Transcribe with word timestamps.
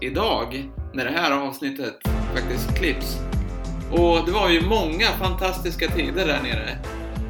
idag 0.00 0.68
när 0.94 1.04
det 1.04 1.10
här 1.10 1.32
avsnittet 1.32 1.98
faktiskt 2.34 2.78
klipps. 2.78 3.18
Och 3.92 4.26
det 4.26 4.32
var 4.32 4.50
ju 4.50 4.60
många 4.60 5.06
fantastiska 5.06 5.88
tider 5.88 6.26
där 6.26 6.42
nere. 6.42 6.78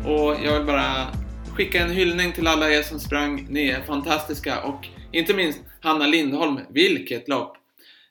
Och 0.04 0.36
jag 0.44 0.58
vill 0.58 0.66
bara 0.66 1.06
skicka 1.54 1.80
en 1.82 1.90
hyllning 1.90 2.32
till 2.32 2.46
alla 2.46 2.70
er 2.70 2.82
som 2.82 3.00
sprang. 3.00 3.46
Ni 3.50 3.68
är 3.68 3.82
fantastiska 3.82 4.62
och 4.62 4.88
inte 5.12 5.34
minst 5.34 5.60
Hanna 5.80 6.06
Lindholm, 6.06 6.60
vilket 6.68 7.28
lopp! 7.28 7.56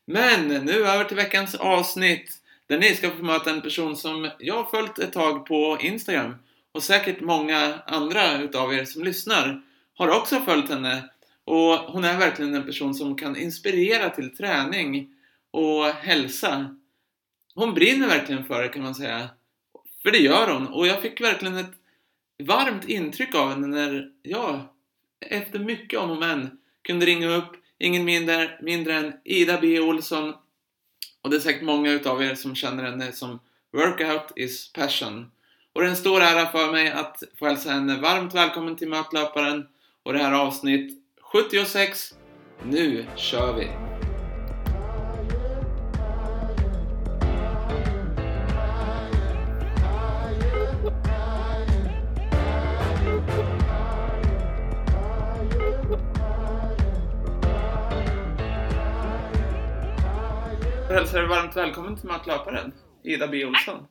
Men 0.05 0.47
nu 0.47 0.85
över 0.85 1.03
till 1.03 1.17
veckans 1.17 1.55
avsnitt 1.55 2.35
där 2.67 2.77
ni 2.77 2.95
ska 2.95 3.09
få 3.09 3.23
möta 3.23 3.49
en 3.49 3.61
person 3.61 3.95
som 3.95 4.29
jag 4.39 4.55
har 4.55 4.63
följt 4.63 4.99
ett 4.99 5.13
tag 5.13 5.45
på 5.45 5.77
Instagram 5.81 6.35
och 6.71 6.83
säkert 6.83 7.21
många 7.21 7.73
andra 7.85 8.37
utav 8.37 8.73
er 8.73 8.85
som 8.85 9.03
lyssnar 9.03 9.61
har 9.97 10.09
också 10.09 10.39
följt 10.39 10.69
henne 10.69 11.03
och 11.49 11.77
hon 11.77 12.03
är 12.03 12.17
verkligen 12.17 12.55
en 12.55 12.65
person 12.65 12.95
som 12.95 13.15
kan 13.15 13.35
inspirera 13.35 14.09
till 14.09 14.37
träning 14.37 15.13
och 15.51 15.85
hälsa. 15.85 16.75
Hon 17.55 17.73
brinner 17.73 18.07
verkligen 18.07 18.45
för 18.45 18.63
det 18.63 18.69
kan 18.69 18.83
man 18.83 18.95
säga. 18.95 19.29
För 20.03 20.11
det 20.11 20.17
gör 20.17 20.53
hon 20.53 20.67
och 20.67 20.87
jag 20.87 21.01
fick 21.01 21.21
verkligen 21.21 21.57
ett 21.57 21.71
varmt 22.43 22.89
intryck 22.89 23.35
av 23.35 23.49
henne 23.49 23.67
när 23.67 24.11
jag 24.23 24.61
efter 25.25 25.59
mycket 25.59 25.99
om 25.99 26.11
och 26.11 26.17
men 26.17 26.59
kunde 26.81 27.05
ringa 27.05 27.27
upp 27.27 27.51
ingen 27.79 28.05
mindre, 28.05 28.59
mindre 28.61 28.93
än 28.93 29.13
Ida 29.23 29.57
B 29.61 29.79
Olsson 29.79 30.33
och 31.21 31.29
det 31.29 31.35
är 31.35 31.39
säkert 31.39 31.63
många 31.63 31.91
utav 31.91 32.23
er 32.23 32.35
som 32.35 32.55
känner 32.55 32.83
henne 32.83 33.11
som 33.11 33.39
Workout 33.73 34.33
is 34.35 34.73
passion. 34.73 35.31
Och 35.73 35.81
det 35.81 35.87
är 35.87 35.91
en 35.91 35.97
stor 35.97 36.21
ära 36.21 36.51
för 36.51 36.71
mig 36.71 36.91
att 36.91 37.23
få 37.39 37.45
hälsa 37.45 37.71
henne 37.71 37.97
varmt 37.97 38.35
välkommen 38.35 38.75
till 38.75 38.89
Mötlöparen 38.89 39.67
och 40.03 40.13
det 40.13 40.19
här 40.19 40.33
avsnitt 40.33 40.98
76. 41.31 42.13
Nu 42.63 43.05
kör 43.15 43.53
vi! 43.53 43.65
Jag 60.87 60.95
hälsar 60.95 61.19
dig 61.19 61.27
varmt 61.27 61.55
välkommen 61.55 61.95
till 61.95 62.07
Mötlöparen, 62.07 62.73
Ida 63.03 63.27
B 63.27 63.45
Olsson. 63.45 63.87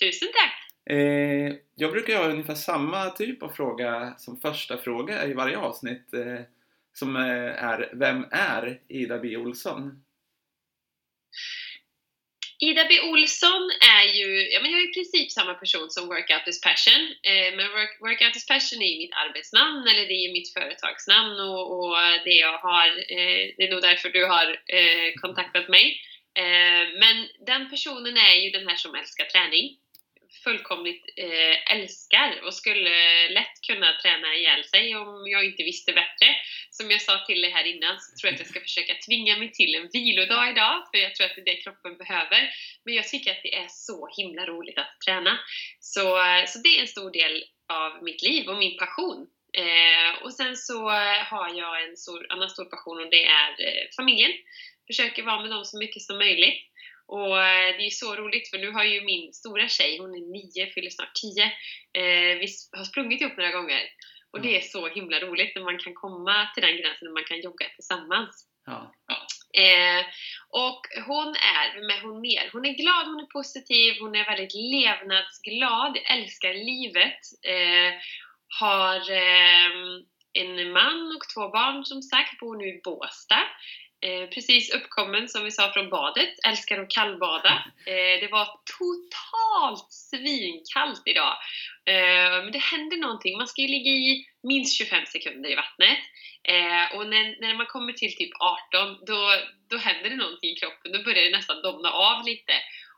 Tusen 0.00 0.28
tack! 0.28 0.63
Eh, 0.90 1.56
jag 1.74 1.92
brukar 1.92 2.16
ha 2.16 2.28
ungefär 2.28 2.54
samma 2.54 3.10
typ 3.10 3.42
av 3.42 3.48
fråga 3.48 4.14
som 4.18 4.40
första 4.40 4.78
fråga 4.78 5.26
i 5.26 5.32
varje 5.32 5.58
avsnitt. 5.58 6.14
Eh, 6.14 6.40
som 6.92 7.16
eh, 7.16 7.64
är 7.64 7.90
Vem 7.94 8.24
är 8.30 8.80
Ida 8.88 9.18
B 9.18 9.36
Olsson? 9.36 10.04
Ida 12.58 12.84
B 12.88 13.00
Olsson 13.00 13.70
är 13.98 14.04
ju, 14.18 14.52
ja 14.52 14.60
men 14.62 14.70
jag 14.70 14.80
är 14.80 14.90
i 14.90 14.94
princip 14.94 15.32
samma 15.32 15.54
person 15.54 15.90
som 15.90 16.06
Workout 16.06 16.48
is 16.48 16.60
Passion. 16.60 17.02
Eh, 17.22 17.56
men 17.56 17.66
work, 17.76 18.00
Workout 18.00 18.36
is 18.36 18.46
Passion 18.46 18.82
är 18.82 18.90
ju 18.92 18.98
mitt 18.98 19.16
arbetsnamn, 19.24 19.88
eller 19.90 20.06
det 20.06 20.18
är 20.24 20.32
mitt 20.32 20.52
företagsnamn 20.52 21.40
och, 21.40 21.64
och 21.74 21.96
det 22.24 22.36
jag 22.46 22.58
har, 22.58 22.88
eh, 22.88 23.44
det 23.56 23.62
är 23.66 23.72
nog 23.72 23.82
därför 23.82 24.08
du 24.08 24.24
har 24.34 24.46
eh, 24.78 25.08
kontaktat 25.22 25.68
mig. 25.68 26.00
Eh, 26.42 26.84
men 27.02 27.16
den 27.46 27.70
personen 27.70 28.16
är 28.16 28.34
ju 28.34 28.50
den 28.50 28.68
här 28.68 28.76
som 28.76 28.94
älskar 28.94 29.24
träning 29.24 29.66
fullkomligt 30.44 31.04
eh, 31.16 31.74
älskar 31.76 32.40
och 32.46 32.54
skulle 32.54 32.94
lätt 33.28 33.56
kunna 33.66 33.88
träna 34.02 34.34
ihjäl 34.34 34.64
sig 34.64 34.96
om 34.96 35.08
jag 35.26 35.44
inte 35.44 35.62
visste 35.62 35.92
bättre. 35.92 36.28
Som 36.70 36.90
jag 36.90 37.02
sa 37.02 37.24
till 37.26 37.40
dig 37.42 37.50
här 37.50 37.64
innan 37.64 38.00
så 38.00 38.16
tror 38.16 38.28
jag 38.28 38.34
att 38.34 38.40
jag 38.40 38.48
ska 38.48 38.60
försöka 38.68 38.94
tvinga 39.06 39.38
mig 39.38 39.50
till 39.52 39.74
en 39.74 39.88
vilodag 39.92 40.50
idag 40.50 40.74
för 40.90 40.98
jag 40.98 41.14
tror 41.14 41.26
att 41.26 41.34
det 41.36 41.40
är 41.40 41.54
det 41.54 41.62
kroppen 41.62 41.96
behöver. 41.96 42.40
Men 42.84 42.94
jag 42.94 43.08
tycker 43.08 43.30
att 43.30 43.42
det 43.42 43.54
är 43.54 43.68
så 43.68 44.08
himla 44.16 44.46
roligt 44.46 44.78
att 44.78 45.00
träna. 45.06 45.38
Så, 45.80 46.04
så 46.46 46.58
det 46.58 46.76
är 46.76 46.80
en 46.80 46.94
stor 46.96 47.10
del 47.10 47.44
av 47.68 48.02
mitt 48.02 48.22
liv 48.22 48.48
och 48.48 48.58
min 48.58 48.76
passion. 48.78 49.26
Eh, 49.62 50.22
och 50.24 50.32
sen 50.32 50.56
så 50.56 50.88
har 51.30 51.48
jag 51.54 51.84
en 51.84 51.96
stor, 51.96 52.26
annan 52.28 52.50
stor 52.50 52.64
passion 52.64 53.02
och 53.02 53.10
det 53.10 53.24
är 53.24 53.50
eh, 53.50 53.84
familjen. 53.96 54.32
Försöker 54.86 55.22
vara 55.22 55.40
med 55.40 55.50
dem 55.50 55.64
så 55.64 55.78
mycket 55.78 56.02
som 56.02 56.18
möjligt. 56.18 56.58
Och 57.06 57.42
eh, 57.42 57.76
det 57.76 57.86
är 57.86 57.90
så 57.90 58.16
roligt 58.16 58.50
för 58.50 58.58
nu 58.58 58.70
har 58.70 58.84
ju 58.84 59.04
min 59.04 59.32
stora 59.32 59.68
tjej, 59.68 59.98
hon 59.98 60.14
är 60.14 60.26
nio, 60.36 60.72
fyller 60.72 60.90
snart 60.90 61.14
tio, 61.14 61.44
eh, 62.00 62.38
vi 62.40 62.46
har 62.76 62.84
sprungit 62.84 63.20
ihop 63.20 63.36
några 63.36 63.52
gånger. 63.52 63.82
Och 64.32 64.40
det 64.40 64.56
är 64.56 64.60
så 64.60 64.88
himla 64.88 65.20
roligt 65.20 65.52
när 65.54 65.62
man 65.62 65.78
kan 65.78 65.94
komma 65.94 66.48
till 66.54 66.62
den 66.62 66.76
gränsen 66.76 67.06
när 67.06 67.12
man 67.12 67.24
kan 67.24 67.40
jogga 67.40 67.66
tillsammans. 67.74 68.48
Ja. 68.66 68.94
Eh, 69.62 70.04
och 70.48 70.82
hon 71.06 71.28
är, 71.28 71.86
med 71.86 72.00
hon 72.02 72.20
mer, 72.20 72.50
hon 72.52 72.64
är 72.64 72.74
glad, 72.82 73.06
hon 73.06 73.20
är 73.20 73.26
positiv, 73.26 73.94
hon 74.00 74.14
är 74.14 74.24
väldigt 74.24 74.54
levnadsglad, 74.54 75.98
älskar 76.04 76.54
livet. 76.54 77.20
Eh, 77.54 77.92
har 78.60 79.00
eh, 79.10 79.70
en 80.32 80.72
man 80.72 81.16
och 81.16 81.28
två 81.34 81.48
barn 81.48 81.84
som 81.84 82.02
sagt, 82.02 82.38
bor 82.40 82.56
nu 82.56 82.66
i 82.68 82.80
Båstad. 82.84 83.44
Eh, 84.04 84.28
precis 84.28 84.74
uppkommen 84.74 85.28
som 85.28 85.44
vi 85.44 85.50
sa 85.50 85.72
från 85.72 85.90
badet, 85.90 86.34
älskar 86.46 86.78
att 86.78 86.90
kallbada. 86.90 87.64
Eh, 87.86 88.20
det 88.20 88.28
var 88.30 88.46
totalt 88.78 89.92
svinkallt 89.92 91.02
idag. 91.04 91.34
Eh, 91.86 92.42
men 92.42 92.52
det 92.52 92.58
händer 92.58 92.96
någonting, 92.96 93.36
man 93.36 93.48
ska 93.48 93.62
ju 93.62 93.68
ligga 93.68 93.90
i 93.90 94.26
minst 94.42 94.78
25 94.78 95.06
sekunder 95.06 95.50
i 95.50 95.54
vattnet. 95.54 95.98
Eh, 96.48 96.96
och 96.96 97.06
när, 97.06 97.40
när 97.40 97.54
man 97.54 97.66
kommer 97.66 97.92
till 97.92 98.16
typ 98.16 98.30
18, 98.72 99.04
då, 99.06 99.20
då 99.70 99.76
händer 99.76 100.10
det 100.10 100.16
någonting 100.16 100.50
i 100.50 100.56
kroppen, 100.56 100.92
då 100.92 101.02
börjar 101.02 101.24
det 101.24 101.36
nästan 101.36 101.62
domna 101.62 101.90
av 101.90 102.26
lite. 102.26 102.52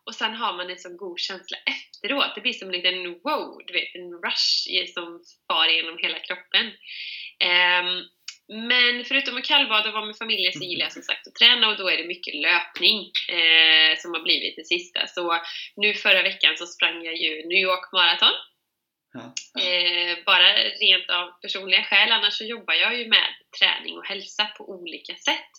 Och 0.06 0.14
sen 0.14 0.34
har 0.34 0.52
man 0.52 0.70
en 0.70 0.78
sån 0.78 0.96
god 0.96 1.20
känsla 1.20 1.56
efteråt. 1.74 2.34
Det 2.34 2.40
blir 2.40 2.52
som 2.52 2.68
en 2.68 2.74
liten 2.74 3.20
wow, 3.24 3.62
du 3.66 3.72
vet, 3.72 3.94
en 3.94 4.12
rush 4.26 4.92
som 4.94 5.20
far 5.48 5.68
genom 5.68 5.98
hela 5.98 6.18
kroppen. 6.18 6.66
Um, 7.50 8.15
men 8.48 9.04
förutom 9.04 9.36
att 9.36 9.44
kallbada 9.44 9.88
och 9.88 9.94
vara 9.94 10.06
med 10.06 10.16
familjen 10.16 10.52
så 10.52 10.64
gillar 10.64 10.84
jag 10.84 10.92
som 10.92 11.02
sagt 11.02 11.26
att 11.26 11.34
träna 11.34 11.68
och 11.68 11.76
då 11.76 11.88
är 11.88 11.96
det 11.96 12.06
mycket 12.06 12.34
löpning 12.34 12.98
eh, 13.28 13.98
som 13.98 14.10
har 14.14 14.22
blivit 14.22 14.56
det 14.56 14.64
sista. 14.64 15.06
Så 15.06 15.40
nu 15.76 15.94
förra 15.94 16.22
veckan 16.22 16.56
så 16.56 16.66
sprang 16.66 17.04
jag 17.04 17.16
ju 17.16 17.48
New 17.48 17.58
York 17.58 17.92
Marathon. 17.92 18.36
Ja. 19.12 19.24
Eh, 19.62 20.18
bara 20.26 20.48
rent 20.80 21.10
av 21.10 21.40
personliga 21.42 21.82
skäl, 21.82 22.12
annars 22.12 22.34
så 22.34 22.44
jobbar 22.44 22.74
jag 22.74 22.98
ju 22.98 23.08
med 23.08 23.28
träning 23.58 23.98
och 23.98 24.06
hälsa 24.06 24.44
på 24.58 24.70
olika 24.70 25.14
sätt. 25.14 25.52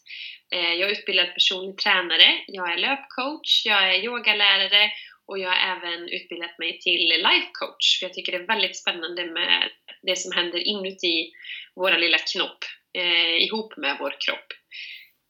Eh, 0.54 0.74
jag 0.74 0.90
är 0.90 0.92
utbildad 0.92 1.34
personlig 1.34 1.78
tränare, 1.78 2.44
jag 2.48 2.72
är 2.74 2.78
löpcoach, 2.78 3.66
jag 3.66 3.96
är 3.96 4.04
yogalärare 4.04 4.92
och 5.28 5.40
jag 5.40 5.50
har 5.50 5.76
även 5.76 6.10
utbildat 6.10 6.60
mig 6.60 6.80
till 6.80 7.08
life 7.08 7.50
coach. 7.54 8.00
För 8.00 8.06
jag 8.06 8.14
tycker 8.14 8.32
det 8.32 8.38
är 8.38 8.48
väldigt 8.48 8.78
spännande 8.78 9.26
med 9.26 9.70
det 10.02 10.16
som 10.16 10.32
händer 10.32 10.60
inuti 10.60 11.32
våra 11.76 11.98
lilla 11.98 12.18
knopp 12.18 12.60
eh, 12.94 13.44
ihop 13.44 13.78
med 13.78 13.98
vår 14.00 14.16
kropp. 14.26 14.50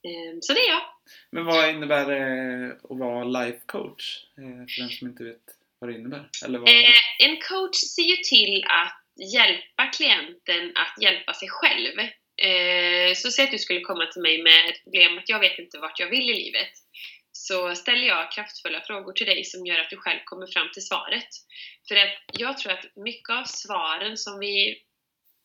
Eh, 0.08 0.38
så 0.42 0.54
det 0.54 0.60
är 0.60 0.70
jag. 0.70 0.84
Men 1.32 1.46
vad 1.46 1.70
innebär 1.70 2.06
det 2.06 2.72
att 2.74 2.98
vara 3.00 3.24
life 3.24 3.62
coach? 3.66 4.24
Eh, 4.38 4.66
för 4.68 4.82
den 4.82 4.90
som 4.90 5.08
inte 5.08 5.24
vet 5.24 5.44
vad 5.80 5.90
det 5.90 5.96
innebär? 5.96 6.30
Eller 6.46 6.60
vad... 6.60 6.70
Eh, 6.70 7.26
en 7.30 7.38
coach 7.38 7.78
ser 7.96 8.04
ju 8.04 8.16
till 8.16 8.64
att 8.68 9.04
hjälpa 9.34 9.86
klienten 9.86 10.72
att 10.76 11.04
hjälpa 11.04 11.34
sig 11.34 11.50
själv. 11.50 12.00
Eh, 12.42 13.14
så 13.16 13.32
säg 13.32 13.46
att 13.46 13.52
du 13.52 13.58
skulle 13.58 13.82
komma 13.82 14.06
till 14.06 14.22
mig 14.22 14.44
med 14.44 14.70
ett 14.70 14.84
problem 14.84 15.18
att 15.18 15.30
jag 15.30 15.40
vet 15.40 15.60
inte 15.60 15.80
vart 15.80 16.00
jag 16.00 16.10
vill 16.10 16.30
i 16.30 16.34
livet. 16.34 16.74
Så 17.32 17.76
ställer 17.76 18.08
jag 18.08 18.32
kraftfulla 18.32 18.82
frågor 18.82 19.14
till 19.14 19.26
dig 19.26 19.44
som 19.44 19.66
gör 19.66 19.80
att 19.80 19.90
du 19.90 19.98
själv 19.98 20.20
kommer 20.26 20.48
fram 20.48 20.68
till 20.74 20.86
svaret. 20.86 21.28
För 21.88 21.96
att 21.96 22.18
jag 22.34 22.58
tror 22.58 22.74
att 22.74 22.86
mycket 22.96 23.30
av 23.30 23.44
svaren 23.44 24.18
som 24.18 24.40
vi 24.40 24.82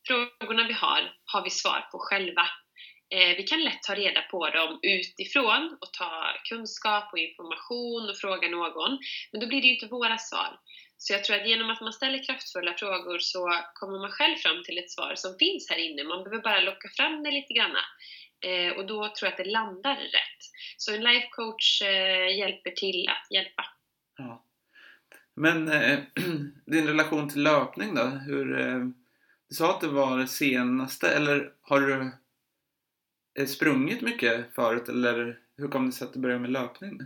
frågorna 0.07 0.67
vi 0.67 0.73
har, 0.73 1.15
har 1.25 1.45
vi 1.45 1.51
svar 1.51 1.89
på 1.93 1.99
själva. 1.99 2.47
Eh, 3.15 3.37
vi 3.37 3.43
kan 3.43 3.65
lätt 3.65 3.83
ta 3.83 3.95
reda 3.95 4.23
på 4.23 4.51
dem 4.51 4.79
utifrån 4.83 5.77
och 5.81 5.93
ta 5.93 6.25
kunskap 6.49 7.13
och 7.13 7.19
information 7.19 8.11
och 8.11 8.17
fråga 8.17 8.49
någon, 8.49 8.99
men 9.33 9.41
då 9.41 9.47
blir 9.47 9.61
det 9.61 9.67
ju 9.67 9.75
inte 9.75 9.87
våra 9.87 10.19
svar. 10.19 10.59
Så 10.99 11.13
jag 11.13 11.25
tror 11.25 11.37
att 11.37 11.49
genom 11.49 11.71
att 11.71 11.81
man 11.81 11.93
ställer 11.93 12.25
kraftfulla 12.27 12.75
frågor 12.75 13.19
så 13.19 13.61
kommer 13.75 13.99
man 13.99 14.11
själv 14.11 14.37
fram 14.37 14.63
till 14.65 14.79
ett 14.79 14.91
svar 14.91 15.13
som 15.17 15.39
finns 15.39 15.71
här 15.71 15.79
inne. 15.79 16.05
Man 16.05 16.25
behöver 16.25 16.43
bara 16.43 16.61
locka 16.61 16.89
fram 16.97 17.23
det 17.23 17.31
lite 17.31 17.53
grann. 17.53 17.77
Eh, 18.47 18.73
och 18.77 18.87
då 18.87 18.99
tror 19.03 19.27
jag 19.27 19.33
att 19.33 19.45
det 19.45 19.51
landar 19.51 19.97
rätt. 19.97 20.41
Så 20.77 20.95
en 20.95 21.03
life 21.03 21.29
coach 21.31 21.83
eh, 21.83 22.39
hjälper 22.39 22.71
till 22.71 23.09
att 23.09 23.27
hjälpa. 23.31 23.65
Ja. 24.19 24.45
Men 25.37 25.67
din 26.67 26.87
relation 26.87 27.29
till 27.29 27.43
löpning 27.43 27.95
då? 27.95 28.03
Hur, 28.03 28.59
du 29.53 29.57
sa 29.57 29.71
att 29.71 29.81
det 29.81 29.89
var 29.89 30.19
det 30.19 30.29
senaste, 30.29 31.09
eller 31.09 31.53
har 31.63 31.81
du 31.81 32.13
eh, 33.39 33.47
sprungit 33.47 34.01
mycket 34.01 34.55
förut? 34.55 34.89
Eller 34.89 35.39
hur 35.57 35.69
kom 35.69 35.87
det 35.87 35.93
sig 35.93 36.07
att 36.07 36.13
du 36.13 36.21
började 36.21 36.41
med 36.41 36.53
löpning? 36.53 36.99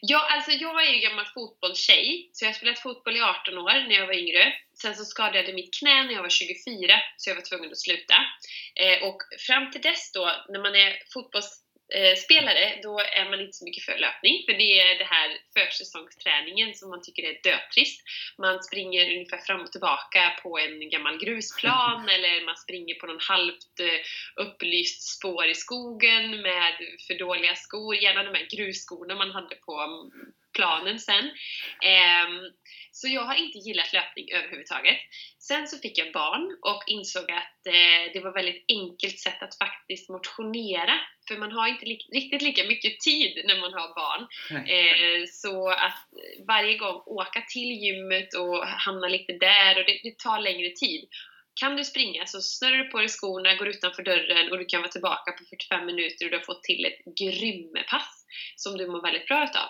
Ja, 0.00 0.28
alltså 0.32 0.50
jag 0.50 0.86
är 0.86 0.92
ju 0.92 1.00
gammal 1.00 1.26
fotbollstjej, 1.34 2.30
så 2.32 2.44
jag 2.44 2.48
har 2.48 2.54
spelat 2.54 2.78
fotboll 2.78 3.16
i 3.16 3.20
18 3.20 3.58
år 3.58 3.88
när 3.88 3.94
jag 3.94 4.06
var 4.06 4.14
yngre. 4.14 4.52
Sen 4.82 4.94
så 4.94 5.04
skadade 5.04 5.42
jag 5.42 5.54
mitt 5.54 5.74
knä 5.78 6.02
när 6.02 6.12
jag 6.12 6.22
var 6.22 6.28
24, 6.28 7.00
så 7.16 7.30
jag 7.30 7.34
var 7.34 7.42
tvungen 7.42 7.70
att 7.70 7.78
sluta. 7.78 8.14
Eh, 8.82 9.08
och 9.08 9.18
fram 9.46 9.70
till 9.70 9.80
dess 9.80 10.12
då, 10.12 10.30
när 10.48 10.60
man 10.62 10.74
är 10.74 10.92
fotbolls 11.12 11.64
spelare, 12.16 12.80
då 12.82 12.98
är 12.98 13.30
man 13.30 13.40
inte 13.40 13.52
så 13.52 13.64
mycket 13.64 13.84
för 13.84 13.98
löpning, 13.98 14.44
för 14.46 14.52
det 14.52 14.80
är 14.80 14.98
det 14.98 15.04
här 15.04 15.28
försäsongsträningen 15.56 16.74
som 16.74 16.90
man 16.90 17.02
tycker 17.02 17.22
är 17.22 17.40
dötrist. 17.42 18.02
Man 18.38 18.62
springer 18.62 19.12
ungefär 19.14 19.38
fram 19.38 19.60
och 19.60 19.72
tillbaka 19.72 20.22
på 20.42 20.58
en 20.58 20.90
gammal 20.90 21.18
grusplan, 21.18 22.08
eller 22.14 22.44
man 22.46 22.56
springer 22.56 22.94
på 22.94 23.06
någon 23.06 23.26
halvt 23.32 23.74
eh, 23.80 24.00
upplyst 24.44 25.02
spår 25.02 25.46
i 25.46 25.54
skogen 25.54 26.42
med 26.42 26.72
för 27.06 27.18
dåliga 27.18 27.54
skor, 27.54 27.94
gärna 27.94 28.22
de 28.22 28.34
här 28.38 28.46
grusskorna 28.56 29.14
man 29.14 29.30
hade 29.30 29.54
på 29.54 29.74
planen 30.58 30.98
sen. 30.98 31.24
Ehm, 31.92 32.38
så 32.90 33.08
jag 33.08 33.24
har 33.24 33.34
inte 33.34 33.58
gillat 33.58 33.92
löpning 33.92 34.26
överhuvudtaget. 34.32 34.98
Sen 35.38 35.68
så 35.68 35.78
fick 35.78 35.98
jag 35.98 36.12
barn 36.12 36.44
och 36.62 36.82
insåg 36.86 37.30
att 37.30 37.60
eh, 37.66 38.04
det 38.12 38.20
var 38.20 38.30
ett 38.30 38.36
väldigt 38.36 38.64
enkelt 38.68 39.18
sätt 39.18 39.42
att 39.42 39.58
faktiskt 39.58 40.08
motionera. 40.08 40.94
För 41.28 41.36
man 41.36 41.52
har 41.52 41.68
inte 41.68 41.86
li 41.86 41.98
riktigt 42.12 42.42
lika 42.42 42.64
mycket 42.64 43.00
tid 43.00 43.32
när 43.44 43.60
man 43.60 43.72
har 43.72 43.88
barn. 44.02 44.22
Eh, 44.76 45.20
så 45.42 45.68
att 45.68 46.00
varje 46.46 46.78
gång 46.78 47.02
åka 47.06 47.40
till 47.48 47.70
gymmet 47.84 48.34
och 48.34 48.66
hamna 48.66 49.08
lite 49.08 49.32
där 49.32 49.78
och 49.78 49.84
det, 49.86 50.00
det 50.02 50.18
tar 50.18 50.40
längre 50.40 50.70
tid. 50.70 51.08
Kan 51.60 51.76
du 51.76 51.84
springa 51.84 52.26
så 52.26 52.40
snurrar 52.40 52.78
du 52.78 52.90
på 52.90 52.98
dig 52.98 53.08
skorna, 53.08 53.54
går 53.54 53.68
utanför 53.68 54.02
dörren 54.02 54.50
och 54.50 54.58
du 54.58 54.64
kan 54.64 54.80
vara 54.80 54.90
tillbaka 54.90 55.32
på 55.32 55.44
45 55.44 55.86
minuter 55.86 56.24
och 56.24 56.30
du 56.30 56.36
har 56.36 56.44
fått 56.44 56.62
till 56.62 56.84
ett 56.84 57.14
grymmepass 57.20 58.17
som 58.56 58.76
du 58.76 58.86
mår 58.86 59.02
väldigt 59.02 59.26
bra 59.26 59.44
utav. 59.44 59.68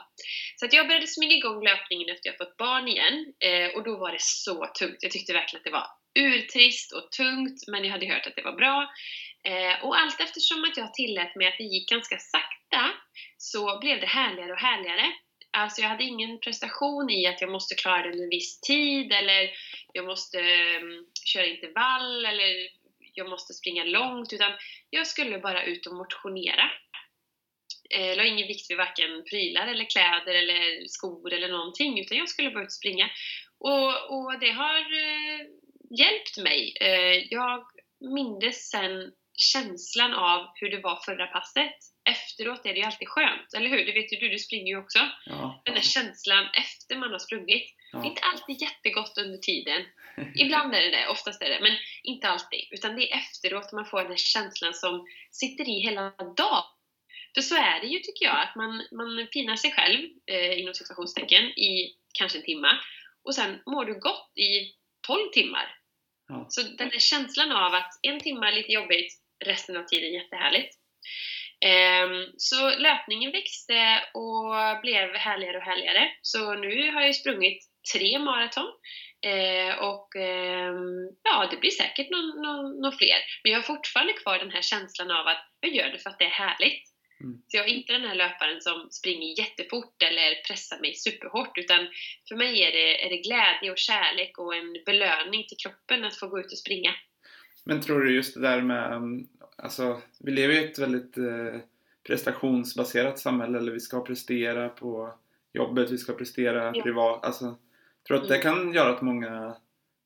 Så 0.57 0.67
att 0.67 0.73
jag 0.73 0.87
började 0.87 1.07
smyga 1.07 1.37
igång 1.37 1.65
löpningen 1.65 2.09
efter 2.09 2.29
jag 2.29 2.37
fått 2.37 2.57
barn 2.57 2.89
igen 2.89 3.33
eh, 3.41 3.77
och 3.77 3.85
då 3.85 3.97
var 3.97 4.13
det 4.13 4.23
så 4.23 4.67
tungt. 4.79 4.99
Jag 5.01 5.13
tyckte 5.13 5.33
verkligen 5.33 5.61
att 5.61 5.65
det 5.65 5.79
var 5.81 5.89
urtrist 6.19 6.93
och 6.93 7.13
tungt 7.13 7.59
men 7.69 7.85
jag 7.85 7.93
hade 7.93 8.07
hört 8.07 8.27
att 8.27 8.37
det 8.37 8.43
var 8.43 8.57
bra. 8.57 8.91
Eh, 9.45 9.85
och 9.85 9.99
allt 9.99 10.21
eftersom 10.21 10.65
att 10.65 10.77
jag 10.77 10.95
tillät 10.95 11.37
mig 11.37 11.49
att 11.49 11.59
det 11.59 11.65
gick 11.65 11.89
ganska 11.91 12.19
sakta 12.19 12.91
så 13.37 13.79
blev 13.79 14.01
det 14.01 14.07
härligare 14.07 14.53
och 14.53 14.59
härligare. 14.59 15.13
Alltså 15.51 15.81
jag 15.83 15.89
hade 15.89 16.05
ingen 16.05 16.41
prestation 16.41 17.11
i 17.11 17.27
att 17.27 17.41
jag 17.41 17.51
måste 17.51 17.75
klara 17.75 18.03
det 18.03 18.23
en 18.23 18.29
viss 18.29 18.61
tid 18.61 19.13
eller 19.13 19.51
jag 19.93 20.05
måste 20.05 20.39
um, 20.39 21.07
köra 21.25 21.47
intervall 21.47 22.25
eller 22.25 22.69
jag 23.15 23.29
måste 23.29 23.55
springa 23.55 23.85
långt 23.85 24.33
utan 24.33 24.53
jag 24.91 25.07
skulle 25.07 25.39
bara 25.39 25.65
ut 25.65 25.87
och 25.87 25.95
motionera. 25.95 26.71
Jag 27.89 28.11
eh, 28.11 28.17
la 28.17 28.25
ingen 28.25 28.49
vikt 28.49 28.71
vid 28.71 28.77
varken 28.77 29.25
prylar 29.31 29.67
eller 29.67 29.85
kläder 29.85 30.35
eller 30.35 30.89
skor 30.89 31.33
eller 31.33 31.49
någonting 31.49 32.01
utan 32.01 32.19
jag 32.19 32.29
skulle 32.29 32.51
bara 32.51 32.63
ut 32.63 32.67
och 32.67 32.73
springa. 32.73 33.11
Och, 33.59 33.91
och 34.15 34.41
det 34.41 34.51
har 34.51 34.81
eh, 34.81 35.41
hjälpt 35.99 36.39
mig. 36.39 36.77
Eh, 36.81 37.27
jag 37.31 37.65
mindes 38.01 38.71
sen 38.71 39.13
känslan 39.37 40.15
av 40.15 40.47
hur 40.55 40.71
det 40.71 40.81
var 40.81 40.97
förra 41.05 41.27
passet 41.27 41.79
efteråt 42.09 42.67
är 42.67 42.73
det 42.73 42.79
ju 42.79 42.85
alltid 42.85 43.09
skönt, 43.09 43.55
eller 43.57 43.69
hur? 43.69 43.87
Det 43.87 43.93
vet 43.93 44.13
ju 44.13 44.17
du, 44.17 44.29
du 44.29 44.39
springer 44.39 44.67
ju 44.67 44.79
också. 44.79 44.99
Ja. 45.27 45.63
Den 45.65 45.75
där 45.75 45.83
känslan 45.83 46.47
efter 46.53 46.97
man 46.97 47.13
har 47.13 47.19
sprungit. 47.19 47.67
Ja. 47.93 47.99
Det 47.99 48.07
är 48.07 48.11
inte 48.11 48.23
alltid 48.33 48.63
jättegott 48.63 49.19
under 49.19 49.39
tiden. 49.39 49.83
Ibland 50.35 50.75
är 50.75 50.83
det 50.83 50.91
det, 50.91 51.09
oftast 51.09 51.43
är 51.43 51.49
det, 51.49 51.61
men 51.61 51.77
inte 52.03 52.29
alltid. 52.29 52.61
Utan 52.71 52.97
det 52.97 53.13
är 53.13 53.19
efteråt 53.19 53.73
man 53.73 53.87
får 53.87 53.99
den 53.99 54.11
här 54.11 54.17
känslan 54.17 54.75
som 54.75 55.07
sitter 55.31 55.69
i 55.69 55.81
hela 55.81 56.11
dagen. 56.37 56.65
För 57.39 57.43
så 57.43 57.55
är 57.55 57.81
det 57.81 57.87
ju 57.87 57.99
tycker 57.99 58.25
jag, 58.27 58.41
att 58.43 58.57
man, 58.57 58.73
man 58.93 59.27
pinar 59.33 59.57
sig 59.57 59.73
själv, 59.73 59.99
eh, 60.27 60.61
inom 60.61 60.75
situationstecken, 60.75 61.45
i 61.45 61.95
kanske 62.19 62.39
en 62.39 62.45
timme. 62.45 62.69
Och 63.25 63.35
sen 63.35 63.63
mår 63.67 63.85
du 63.85 63.95
gott 64.01 64.33
i 64.39 64.75
12 65.07 65.29
timmar. 65.33 65.77
Ja. 66.29 66.47
Så 66.49 66.63
den 66.63 66.89
där 66.89 66.99
känslan 66.99 67.53
av 67.53 67.75
att 67.75 67.91
en 68.03 68.21
timme 68.21 68.47
är 68.47 68.53
lite 68.53 68.73
jobbigt, 68.73 69.13
resten 69.45 69.77
av 69.77 69.85
tiden 69.85 70.13
jättehärligt. 70.13 70.75
Ehm, 71.67 72.27
så 72.37 72.71
löpningen 72.79 73.33
växte 73.33 74.03
och 74.15 74.81
blev 74.83 75.15
härligare 75.15 75.57
och 75.57 75.63
härligare. 75.63 76.11
Så 76.23 76.55
nu 76.55 76.91
har 76.93 77.03
jag 77.03 77.17
sprungit 77.17 77.59
tre 77.95 78.19
maraton. 78.19 78.73
Eh, 79.27 79.79
och 79.79 80.17
eh, 80.17 80.75
ja, 81.23 81.49
det 81.51 81.57
blir 81.57 81.71
säkert 81.71 82.11
någon, 82.11 82.43
någon, 82.43 82.81
någon, 82.81 82.99
fler. 82.99 83.19
Men 83.43 83.53
jag 83.53 83.59
har 83.59 83.75
fortfarande 83.75 84.13
kvar 84.13 84.39
den 84.39 84.51
här 84.51 84.63
känslan 84.63 85.11
av 85.11 85.27
att 85.27 85.45
jag 85.61 85.75
gör 85.75 85.89
det 85.91 85.99
för 85.99 86.11
att 86.11 86.19
det 86.19 86.25
är 86.25 86.41
härligt. 86.45 86.98
Mm. 87.21 87.43
Så 87.49 87.57
jag 87.57 87.69
är 87.69 87.73
inte 87.75 87.93
den 87.93 88.05
här 88.05 88.15
löparen 88.15 88.61
som 88.61 88.89
springer 88.91 89.39
jättefort 89.39 90.03
eller 90.03 90.43
pressar 90.49 90.81
mig 90.81 90.95
superhårt 90.95 91.59
utan 91.59 91.89
för 92.29 92.37
mig 92.37 92.63
är 92.63 92.73
det, 92.73 93.07
är 93.07 93.11
det 93.11 93.17
glädje 93.17 93.71
och 93.71 93.79
kärlek 93.79 94.39
och 94.39 94.55
en 94.55 94.77
belöning 94.87 95.47
till 95.49 95.57
kroppen 95.57 96.05
att 96.05 96.17
få 96.17 96.29
gå 96.29 96.41
ut 96.41 96.53
och 96.53 96.59
springa. 96.59 96.95
Men 97.65 97.81
tror 97.81 98.01
du 98.01 98.15
just 98.15 98.35
det 98.35 98.41
där 98.41 98.61
med, 98.63 98.93
um, 98.93 99.29
alltså 99.57 100.03
vi 100.21 100.33
lever 100.33 100.55
i 100.55 100.65
ett 100.65 100.79
väldigt 100.79 101.19
eh, 101.19 101.61
prestationsbaserat 102.07 103.19
samhälle, 103.19 103.59
eller 103.59 103.73
vi 103.73 103.81
ska 103.81 104.01
prestera 104.01 104.69
på 104.69 105.15
jobbet, 105.53 105.91
vi 105.91 105.99
ska 105.99 106.13
prestera 106.13 106.73
ja. 106.75 106.83
privat, 106.83 107.25
alltså 107.25 107.59
tror 108.07 108.17
du 108.17 108.23
att 108.23 108.31
mm. 108.31 108.37
det 108.37 108.43
kan 108.43 108.73
göra 108.73 108.95
att 108.95 109.03
många 109.03 109.57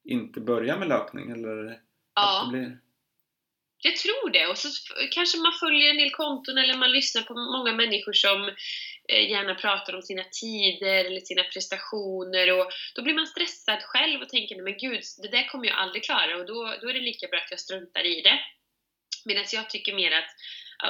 inte 0.05 0.41
börjar 0.41 0.79
med 0.79 0.89
löpning 0.89 1.31
eller 1.31 1.81
ja. 2.15 2.43
att 2.43 2.53
det 2.53 2.59
blir 2.59 2.79
jag 3.83 3.97
tror 3.97 4.31
det. 4.31 4.47
Och 4.47 4.59
så 4.59 4.69
kanske 5.11 5.39
man 5.39 5.53
följer 5.61 5.91
en 5.91 5.97
del 5.97 6.11
konton 6.11 6.59
eller 6.59 6.75
man 6.75 6.93
lyssnar 6.93 7.23
på 7.23 7.35
många 7.35 7.73
människor 7.73 8.13
som 8.13 8.49
eh, 9.13 9.31
gärna 9.31 9.55
pratar 9.55 9.95
om 9.95 10.03
sina 10.03 10.25
tider 10.41 11.05
eller 11.05 11.21
sina 11.21 11.43
prestationer 11.43 12.53
och 12.59 12.67
då 12.95 13.03
blir 13.03 13.15
man 13.15 13.27
stressad 13.27 13.83
själv 13.83 14.23
och 14.23 14.29
tänker 14.29 14.63
men 14.63 14.77
gud, 14.77 15.01
det 15.23 15.31
där 15.37 15.49
kommer 15.49 15.67
jag 15.67 15.79
aldrig 15.79 16.05
klara 16.05 16.37
och 16.37 16.47
då, 16.47 16.75
då 16.81 16.89
är 16.89 16.95
det 16.95 17.11
lika 17.11 17.27
bra 17.29 17.39
att 17.39 17.51
jag 17.51 17.61
struntar 17.61 18.07
i 18.07 18.21
det. 18.21 18.39
Medan 19.25 19.45
jag 19.53 19.71
tycker 19.71 19.95
mer 19.95 20.13
att 20.13 20.31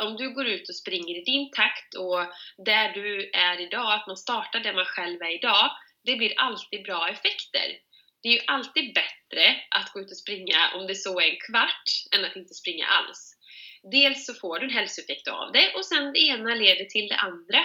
om 0.05 0.17
du 0.17 0.35
går 0.35 0.47
ut 0.47 0.69
och 0.69 0.77
springer 0.77 1.15
i 1.21 1.25
din 1.25 1.51
takt 1.51 1.95
och 1.95 2.21
där 2.67 2.93
du 2.93 3.31
är 3.35 3.61
idag, 3.61 3.93
att 3.93 4.07
man 4.07 4.17
startar 4.17 4.61
där 4.61 4.75
man 4.75 4.85
själv 4.85 5.23
är 5.23 5.35
idag, 5.39 5.71
det 6.05 6.17
blir 6.17 6.33
alltid 6.37 6.83
bra 6.85 7.09
effekter 7.09 7.69
det 8.23 8.29
är 8.29 8.33
ju 8.33 8.41
alltid 8.47 8.95
bättre 8.95 9.57
att 9.71 9.93
gå 9.93 10.01
ut 10.01 10.11
och 10.11 10.17
springa 10.17 10.71
om 10.75 10.87
det 10.87 10.95
så 10.95 11.21
är 11.21 11.27
en 11.31 11.41
kvart 11.47 11.89
än 12.15 12.25
att 12.25 12.37
inte 12.37 12.55
springa 12.55 12.87
alls. 12.87 13.37
Dels 13.93 14.27
så 14.27 14.35
får 14.35 14.59
du 14.59 14.65
en 14.67 14.73
hälsoeffekt 14.73 15.29
av 15.29 15.53
det 15.53 15.75
och 15.75 15.85
sen 15.85 16.13
det 16.13 16.19
ena 16.19 16.55
leder 16.55 16.85
till 16.85 17.09
det 17.09 17.17
andra. 17.17 17.61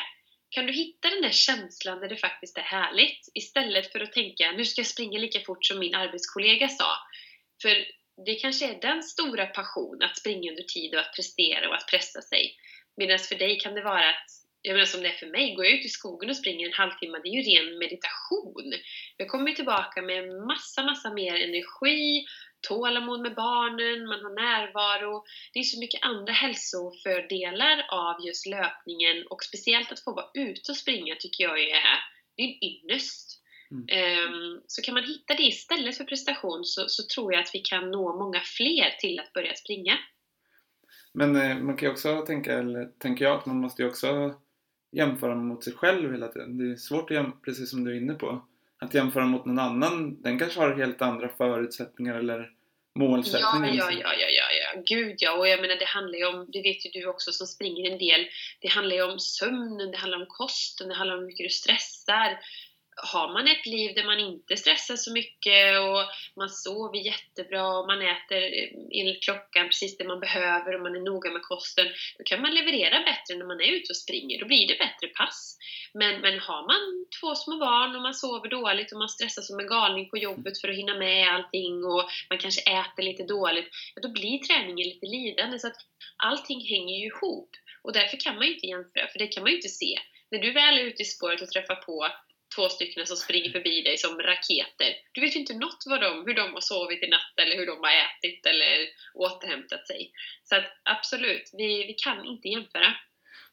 Kan 0.50 0.66
du 0.66 0.74
hitta 0.74 1.10
den 1.10 1.22
där 1.22 1.32
känslan 1.32 2.00
där 2.00 2.10
det 2.10 2.18
faktiskt 2.18 2.58
är 2.58 2.62
härligt 2.62 3.28
istället 3.34 3.92
för 3.92 4.00
att 4.00 4.12
tänka 4.12 4.52
nu 4.52 4.66
ska 4.66 4.80
jag 4.80 4.88
springa 4.88 5.20
lika 5.20 5.40
fort 5.40 5.66
som 5.66 5.80
min 5.80 5.96
arbetskollega 5.96 6.70
sa. 6.70 6.98
För 7.62 7.86
det 8.26 8.36
kanske 8.36 8.66
är 8.66 8.82
den 8.82 9.04
stora 9.04 9.46
passion 9.46 10.02
att 10.04 10.18
springa 10.18 10.52
under 10.52 10.64
tid 10.64 10.94
och 10.94 11.00
att 11.00 11.16
prestera 11.16 11.70
och 11.70 11.76
att 11.76 11.88
pressa 11.92 12.22
sig. 12.22 12.56
Medan 12.98 13.20
för 13.20 13.36
dig 13.36 13.60
kan 13.60 13.76
det 13.76 13.82
vara 13.82 14.10
att 14.10 14.47
jag 14.62 14.74
menar 14.74 14.86
som 14.86 15.02
det 15.02 15.08
är 15.08 15.22
för 15.24 15.32
mig, 15.32 15.56
går 15.56 15.66
jag 15.66 15.74
ut 15.74 15.86
i 15.86 15.90
skogen 15.90 16.30
och 16.30 16.36
springer 16.36 16.68
en 16.68 16.74
halvtimme, 16.74 17.20
det 17.24 17.30
är 17.30 17.38
ju 17.42 17.50
ren 17.52 17.80
meditation. 17.80 18.74
Jag 19.18 19.28
kommer 19.28 19.52
tillbaka 19.52 20.02
med 20.02 20.28
massa, 20.28 20.84
massa 20.84 21.14
mer 21.14 21.36
energi, 21.36 22.26
tålamod 22.68 23.22
med 23.22 23.36
barnen, 23.36 24.08
man 24.08 24.24
har 24.24 24.36
närvaro. 24.46 25.24
Det 25.54 25.60
är 25.60 25.64
så 25.64 25.80
mycket 25.80 26.04
andra 26.04 26.34
hälsofördelar 26.34 27.86
av 27.90 28.26
just 28.28 28.46
löpningen 28.46 29.28
och 29.30 29.44
speciellt 29.44 29.92
att 29.92 30.04
få 30.04 30.14
vara 30.14 30.30
ute 30.34 30.72
och 30.72 30.78
springa 30.78 31.16
tycker 31.20 31.44
jag 31.44 31.60
är, 31.60 31.98
det 32.36 32.44
är 32.44 32.48
en 32.48 32.64
ynnest. 32.64 33.44
Mm. 33.72 33.84
Um, 34.34 34.62
så 34.68 34.82
kan 34.82 34.94
man 34.94 35.04
hitta 35.04 35.34
det 35.34 35.44
istället 35.44 35.98
för 35.98 36.04
prestation 36.04 36.64
så, 36.64 36.86
så 36.88 37.04
tror 37.14 37.34
jag 37.34 37.42
att 37.42 37.52
vi 37.54 37.60
kan 37.60 37.92
nå 37.92 38.18
många 38.18 38.42
fler 38.58 38.90
till 39.00 39.20
att 39.20 39.34
börja 39.34 39.54
springa. 39.54 39.98
Men 41.14 41.36
eh, 41.36 41.58
man 41.58 41.78
kan 41.78 41.88
ju 41.88 41.92
också 41.92 42.22
tänka, 42.22 42.54
eller 42.54 42.86
tänker 42.86 43.26
jag, 43.26 43.38
att 43.38 43.46
man 43.46 43.62
måste 43.62 43.82
ju 43.82 43.88
också 43.88 44.36
jämföra 44.98 45.36
mot 45.36 45.64
sig 45.64 45.74
själv 45.74 46.12
hela 46.12 46.28
tiden. 46.28 46.58
Det 46.58 46.72
är 46.72 46.76
svårt 46.76 47.12
att 47.12 47.16
jämföra, 47.16 47.40
precis 47.46 47.70
som 47.70 47.84
du 47.84 47.92
är 47.92 47.98
inne 47.98 48.14
på. 48.14 48.46
Att 48.80 48.94
jämföra 48.94 49.26
mot 49.26 49.46
någon 49.46 49.60
annan, 49.60 50.22
den 50.22 50.40
kanske 50.40 50.60
har 50.60 50.76
helt 50.76 51.02
andra 51.02 51.30
förutsättningar 51.30 52.16
eller 52.16 52.52
målsättningar. 52.96 53.74
Ja, 53.76 53.92
ja, 53.92 53.92
ja, 53.92 54.14
ja, 54.20 54.28
ja, 54.30 54.48
ja, 54.62 54.82
gud 54.86 55.16
ja. 55.18 55.38
Och 55.38 55.48
jag 55.48 55.62
menar 55.62 55.76
det 55.76 55.86
handlar 55.86 56.18
ju 56.20 56.26
om, 56.26 56.50
det 56.54 56.62
vet 56.62 56.86
ju 56.86 56.90
du 56.94 57.08
också 57.08 57.32
som 57.32 57.48
springer 57.48 57.92
en 57.92 57.98
del, 57.98 58.28
det 58.62 58.68
handlar 58.68 58.96
ju 58.96 59.04
om 59.04 59.20
sömnen, 59.20 59.92
det 59.92 59.98
handlar 59.98 60.20
om 60.20 60.26
kosten, 60.30 60.88
det 60.88 60.96
handlar 60.96 61.16
om 61.16 61.20
hur 61.20 61.28
mycket 61.28 61.46
du 61.46 61.50
stressar 61.50 62.40
har 63.04 63.34
man 63.34 63.48
ett 63.48 63.66
liv 63.66 63.96
där 63.96 64.04
man 64.04 64.20
inte 64.20 64.58
stressar 64.58 64.96
så 64.96 65.14
mycket 65.14 65.80
och 65.80 66.02
man 66.36 66.50
sover 66.50 67.00
jättebra 67.00 67.78
och 67.78 67.88
man 67.88 68.02
äter 68.02 68.42
eh, 68.60 68.70
enligt 69.00 69.24
klockan 69.24 69.68
precis 69.68 69.98
det 69.98 70.08
man 70.08 70.20
behöver 70.20 70.76
och 70.76 70.82
man 70.82 70.96
är 70.96 71.00
noga 71.00 71.32
med 71.32 71.42
kosten, 71.42 71.88
då 72.18 72.24
kan 72.24 72.42
man 72.42 72.56
leverera 72.56 73.00
bättre 73.00 73.36
när 73.38 73.46
man 73.46 73.62
är 73.62 73.72
ute 73.78 73.92
och 73.92 73.98
springer. 73.98 74.40
Då 74.40 74.46
blir 74.46 74.68
det 74.68 74.78
bättre 74.86 75.08
pass. 75.08 75.58
Men, 75.94 76.22
men 76.22 76.40
har 76.40 76.64
man 76.72 77.06
två 77.20 77.36
små 77.36 77.58
barn 77.58 77.96
och 77.96 78.02
man 78.02 78.14
sover 78.14 78.50
dåligt 78.50 78.92
och 78.92 79.00
man 79.00 79.10
stressar 79.10 79.42
som 79.42 79.60
en 79.60 79.68
galning 79.68 80.10
på 80.10 80.18
jobbet 80.18 80.62
för 80.62 80.70
att 80.70 80.78
hinna 80.82 80.96
med 80.98 81.34
allting 81.34 81.86
och 81.86 82.04
man 82.30 82.40
kanske 82.40 82.62
äter 82.62 83.04
lite 83.04 83.24
dåligt, 83.24 83.70
ja, 83.96 84.02
då 84.02 84.10
blir 84.12 84.38
träningen 84.40 84.90
lite 84.90 85.06
lidande. 85.06 85.60
Så 85.60 85.68
att 85.68 85.80
allting 86.18 86.62
hänger 86.74 86.96
ju 87.00 87.06
ihop. 87.06 87.50
Och 87.84 87.94
därför 87.94 88.18
kan 88.18 88.36
man 88.36 88.46
ju 88.48 88.54
inte 88.54 88.68
jämföra, 88.68 89.08
för 89.08 89.20
det 89.20 89.28
kan 89.28 89.44
man 89.44 89.52
ju 89.52 89.56
inte 89.56 89.70
se. 89.70 90.00
När 90.32 90.40
du 90.40 90.52
väl 90.52 90.78
är 90.78 90.84
ute 90.84 91.02
i 91.02 91.06
spåret 91.06 91.42
och 91.42 91.52
träffar 91.52 91.76
på 91.76 92.08
två 92.58 92.70
stycken 92.70 93.08
som 93.08 93.18
springer 93.18 93.52
förbi 93.52 93.82
dig 93.82 93.98
som 93.98 94.20
raketer. 94.20 94.90
Du 95.12 95.22
vet 95.22 95.36
ju 95.36 95.40
inte 95.40 95.54
något 95.54 95.84
vad 95.86 96.02
de, 96.02 96.24
hur 96.26 96.34
de 96.34 96.54
har 96.54 96.62
sovit 96.62 97.04
i 97.04 97.08
natt 97.08 97.34
eller 97.42 97.56
hur 97.56 97.66
de 97.66 97.78
har 97.86 97.94
ätit 98.06 98.46
eller 98.46 98.76
återhämtat 99.14 99.88
sig. 99.88 100.12
Så 100.44 100.56
att 100.56 100.66
absolut, 100.84 101.50
vi, 101.54 101.68
vi 101.88 101.94
kan 101.94 102.26
inte 102.26 102.48
jämföra. 102.48 102.94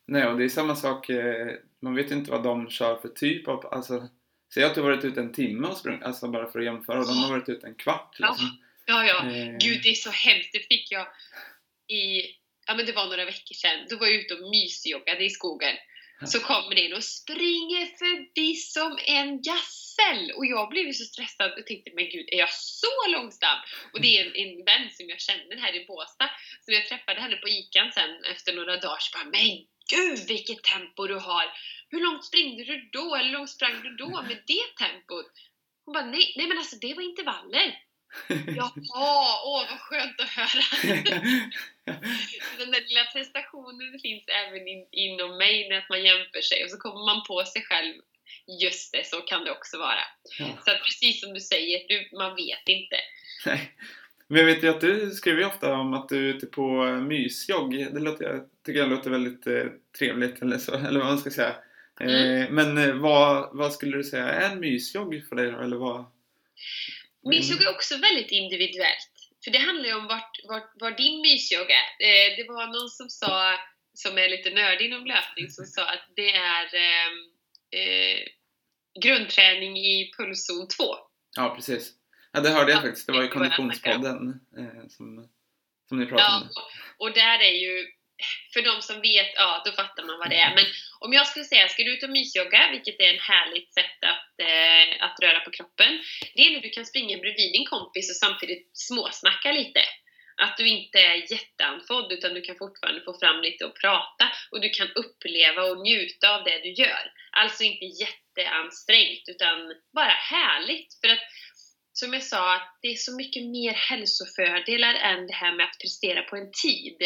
Nej, 0.06 0.26
och 0.26 0.38
det 0.38 0.44
är 0.44 0.48
samma 0.48 0.76
sak, 0.76 1.10
eh, 1.10 1.48
man 1.82 1.94
vet 1.94 2.10
ju 2.10 2.14
inte 2.14 2.30
vad 2.30 2.42
de 2.42 2.70
kör 2.70 2.96
för 2.96 3.08
typ 3.08 3.48
av, 3.48 3.66
alltså 3.66 4.08
Säg 4.54 4.64
att 4.64 4.74
du 4.74 4.80
har 4.80 4.90
varit 4.90 5.04
ute 5.04 5.20
en 5.20 5.32
timme 5.32 5.68
och 5.68 5.76
sprungit, 5.76 6.02
alltså 6.02 6.28
bara 6.28 6.50
för 6.50 6.58
att 6.58 6.64
jämföra, 6.64 6.98
och 6.98 7.06
de 7.06 7.18
har 7.18 7.30
varit 7.30 7.48
ute 7.48 7.66
en 7.66 7.74
kvart 7.74 8.16
liksom. 8.18 8.58
Ja, 8.86 9.04
ja. 9.04 9.30
Eh. 9.30 9.56
Gud, 9.58 9.80
det 9.82 9.88
är 9.88 9.94
så 9.94 10.10
hemskt. 10.10 10.52
Det 10.52 10.58
fick 10.58 10.92
jag 10.92 11.06
i, 11.88 12.22
ja 12.66 12.74
men 12.76 12.86
det 12.86 12.92
var 12.92 13.06
några 13.06 13.24
veckor 13.24 13.54
sedan. 13.54 13.86
Då 13.90 13.96
var 13.96 14.06
jag 14.06 14.16
ute 14.16 14.34
och 14.34 14.50
mysjoggade 14.50 15.24
i 15.24 15.30
skogen 15.30 15.74
så 16.26 16.40
kommer 16.40 16.74
det 16.74 16.80
in 16.80 16.92
och 16.92 17.04
springer 17.04 17.86
förbi 17.86 18.54
som 18.54 18.98
en 19.06 19.42
gassel. 19.42 20.32
Och 20.36 20.46
jag 20.46 20.68
blev 20.68 20.86
ju 20.86 20.92
så 20.92 21.04
stressad 21.04 21.52
och 21.58 21.66
tänkte, 21.66 21.90
men 21.94 22.08
gud, 22.10 22.26
är 22.32 22.38
jag 22.38 22.52
så 22.52 22.96
långsam? 23.08 23.58
Och 23.92 24.00
det 24.00 24.16
är 24.16 24.26
en, 24.26 24.34
en 24.42 24.64
vän 24.64 24.90
som 24.90 25.08
jag 25.08 25.20
känner 25.20 25.56
här 25.56 25.74
i 25.82 25.86
Båstad. 25.86 26.30
Så 26.64 26.72
jag 26.72 26.86
träffade 26.88 27.20
henne 27.20 27.36
på 27.36 27.48
ICAn 27.48 27.92
sen 27.92 28.24
efter 28.24 28.52
några 28.52 28.76
dagar 28.76 28.98
så 29.00 29.18
bara, 29.18 29.30
men 29.30 29.66
gud 29.94 30.28
vilket 30.28 30.62
tempo 30.62 31.06
du 31.06 31.14
har! 31.14 31.46
Hur 31.90 32.00
långt 32.00 32.24
springde 32.24 32.64
du 32.64 32.88
då? 32.92 33.14
Eller 33.14 33.28
hur 33.28 33.38
långt 33.38 33.50
sprang 33.50 33.82
du 33.82 33.90
då 33.96 34.22
med 34.22 34.42
det 34.46 34.66
tempot? 34.84 35.32
Hon 35.84 35.92
bara, 35.92 36.06
nej, 36.06 36.34
nej 36.36 36.46
men 36.46 36.58
alltså 36.58 36.76
det 36.76 36.94
var 36.94 37.02
intervaller. 37.02 37.78
Jaha, 38.56 39.40
åh 39.44 39.66
vad 39.70 39.80
skönt 39.80 40.20
att 40.20 40.28
höra! 40.28 40.62
Den 42.58 42.70
där 42.70 42.80
lilla 42.88 43.04
prestationen 43.12 43.98
finns 44.02 44.24
även 44.28 44.68
in, 44.68 44.86
inom 44.90 45.38
mig 45.38 45.68
när 45.68 45.86
man 45.88 46.04
jämför 46.04 46.40
sig 46.40 46.64
och 46.64 46.70
så 46.70 46.76
kommer 46.76 47.06
man 47.06 47.24
på 47.26 47.44
sig 47.44 47.62
själv 47.62 47.94
Just 48.62 48.92
det, 48.92 49.06
så 49.06 49.16
kan 49.16 49.44
det 49.44 49.50
också 49.50 49.78
vara. 49.78 50.04
Ja. 50.38 50.46
Så 50.64 50.70
att 50.70 50.82
precis 50.82 51.20
som 51.20 51.34
du 51.34 51.40
säger, 51.40 51.88
du, 51.88 52.16
man 52.16 52.36
vet 52.36 52.68
inte. 52.68 52.96
Nej. 53.46 53.74
Men 54.26 54.38
jag 54.38 54.46
vet 54.46 54.62
ju 54.62 54.68
att 54.68 54.80
du 54.80 55.10
skriver 55.10 55.40
ju 55.40 55.46
ofta 55.46 55.72
om 55.72 55.94
att 55.94 56.08
du 56.08 56.30
är 56.30 56.34
ute 56.34 56.46
på 56.46 56.84
mysjogg. 56.86 57.94
Det 57.94 58.00
låter, 58.00 58.24
jag 58.24 58.48
tycker 58.66 58.80
jag 58.80 58.88
låter 58.88 59.10
väldigt 59.10 59.46
eh, 59.46 59.64
trevligt 59.98 60.42
eller 60.42 60.58
så, 60.58 60.74
eller 60.74 61.00
vad 61.00 61.08
man 61.08 61.18
ska 61.18 61.30
säga. 61.30 61.54
Mm. 62.00 62.42
Eh, 62.42 62.50
men 62.50 62.78
eh, 62.78 62.94
vad, 62.94 63.56
vad 63.56 63.72
skulle 63.72 63.96
du 63.96 64.04
säga 64.04 64.28
är 64.28 64.50
en 64.50 64.60
mysjogg 64.60 65.24
för 65.28 65.36
dig 65.36 65.50
då? 65.50 65.60
Eller 65.60 65.76
vad? 65.76 66.04
Mysjogg 67.24 67.62
är 67.62 67.74
också 67.74 67.96
väldigt 67.96 68.30
individuellt. 68.30 69.10
För 69.44 69.50
det 69.50 69.58
handlar 69.58 69.84
ju 69.84 69.94
om 69.94 70.06
vart, 70.06 70.40
vart, 70.48 70.72
var 70.80 70.90
din 70.90 71.20
mysjogg 71.20 71.70
är. 71.70 71.88
Eh, 72.06 72.36
det 72.36 72.44
var 72.48 72.66
någon 72.66 72.88
som 72.88 73.08
sa, 73.08 73.58
som 73.94 74.18
är 74.18 74.28
lite 74.28 74.50
nördig 74.50 74.86
inom 74.86 75.06
löpning, 75.06 75.48
som 75.50 75.64
sa 75.66 75.82
att 75.82 76.04
det 76.16 76.30
är 76.34 76.64
eh, 76.74 77.10
eh, 77.80 78.20
grundträning 79.02 79.76
i 79.76 80.12
pulszon 80.16 80.68
2. 80.68 80.84
Ja, 81.36 81.54
precis. 81.54 81.92
Ja, 82.32 82.40
det 82.40 82.50
hörde 82.50 82.72
jag 82.72 82.82
faktiskt. 82.82 83.06
Det 83.06 83.12
var 83.12 83.22
i 83.24 83.28
Konditionspodden 83.28 84.40
eh, 84.58 84.88
som, 84.88 85.28
som 85.88 85.98
ni 85.98 86.06
pratade 86.06 86.36
om. 86.36 86.48
Ja, 86.54 86.62
och, 86.98 87.06
och 87.06 87.14
där 87.14 87.38
är 87.38 87.56
ju 87.64 87.86
för 88.52 88.62
de 88.62 88.82
som 88.82 89.00
vet, 89.00 89.30
ja 89.34 89.62
då 89.64 89.72
fattar 89.72 90.04
man 90.04 90.18
vad 90.18 90.30
det 90.30 90.40
är. 90.46 90.54
Men 90.54 90.64
om 91.00 91.12
jag 91.12 91.26
skulle 91.26 91.44
säga, 91.44 91.68
ska 91.68 91.82
du 91.82 91.94
ut 91.94 92.02
och 92.02 92.10
mysjogga, 92.10 92.70
vilket 92.70 93.00
är 93.00 93.14
ett 93.14 93.28
härligt 93.32 93.74
sätt 93.74 93.98
att, 94.12 94.32
eh, 94.48 95.04
att 95.06 95.16
röra 95.22 95.40
på 95.40 95.50
kroppen, 95.50 95.92
det 96.34 96.42
är 96.46 96.50
när 96.50 96.60
du 96.60 96.70
kan 96.70 96.86
springa 96.86 97.18
bredvid 97.18 97.52
din 97.52 97.66
kompis 97.66 98.10
och 98.10 98.16
samtidigt 98.16 98.70
småsnacka 98.72 99.52
lite. 99.52 99.80
Att 100.42 100.56
du 100.56 100.68
inte 100.68 100.98
är 100.98 101.32
jätteandfådd 101.32 102.12
utan 102.12 102.34
du 102.34 102.40
kan 102.40 102.56
fortfarande 102.56 103.00
få 103.04 103.18
fram 103.18 103.40
lite 103.42 103.64
och 103.64 103.80
prata 103.80 104.32
och 104.50 104.60
du 104.60 104.68
kan 104.70 104.88
uppleva 104.92 105.62
och 105.62 105.82
njuta 105.82 106.34
av 106.34 106.44
det 106.44 106.58
du 106.58 106.72
gör. 106.72 107.04
Alltså 107.32 107.62
inte 107.64 107.84
jätteansträngt 107.84 109.24
utan 109.28 109.74
bara 109.94 110.16
härligt. 110.34 111.00
För 111.00 111.08
att 111.08 111.24
som 111.92 112.12
jag 112.12 112.22
sa, 112.22 112.60
det 112.82 112.88
är 112.88 112.94
så 112.94 113.16
mycket 113.16 113.42
mer 113.42 113.72
hälsofördelar 113.72 114.94
än 114.94 115.26
det 115.26 115.34
här 115.34 115.56
med 115.56 115.66
att 115.66 115.78
prestera 115.82 116.22
på 116.22 116.36
en 116.36 116.50
tid 116.62 116.96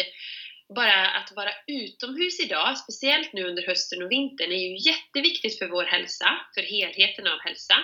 bara 0.75 1.07
att 1.07 1.31
vara 1.35 1.53
utomhus 1.67 2.39
idag, 2.39 2.77
speciellt 2.77 3.33
nu 3.33 3.43
under 3.47 3.67
hösten 3.67 4.03
och 4.03 4.11
vintern, 4.11 4.51
är 4.51 4.67
ju 4.67 4.91
jätteviktigt 4.91 5.59
för 5.59 5.67
vår 5.67 5.83
hälsa, 5.83 6.29
för 6.53 6.61
helheten 6.61 7.27
av 7.27 7.39
hälsa. 7.39 7.75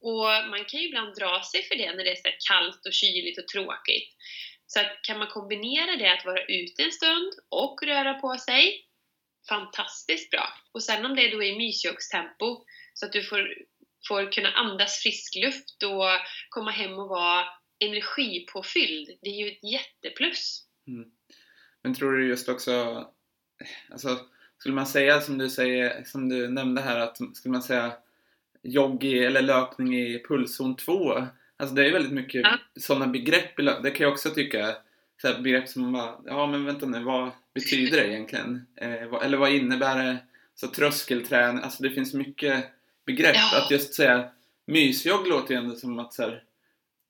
Och 0.00 0.50
man 0.50 0.64
kan 0.64 0.80
ju 0.80 0.86
ibland 0.88 1.14
dra 1.14 1.42
sig 1.42 1.62
för 1.62 1.74
det 1.74 1.92
när 1.94 2.04
det 2.04 2.10
är 2.10 2.16
så 2.16 2.30
kallt 2.48 2.86
och 2.86 2.92
kyligt 2.92 3.38
och 3.38 3.48
tråkigt. 3.48 4.08
Så 4.66 4.80
att 4.80 5.02
kan 5.02 5.18
man 5.18 5.28
kombinera 5.28 5.96
det 5.96 6.12
att 6.12 6.24
vara 6.24 6.44
ute 6.44 6.82
en 6.82 6.92
stund 6.92 7.32
och 7.48 7.82
röra 7.82 8.14
på 8.14 8.38
sig, 8.38 8.86
fantastiskt 9.48 10.30
bra. 10.30 10.48
Och 10.72 10.82
sen 10.82 11.04
om 11.04 11.16
det 11.16 11.30
då 11.30 11.42
är 11.42 11.56
mysjoggstempo, 11.56 12.64
så 12.94 13.06
att 13.06 13.12
du 13.12 13.22
får, 13.22 13.54
får 14.08 14.32
kunna 14.32 14.50
andas 14.50 15.02
frisk 15.02 15.34
luft 15.36 15.82
och 15.82 16.08
komma 16.48 16.70
hem 16.70 16.92
och 16.92 17.08
vara 17.08 17.44
energipåfylld, 17.84 19.18
det 19.22 19.30
är 19.30 19.44
ju 19.44 19.48
ett 19.48 19.64
jätteplus. 19.72 20.60
Mm. 20.88 21.10
Men 21.84 21.94
tror 21.94 22.12
du 22.12 22.28
just 22.28 22.48
också, 22.48 23.06
alltså 23.90 24.18
skulle 24.58 24.74
man 24.74 24.86
säga 24.86 25.20
som 25.20 25.38
du 25.38 25.50
säger, 25.50 26.04
som 26.04 26.28
du 26.28 26.48
nämnde 26.48 26.80
här 26.80 27.00
att 27.00 27.16
skulle 27.16 27.52
man 27.52 27.62
säga 27.62 27.92
jogg 28.62 29.04
eller 29.04 29.42
löpning 29.42 29.94
i 29.94 30.22
pulszon 30.28 30.76
2 30.76 31.26
Alltså 31.56 31.74
det 31.74 31.86
är 31.86 31.92
väldigt 31.92 32.12
mycket 32.12 32.42
ja. 32.44 32.58
sådana 32.80 33.06
begrepp 33.06 33.56
Det 33.56 33.90
kan 33.90 34.04
jag 34.04 34.12
också 34.12 34.30
tycka 34.30 34.76
så 35.20 35.28
här 35.28 35.42
begrepp 35.42 35.68
som 35.68 35.82
man 35.82 35.92
bara, 35.92 36.20
ja 36.24 36.46
men 36.46 36.64
vänta 36.64 36.86
nu, 36.86 37.04
vad 37.04 37.30
betyder 37.54 37.96
det 37.96 38.08
egentligen? 38.08 38.66
Eh, 38.76 39.08
vad, 39.08 39.22
eller 39.22 39.38
vad 39.38 39.52
innebär 39.52 40.04
det? 40.04 40.16
Så 40.54 40.68
tröskelträning, 40.68 41.62
alltså 41.62 41.82
det 41.82 41.90
finns 41.90 42.14
mycket 42.14 42.64
begrepp. 43.06 43.36
Ja. 43.36 43.62
Att 43.62 43.70
just 43.70 43.94
säga 43.94 44.30
mysjogg 44.66 45.28
låter 45.28 45.54
ju 45.54 45.60
ändå 45.60 45.74
som 45.74 45.98
att 45.98 46.12
så 46.12 46.22
här, 46.22 46.42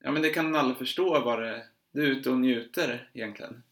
ja 0.04 0.10
men 0.10 0.22
det 0.22 0.30
kan 0.30 0.54
alla 0.54 0.74
förstå 0.74 1.20
vad 1.20 1.42
det 1.42 1.62
du 1.92 2.06
är 2.06 2.10
ute 2.10 2.30
och 2.30 2.38
njuter 2.38 3.08
egentligen. 3.12 3.62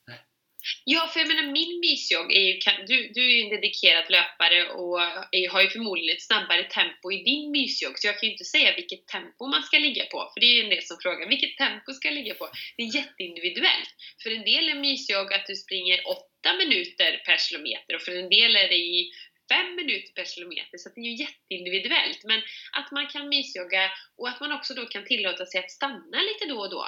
Ja, 0.84 1.10
för 1.12 1.20
jag 1.20 1.28
menar 1.28 1.52
min 1.60 1.80
mysjogg 1.80 2.32
är 2.32 2.44
ju, 2.48 2.54
du, 2.86 2.96
du 3.14 3.20
är 3.24 3.34
ju 3.36 3.42
en 3.42 3.54
dedikerad 3.56 4.04
löpare 4.10 4.60
och 4.80 5.00
är, 5.38 5.48
har 5.48 5.62
ju 5.62 5.68
förmodligen 5.68 6.16
ett 6.16 6.22
snabbare 6.22 6.64
tempo 6.64 7.12
i 7.12 7.24
din 7.30 7.50
mysjogg, 7.50 7.98
så 7.98 8.06
jag 8.06 8.18
kan 8.18 8.26
ju 8.26 8.32
inte 8.32 8.44
säga 8.44 8.74
vilket 8.76 9.06
tempo 9.06 9.46
man 9.46 9.62
ska 9.62 9.78
ligga 9.78 10.04
på, 10.04 10.18
för 10.32 10.40
det 10.40 10.46
är 10.46 10.54
ju 10.56 10.64
en 10.64 10.74
del 10.74 10.82
som 10.82 10.96
frågar, 11.02 11.28
vilket 11.28 11.56
tempo 11.56 11.92
ska 11.92 12.08
jag 12.08 12.14
ligga 12.14 12.34
på? 12.34 12.48
Det 12.76 12.82
är 12.82 12.96
jätteindividuellt. 12.96 13.90
För 14.22 14.30
en 14.30 14.44
del 14.44 14.68
är 14.68 14.74
mysjogg 14.74 15.32
att 15.32 15.46
du 15.46 15.56
springer 15.56 15.98
8 16.08 16.22
minuter 16.58 17.22
per 17.26 17.38
kilometer 17.38 17.94
och 17.94 18.02
för 18.02 18.14
en 18.22 18.28
del 18.28 18.56
är 18.56 18.68
det 18.68 18.82
i 18.98 19.10
5 19.52 19.76
minuter 19.76 20.12
per 20.12 20.24
kilometer, 20.24 20.78
så 20.78 20.88
det 20.94 21.00
är 21.00 21.08
ju 21.10 21.16
jätteindividuellt. 21.24 22.20
Men 22.24 22.40
att 22.72 22.90
man 22.92 23.06
kan 23.06 23.28
mysjogga 23.28 23.90
och 24.18 24.28
att 24.28 24.40
man 24.40 24.52
också 24.52 24.74
då 24.74 24.86
kan 24.86 25.04
tillåta 25.04 25.46
sig 25.46 25.60
att 25.60 25.70
stanna 25.70 26.18
lite 26.28 26.44
då 26.52 26.58
och 26.60 26.70
då. 26.70 26.84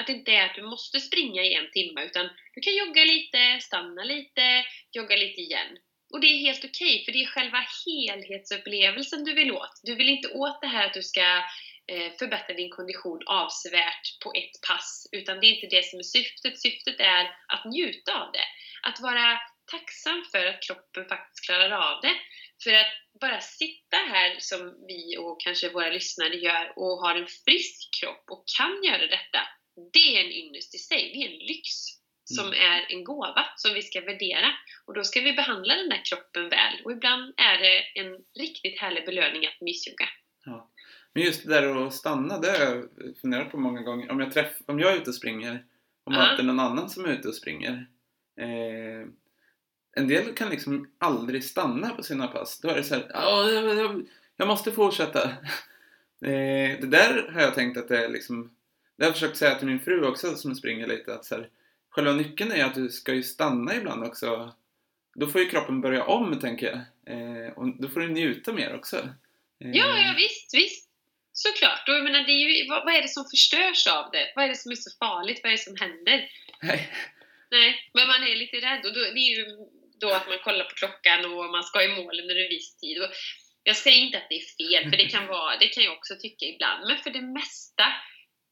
Att 0.00 0.06
det 0.06 0.12
inte 0.12 0.32
är 0.32 0.44
att 0.44 0.54
du 0.54 0.62
måste 0.62 1.00
springa 1.00 1.42
i 1.42 1.54
en 1.54 1.70
timme 1.70 2.04
utan 2.04 2.28
du 2.54 2.60
kan 2.60 2.76
jogga 2.76 3.04
lite, 3.04 3.60
stanna 3.60 4.04
lite, 4.04 4.64
jogga 4.92 5.16
lite 5.16 5.40
igen. 5.40 5.76
Och 6.12 6.20
det 6.20 6.26
är 6.26 6.38
helt 6.38 6.64
okej, 6.64 6.94
okay, 6.94 7.04
för 7.04 7.12
det 7.12 7.22
är 7.22 7.26
själva 7.26 7.66
helhetsupplevelsen 7.86 9.24
du 9.24 9.34
vill 9.34 9.52
åt. 9.52 9.80
Du 9.82 9.94
vill 9.94 10.08
inte 10.08 10.28
åt 10.28 10.60
det 10.60 10.66
här 10.66 10.86
att 10.86 10.94
du 10.94 11.02
ska 11.02 11.26
eh, 11.92 12.12
förbättra 12.18 12.54
din 12.54 12.70
kondition 12.70 13.20
avsevärt 13.26 14.20
på 14.24 14.32
ett 14.34 14.56
pass, 14.68 15.08
utan 15.12 15.40
det 15.40 15.46
är 15.46 15.54
inte 15.54 15.76
det 15.76 15.84
som 15.84 15.98
är 15.98 16.02
syftet. 16.02 16.60
Syftet 16.60 17.00
är 17.00 17.24
att 17.48 17.64
njuta 17.64 18.12
av 18.22 18.32
det. 18.32 18.46
Att 18.82 19.00
vara 19.00 19.40
tacksam 19.70 20.24
för 20.32 20.46
att 20.46 20.62
kroppen 20.62 21.08
faktiskt 21.08 21.46
klarar 21.46 21.70
av 21.70 22.00
det. 22.02 22.16
För 22.64 22.72
att 22.72 22.92
bara 23.20 23.40
sitta 23.40 23.96
här 23.96 24.36
som 24.38 24.86
vi 24.88 25.16
och 25.18 25.40
kanske 25.40 25.68
våra 25.68 25.90
lyssnare 25.90 26.36
gör 26.36 26.72
och 26.76 26.98
har 27.02 27.14
en 27.14 27.26
frisk 27.44 27.88
kropp 28.00 28.24
och 28.30 28.44
kan 28.58 28.84
göra 28.84 29.06
detta, 29.06 29.40
det 29.92 30.16
är 30.16 30.24
en 30.24 30.32
ynnest 30.32 30.74
i 30.74 30.78
sig, 30.78 31.10
det 31.12 31.18
är 31.24 31.32
en 31.32 31.46
lyx 31.46 31.98
som 32.24 32.46
mm. 32.46 32.58
är 32.60 32.92
en 32.92 33.04
gåva 33.04 33.44
som 33.56 33.74
vi 33.74 33.82
ska 33.82 34.00
värdera. 34.00 34.50
Och 34.84 34.94
då 34.94 35.04
ska 35.04 35.20
vi 35.20 35.32
behandla 35.32 35.74
den 35.74 35.88
där 35.88 36.04
kroppen 36.04 36.48
väl. 36.48 36.74
Och 36.84 36.92
ibland 36.92 37.34
är 37.36 37.58
det 37.58 38.00
en 38.00 38.18
riktigt 38.38 38.78
härlig 38.78 39.06
belöning 39.06 39.46
att 39.46 39.60
mysjogga. 39.60 40.08
Ja. 40.44 40.70
Men 41.12 41.22
just 41.22 41.46
det 41.46 41.54
där 41.54 41.86
att 41.86 41.94
stanna, 41.94 42.38
det 42.38 42.50
har 42.50 42.58
jag 42.58 42.88
funderat 43.20 43.50
på 43.50 43.56
många 43.56 43.82
gånger. 43.82 44.10
Om 44.10 44.20
jag, 44.20 44.32
träff, 44.32 44.52
om 44.66 44.80
jag 44.80 44.92
är 44.92 44.96
ute 44.96 45.10
och 45.10 45.16
springer 45.16 45.64
och 46.04 46.12
möter 46.12 46.42
någon 46.42 46.60
annan 46.60 46.90
som 46.90 47.04
är 47.04 47.08
ute 47.08 47.28
och 47.28 47.34
springer. 47.34 47.86
Eh, 48.40 49.08
en 49.96 50.08
del 50.08 50.34
kan 50.34 50.50
liksom 50.50 50.90
aldrig 50.98 51.44
stanna 51.44 51.90
på 51.90 52.02
sina 52.02 52.26
pass. 52.26 52.60
Då 52.60 52.68
är 52.68 52.74
det 52.74 52.82
så 52.82 52.94
här, 52.94 53.06
jag, 53.12 54.06
jag 54.36 54.48
måste 54.48 54.72
fortsätta. 54.72 55.30
Eh, 56.24 56.80
det 56.80 56.86
där 56.86 57.30
har 57.32 57.40
jag 57.40 57.54
tänkt 57.54 57.78
att 57.78 57.88
det 57.88 58.04
är 58.04 58.08
liksom 58.08 58.56
det 58.98 59.04
har 59.04 59.08
jag 59.08 59.14
försökt 59.14 59.36
säga 59.36 59.54
till 59.54 59.66
min 59.66 59.80
fru 59.80 60.06
också 60.06 60.36
som 60.36 60.54
springer 60.54 60.86
lite 60.86 61.14
att 61.14 61.24
så 61.24 61.34
här, 61.34 61.48
själva 61.90 62.12
nyckeln 62.12 62.52
är 62.52 62.64
att 62.64 62.74
du 62.74 62.88
ska 62.88 63.14
ju 63.14 63.22
stanna 63.22 63.74
ibland 63.74 64.04
också. 64.04 64.54
Då 65.14 65.26
får 65.26 65.40
ju 65.40 65.48
kroppen 65.48 65.80
börja 65.80 66.04
om 66.04 66.40
tänker 66.40 66.66
jag. 66.66 66.78
Eh, 67.14 67.52
och 67.52 67.82
då 67.82 67.88
får 67.88 68.00
du 68.00 68.08
njuta 68.08 68.52
mer 68.52 68.74
också. 68.74 68.96
Eh, 68.96 69.70
Ja, 69.72 69.98
ja 69.98 70.14
visst, 70.16 70.54
visst. 70.54 70.88
Såklart. 71.32 71.88
Och 71.88 71.94
jag 71.94 72.04
menar, 72.04 72.22
det 72.26 72.32
är 72.32 72.48
ju, 72.48 72.68
vad, 72.68 72.84
vad 72.84 72.94
är 72.94 73.02
det 73.02 73.08
som 73.08 73.24
förstörs 73.24 73.86
av 73.86 74.10
det? 74.10 74.32
Vad 74.34 74.44
är 74.44 74.48
det 74.48 74.56
som 74.56 74.72
är 74.72 74.76
så 74.76 74.90
farligt? 74.98 75.40
Vad 75.42 75.52
är 75.52 75.56
det 75.56 75.62
som 75.62 75.76
händer? 75.76 76.30
Nej. 76.62 76.92
Nej, 77.50 77.90
men 77.94 78.06
man 78.08 78.22
är 78.22 78.36
lite 78.36 78.56
rädd. 78.56 78.86
Och 78.86 78.94
då, 78.94 79.00
det 79.00 79.20
är 79.28 79.36
ju 79.36 79.46
då 80.00 80.10
att 80.10 80.28
man 80.28 80.38
kollar 80.38 80.64
på 80.64 80.74
klockan 80.74 81.24
och 81.24 81.50
man 81.50 81.64
ska 81.64 81.82
i 81.82 81.88
mål 81.88 82.20
under 82.20 82.36
en 82.44 82.48
viss 82.48 82.76
tid. 82.76 83.02
Och 83.02 83.10
jag 83.62 83.76
säger 83.76 84.00
inte 84.06 84.18
att 84.18 84.28
det 84.28 84.34
är 84.34 84.46
fel, 84.58 84.90
för 84.90 84.96
det 84.96 85.08
kan, 85.08 85.26
vara, 85.26 85.56
det 85.56 85.68
kan 85.68 85.84
jag 85.84 85.92
också 85.92 86.14
tycka 86.16 86.44
ibland. 86.46 86.86
Men 86.86 86.98
för 86.98 87.10
det 87.10 87.22
mesta, 87.22 87.84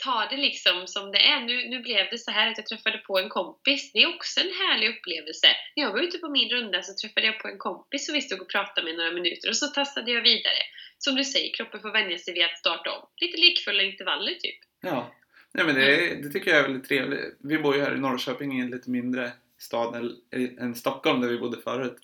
ta 0.06 0.26
det 0.30 0.36
liksom 0.48 0.86
som 0.86 1.04
det 1.12 1.22
är. 1.32 1.40
Nu, 1.40 1.68
nu 1.72 1.78
blev 1.88 2.04
det 2.10 2.18
så 2.18 2.30
här 2.30 2.50
att 2.50 2.58
jag 2.58 2.66
träffade 2.66 2.98
på 2.98 3.18
en 3.18 3.28
kompis. 3.28 3.92
Det 3.92 3.98
är 4.02 4.14
också 4.14 4.40
en 4.40 4.52
härlig 4.62 4.88
upplevelse. 4.94 5.46
När 5.76 5.82
jag 5.84 5.92
var 5.92 6.00
ute 6.00 6.18
på 6.18 6.28
min 6.28 6.50
runda 6.50 6.82
så 6.82 6.92
träffade 6.94 7.26
jag 7.26 7.38
på 7.42 7.48
en 7.48 7.58
kompis 7.58 8.06
som 8.06 8.14
vi 8.14 8.22
stod 8.22 8.40
och 8.40 8.48
pratade 8.48 8.84
med 8.86 8.96
några 8.96 9.12
minuter 9.18 9.48
och 9.48 9.56
så 9.56 9.66
tassade 9.66 10.10
jag 10.12 10.22
vidare. 10.22 10.60
Som 10.98 11.14
du 11.14 11.24
säger, 11.24 11.54
kroppen 11.54 11.80
får 11.80 11.92
vänja 11.92 12.18
sig 12.18 12.34
vid 12.34 12.44
att 12.44 12.58
starta 12.58 12.90
om. 12.96 13.08
Lite 13.20 13.36
lekfulla 13.40 13.82
intervaller 13.82 14.34
typ. 14.34 14.58
Ja. 14.80 15.14
Nej, 15.52 15.66
men 15.66 15.74
det, 15.74 16.22
det 16.22 16.28
tycker 16.28 16.50
jag 16.50 16.58
är 16.58 16.62
väldigt 16.62 16.88
trevligt. 16.88 17.36
Vi 17.40 17.58
bor 17.58 17.76
ju 17.76 17.82
här 17.82 17.94
i 17.94 17.98
Norrköping 17.98 18.58
i 18.58 18.60
en 18.60 18.70
lite 18.70 18.90
mindre 18.90 19.32
stad 19.58 20.12
än- 20.60 20.74
Stockholm 20.74 21.20
där 21.20 21.28
vi 21.28 21.38
bodde 21.38 21.62
förut. 21.62 21.96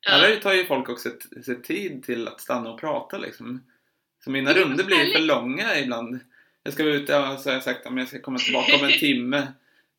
Här 0.00 0.36
tar 0.36 0.52
ju 0.52 0.64
folk 0.64 0.88
också 0.88 1.10
sig 1.44 1.62
tid 1.62 2.04
till 2.04 2.28
att 2.28 2.40
stanna 2.40 2.70
och 2.70 2.80
prata 2.80 3.18
liksom. 3.18 3.64
Så 4.24 4.30
mina 4.30 4.52
runder 4.52 4.84
blir 4.84 5.12
för 5.12 5.20
långa 5.20 5.78
ibland. 5.78 6.20
Jag 6.66 6.72
ska 6.72 6.84
vara 6.84 6.94
ute 6.94 7.16
och 7.16 7.40
så 7.40 7.48
har 7.48 7.54
jag 7.54 7.62
sagt 7.62 7.86
att 7.86 7.96
jag 7.96 8.08
ska 8.08 8.20
komma 8.20 8.38
tillbaka 8.38 8.76
om 8.76 8.84
en 8.84 8.98
timme. 9.06 9.46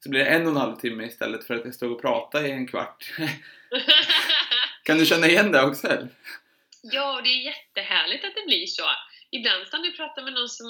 Så 0.04 0.10
blir 0.10 0.20
det 0.20 0.30
en 0.30 0.46
och 0.46 0.52
en 0.52 0.58
halv 0.58 0.76
timme 0.76 1.06
istället 1.06 1.44
för 1.48 1.56
att 1.56 1.66
jag 1.66 1.74
stod 1.74 1.92
och 1.92 2.02
pratade 2.02 2.48
i 2.48 2.52
en 2.52 2.68
kvart. 2.68 3.12
kan 4.84 4.98
du 4.98 5.06
känna 5.06 5.28
igen 5.28 5.52
det 5.52 5.64
också? 5.64 5.88
eller? 5.88 6.10
Ja, 6.82 7.16
och 7.16 7.24
det 7.24 7.30
är 7.30 7.46
jättehärligt 7.52 8.26
att 8.26 8.36
det 8.36 8.46
blir 8.48 8.66
så. 8.66 8.84
Ibland 9.32 9.68
stannar 9.68 9.84
vi 9.84 9.92
och 9.92 9.96
pratar 9.96 10.24
med 10.24 10.34
någon, 10.34 10.50
som, 10.50 10.68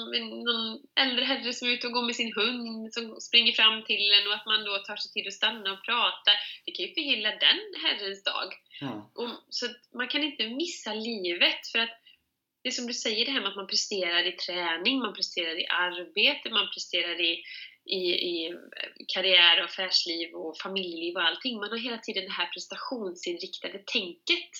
någon 0.48 0.78
äldre 1.04 1.24
herre 1.24 1.52
som 1.52 1.68
är 1.68 1.72
ute 1.72 1.86
och 1.86 1.92
går 1.92 2.06
med 2.06 2.16
sin 2.16 2.32
hund 2.34 2.94
som 2.94 3.20
springer 3.20 3.52
fram 3.52 3.84
till 3.84 4.12
en 4.16 4.28
och 4.28 4.34
att 4.34 4.46
man 4.46 4.64
då 4.64 4.78
tar 4.78 4.96
sig 4.96 5.12
tid 5.12 5.26
att 5.26 5.40
stanna 5.40 5.72
och 5.72 5.84
prata. 5.84 6.30
Det 6.64 6.72
kan 6.72 6.86
ju 6.86 6.94
förgylla 6.94 7.30
den 7.30 7.60
herrens 7.82 8.22
dag. 8.24 8.48
Ja. 8.80 9.10
Och, 9.14 9.30
så 9.48 9.66
man 9.94 10.08
kan 10.08 10.22
inte 10.22 10.48
missa 10.48 10.94
livet 10.94 11.66
för 11.72 11.78
att 11.78 11.98
det 12.62 12.68
är 12.68 12.72
som 12.72 12.86
du 12.86 12.94
säger 12.94 13.24
det 13.24 13.30
här 13.30 13.40
med 13.40 13.48
att 13.48 13.56
man 13.56 13.66
presterar 13.66 14.26
i 14.26 14.32
träning, 14.32 14.98
man 14.98 15.14
presterar 15.14 15.60
i 15.60 15.66
arbete, 15.66 16.50
man 16.50 16.68
presterar 16.74 17.20
i, 17.20 17.42
i, 17.84 18.00
i 18.30 18.54
karriär 19.14 19.58
och 19.58 19.64
affärsliv 19.64 20.34
och 20.34 20.58
familjeliv 20.58 21.14
och 21.16 21.22
allting. 21.22 21.56
Man 21.56 21.70
har 21.70 21.78
hela 21.78 21.98
tiden 21.98 22.24
det 22.24 22.30
här 22.30 22.46
prestationsinriktade 22.46 23.78
tänket. 23.78 24.50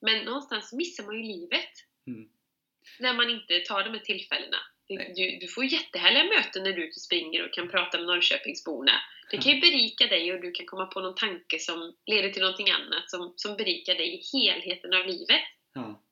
Men 0.00 0.24
någonstans 0.24 0.72
missar 0.72 1.04
man 1.04 1.16
ju 1.16 1.22
livet. 1.22 1.72
Mm. 2.06 2.28
När 3.00 3.14
man 3.14 3.30
inte 3.30 3.60
tar 3.60 3.84
de 3.84 3.90
här 3.90 3.98
tillfällena. 3.98 4.56
Du, 4.88 4.96
du, 4.96 5.38
du 5.40 5.48
får 5.48 5.64
jättehärliga 5.64 6.24
möten 6.24 6.62
när 6.62 6.72
du 6.72 6.82
är 6.82 6.86
ute 6.86 6.98
och 6.98 7.08
springer 7.08 7.44
och 7.44 7.52
kan 7.52 7.68
prata 7.68 7.98
med 7.98 8.06
Norrköpingsborna. 8.06 8.92
Det 9.30 9.38
kan 9.38 9.52
ju 9.52 9.60
berika 9.60 10.06
dig 10.06 10.32
och 10.32 10.40
du 10.40 10.52
kan 10.52 10.66
komma 10.66 10.86
på 10.86 11.00
någon 11.00 11.14
tanke 11.14 11.58
som 11.58 11.96
leder 12.06 12.30
till 12.30 12.42
någonting 12.42 12.70
annat 12.70 13.10
som, 13.10 13.32
som 13.36 13.56
berikar 13.56 13.94
dig 13.94 14.14
i 14.14 14.38
helheten 14.38 14.94
av 14.94 15.06
livet. 15.06 15.42
Ja. 15.74 16.05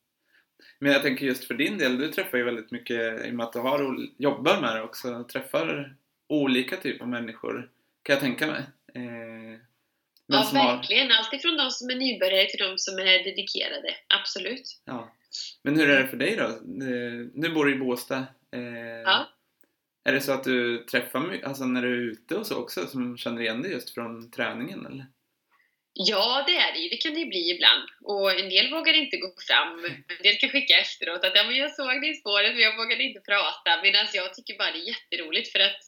Men 0.78 0.92
jag 0.92 1.02
tänker 1.02 1.26
just 1.26 1.44
för 1.44 1.54
din 1.54 1.78
del, 1.78 1.98
du 1.98 2.08
träffar 2.08 2.38
ju 2.38 2.44
väldigt 2.44 2.70
mycket 2.70 3.26
i 3.26 3.30
och 3.30 3.34
med 3.34 3.46
att 3.46 3.52
du 3.52 3.58
har, 3.58 3.96
jobbar 4.18 4.60
med 4.60 4.76
det 4.76 4.82
också, 4.82 5.24
träffar 5.32 5.96
olika 6.28 6.76
typer 6.76 7.02
av 7.04 7.08
människor, 7.10 7.70
kan 8.02 8.12
jag 8.14 8.20
tänka 8.20 8.46
mig. 8.46 8.62
Eh, 8.94 9.60
Ja, 10.26 10.36
har- 10.38 10.76
verkligen. 10.76 11.12
Allt 11.12 11.32
ifrån 11.32 11.56
de 11.56 11.70
som 11.70 11.90
är 11.90 11.94
nybörjare 11.96 12.46
till 12.48 12.66
de 12.66 12.78
som 12.78 12.98
är 12.98 13.24
dedikerade. 13.24 13.94
Absolut. 14.20 14.80
Ja. 14.84 15.12
Men 15.62 15.76
hur 15.76 15.90
är 15.90 16.02
det 16.02 16.08
för 16.08 16.16
dig 16.16 16.36
då? 16.36 16.58
Nu 17.34 17.50
bor 17.54 17.64
du 17.64 17.72
i 17.74 17.78
Båstad. 17.78 18.26
Eh, 18.50 18.62
Ja. 19.04 19.28
Är 20.04 20.12
det 20.12 20.20
så 20.20 20.32
att 20.32 20.44
du 20.44 20.84
träffar 20.84 21.40
alltså 21.44 21.64
när 21.64 21.82
du 21.82 21.88
är 21.88 22.10
ute 22.12 22.36
och 22.36 22.46
så 22.46 22.56
också, 22.62 22.86
som 22.86 23.16
känner 23.16 23.42
igen 23.42 23.62
dig 23.62 23.72
just 23.72 23.90
från 23.94 24.30
träningen 24.30 24.86
eller? 24.86 25.06
Ja, 25.96 26.44
det 26.46 26.56
är 26.56 26.72
det 26.72 26.78
ju. 26.78 26.88
Det 26.88 26.96
kan 26.96 27.14
det 27.14 27.20
ju 27.20 27.26
bli 27.26 27.50
ibland. 27.50 27.88
Och 28.02 28.40
en 28.40 28.48
del 28.48 28.70
vågar 28.70 28.94
inte 28.94 29.16
gå 29.16 29.34
fram. 29.48 29.84
En 29.84 30.22
del 30.22 30.36
kan 30.36 30.50
skicka 30.50 30.78
efteråt 30.78 31.24
att 31.24 31.36
ja, 31.36 31.44
men 31.44 31.56
jag 31.56 31.74
såg 31.74 32.00
det 32.00 32.08
i 32.08 32.14
spåret 32.14 32.52
men 32.52 32.62
jag 32.62 32.76
vågade 32.76 33.02
inte 33.02 33.20
prata. 33.20 33.82
Medan 33.82 34.06
jag 34.12 34.34
tycker 34.34 34.58
bara 34.58 34.72
det 34.72 34.78
är 34.78 34.92
jätteroligt 34.94 35.52
för 35.52 35.60
att 35.60 35.80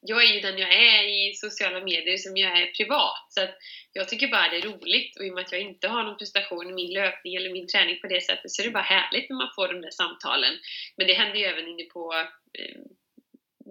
jag 0.00 0.24
är 0.24 0.34
ju 0.34 0.40
den 0.40 0.58
jag 0.58 0.72
är 0.72 1.02
i 1.02 1.34
sociala 1.34 1.80
medier 1.80 2.16
som 2.16 2.36
jag 2.36 2.60
är 2.60 2.66
privat. 2.66 3.26
Så 3.28 3.40
att 3.42 3.54
jag 3.92 4.08
tycker 4.08 4.28
bara 4.28 4.48
det 4.48 4.56
är 4.56 4.62
roligt. 4.62 5.18
Och 5.18 5.24
i 5.24 5.30
och 5.30 5.34
med 5.34 5.44
att 5.44 5.52
jag 5.52 5.60
inte 5.60 5.88
har 5.88 6.02
någon 6.02 6.18
prestation 6.18 6.70
i 6.70 6.72
min 6.72 6.92
löpning 6.92 7.34
eller 7.34 7.50
min 7.50 7.68
träning 7.68 8.00
på 8.00 8.06
det 8.06 8.20
sättet 8.20 8.50
så 8.50 8.62
är 8.62 8.66
det 8.66 8.72
bara 8.72 8.92
härligt 8.96 9.30
när 9.30 9.36
man 9.36 9.54
får 9.54 9.68
de 9.68 9.80
där 9.80 9.90
samtalen. 9.90 10.54
Men 10.96 11.06
det 11.06 11.14
händer 11.14 11.38
ju 11.38 11.44
även 11.44 11.68
inne 11.68 11.84
på 11.84 12.14
eh, 12.58 12.80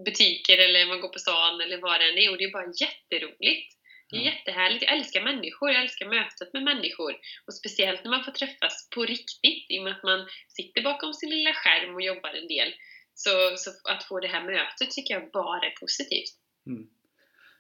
butiker 0.06 0.58
eller 0.58 0.86
man 0.86 1.02
går 1.02 1.10
på 1.10 1.20
stan 1.20 1.62
eller 1.62 1.78
vad 1.78 2.00
det 2.00 2.10
än 2.10 2.18
är. 2.18 2.32
Och 2.32 2.38
det 2.38 2.44
är 2.44 2.52
bara 2.52 2.74
jätteroligt. 2.82 3.77
Det 4.10 4.18
är 4.18 4.22
jättehärligt. 4.22 4.84
Jag 4.84 4.98
älskar 4.98 5.22
människor. 5.22 5.72
Jag 5.72 5.82
älskar 5.82 6.06
mötet 6.06 6.54
med 6.54 6.64
människor. 6.64 7.16
Och 7.46 7.54
speciellt 7.54 8.04
när 8.04 8.12
man 8.12 8.24
får 8.24 8.32
träffas 8.32 8.90
på 8.96 9.06
riktigt 9.06 9.66
i 9.70 9.80
och 9.80 9.84
med 9.84 9.94
att 9.94 10.04
man 10.04 10.28
sitter 10.48 10.82
bakom 10.82 11.14
sin 11.14 11.30
lilla 11.30 11.54
skärm 11.54 11.96
och 11.96 12.02
jobbar 12.02 12.30
en 12.30 12.48
del. 12.48 12.74
Så, 13.14 13.30
så 13.58 13.72
att 13.92 14.04
få 14.04 14.20
det 14.20 14.28
här 14.28 14.44
mötet 14.44 14.92
tycker 14.92 15.14
jag 15.14 15.32
bara 15.32 15.66
är 15.66 15.74
positivt. 15.80 16.34
Mm. 16.68 16.88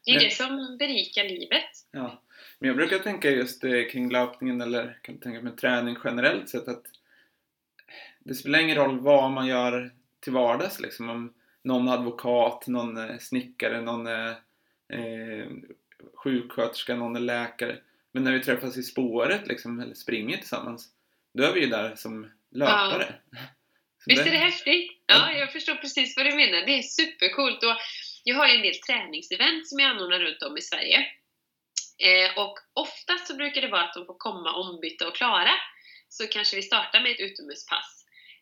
Det 0.06 0.12
är 0.12 0.16
Men- 0.16 0.24
det 0.24 0.32
som 0.32 0.78
berikar 0.78 1.24
livet. 1.24 1.70
Ja. 1.92 2.24
Men 2.60 2.68
jag 2.68 2.78
brukar 2.78 3.00
tänka 3.00 3.30
just 3.30 3.64
eh, 3.64 3.84
kring 3.92 4.12
löpningen 4.12 4.62
eller 4.62 5.00
kan 5.02 5.20
tänka 5.20 5.42
med 5.42 5.58
träning 5.58 5.98
generellt 6.04 6.50
sett 6.50 6.68
att 6.68 6.84
det 8.20 8.36
spelar 8.36 8.60
ingen 8.60 8.76
roll 8.78 9.00
vad 9.00 9.32
man 9.32 9.48
gör 9.48 9.92
till 10.20 10.34
vardags 10.34 10.80
liksom. 10.80 11.10
Om 11.10 11.34
någon 11.64 11.88
advokat, 11.90 12.68
någon 12.68 12.98
är 12.98 13.18
snickare, 13.18 13.82
någon 13.82 14.08
är 14.08 14.30
eh, 14.94 15.48
sjuksköterska, 16.14 16.96
någon 16.96 17.16
är 17.16 17.20
läkare. 17.20 17.78
Men 18.12 18.24
när 18.24 18.32
vi 18.32 18.40
träffas 18.40 18.78
i 18.78 18.84
spåret 18.84 19.48
liksom, 19.48 19.80
eller 19.80 19.94
springer 19.94 20.38
tillsammans, 20.38 20.90
då 21.34 21.44
är 21.44 21.54
vi 21.54 21.60
ju 21.60 21.68
där 21.68 21.96
som 21.96 22.32
löpare. 22.52 23.16
Så 24.00 24.12
Visst 24.14 24.28
är 24.28 24.32
det 24.32 24.38
häftigt? 24.38 24.92
Ja, 25.06 25.32
jag 25.32 25.52
förstår 25.52 25.76
precis 25.76 26.18
vad 26.18 26.26
du 26.26 26.36
menar. 26.36 26.66
Det 26.66 26.78
är 26.78 26.82
supercoolt. 26.82 27.64
Och 27.64 27.78
jag 28.24 28.36
har 28.36 28.48
ju 28.48 28.56
en 28.56 28.62
del 28.62 28.76
träningsevent 28.76 29.68
som 29.68 29.80
jag 29.80 29.90
anordnar 29.90 30.20
runt 30.20 30.42
om 30.42 30.58
i 30.58 30.62
Sverige. 30.62 31.00
Eh, 31.98 32.38
och 32.44 32.60
oftast 32.74 33.28
så 33.28 33.36
brukar 33.36 33.62
det 33.62 33.68
vara 33.68 33.84
att 33.84 33.94
de 33.94 34.06
får 34.06 34.18
komma 34.18 34.54
ombytta 34.54 35.08
och 35.08 35.16
klara. 35.16 35.54
Så 36.10 36.28
kanske 36.28 36.56
vi 36.56 36.62
startar 36.62 37.02
med 37.02 37.12
ett 37.12 37.20
utomhuspass. 37.20 37.97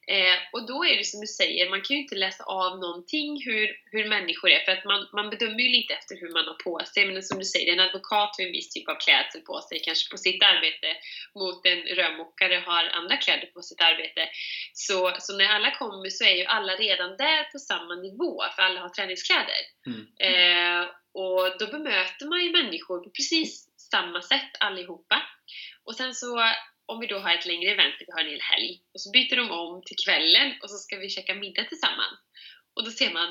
Eh, 0.08 0.38
och 0.54 0.68
då 0.68 0.86
är 0.86 0.98
det 0.98 1.04
som 1.04 1.22
du 1.22 1.28
säger, 1.28 1.70
man 1.70 1.82
kan 1.82 1.96
ju 1.96 2.02
inte 2.02 2.16
läsa 2.16 2.44
av 2.44 2.80
någonting 2.80 3.44
hur, 3.46 3.68
hur 3.92 4.10
människor 4.10 4.50
är. 4.50 4.66
För 4.66 4.72
att 4.72 4.86
man, 4.86 5.08
man 5.14 5.30
bedömer 5.30 5.60
ju 5.60 5.70
lite 5.70 5.94
efter 5.94 6.16
hur 6.22 6.32
man 6.34 6.46
har 6.46 6.54
på 6.54 6.82
sig. 6.94 7.06
Men 7.06 7.24
som 7.24 7.40
du 7.40 7.46
säger, 7.46 7.74
en 7.74 7.80
advokat 7.80 8.36
har 8.38 8.46
en 8.46 8.52
viss 8.52 8.70
typ 8.70 8.90
av 8.90 8.96
klädsel 9.06 9.42
på 9.42 9.62
sig, 9.62 9.80
kanske 9.80 10.12
på 10.12 10.18
sitt 10.18 10.44
arbete. 10.44 10.90
Mot 11.36 11.66
en 11.66 11.82
rörmokare 11.98 12.56
har 12.66 12.84
andra 13.00 13.18
kläder 13.18 13.48
på 13.48 13.62
sitt 13.62 13.82
arbete. 13.82 14.30
Så, 14.74 15.16
så 15.20 15.38
när 15.38 15.50
alla 15.56 15.72
kommer 15.72 16.10
så 16.10 16.24
är 16.24 16.36
ju 16.36 16.46
alla 16.46 16.74
redan 16.76 17.18
där 17.18 17.44
på 17.52 17.60
samma 17.60 17.96
nivå, 17.96 18.44
för 18.56 18.62
alla 18.62 18.80
har 18.80 18.90
träningskläder. 18.90 19.62
Mm. 19.88 20.02
Eh, 20.28 20.90
och 21.14 21.58
då 21.60 21.68
bemöter 21.68 22.26
man 22.26 22.44
ju 22.44 22.52
människor 22.52 23.00
på 23.04 23.10
precis 23.10 23.70
samma 23.92 24.22
sätt 24.22 24.52
allihopa. 24.60 25.22
Och 25.84 25.96
sen 25.96 26.16
så, 26.16 26.40
om 26.86 27.00
vi 27.00 27.08
då 27.08 27.20
har 27.20 27.34
ett 27.34 27.46
längre 27.46 27.72
event 27.72 27.96
där 28.00 28.06
vi 28.06 28.12
har 28.12 28.20
en 28.20 28.30
hel 28.30 28.42
helg, 28.42 28.82
och 28.94 29.02
så 29.02 29.12
byter 29.12 29.36
de 29.36 29.52
om 29.52 29.84
till 29.86 29.98
kvällen 30.06 30.54
och 30.62 30.70
så 30.70 30.78
ska 30.78 30.98
vi 30.98 31.10
käka 31.10 31.36
middag 31.36 31.64
tillsammans. 31.64 32.20
Och 32.76 32.84
då 32.86 32.92
ser 32.92 33.12
man, 33.14 33.30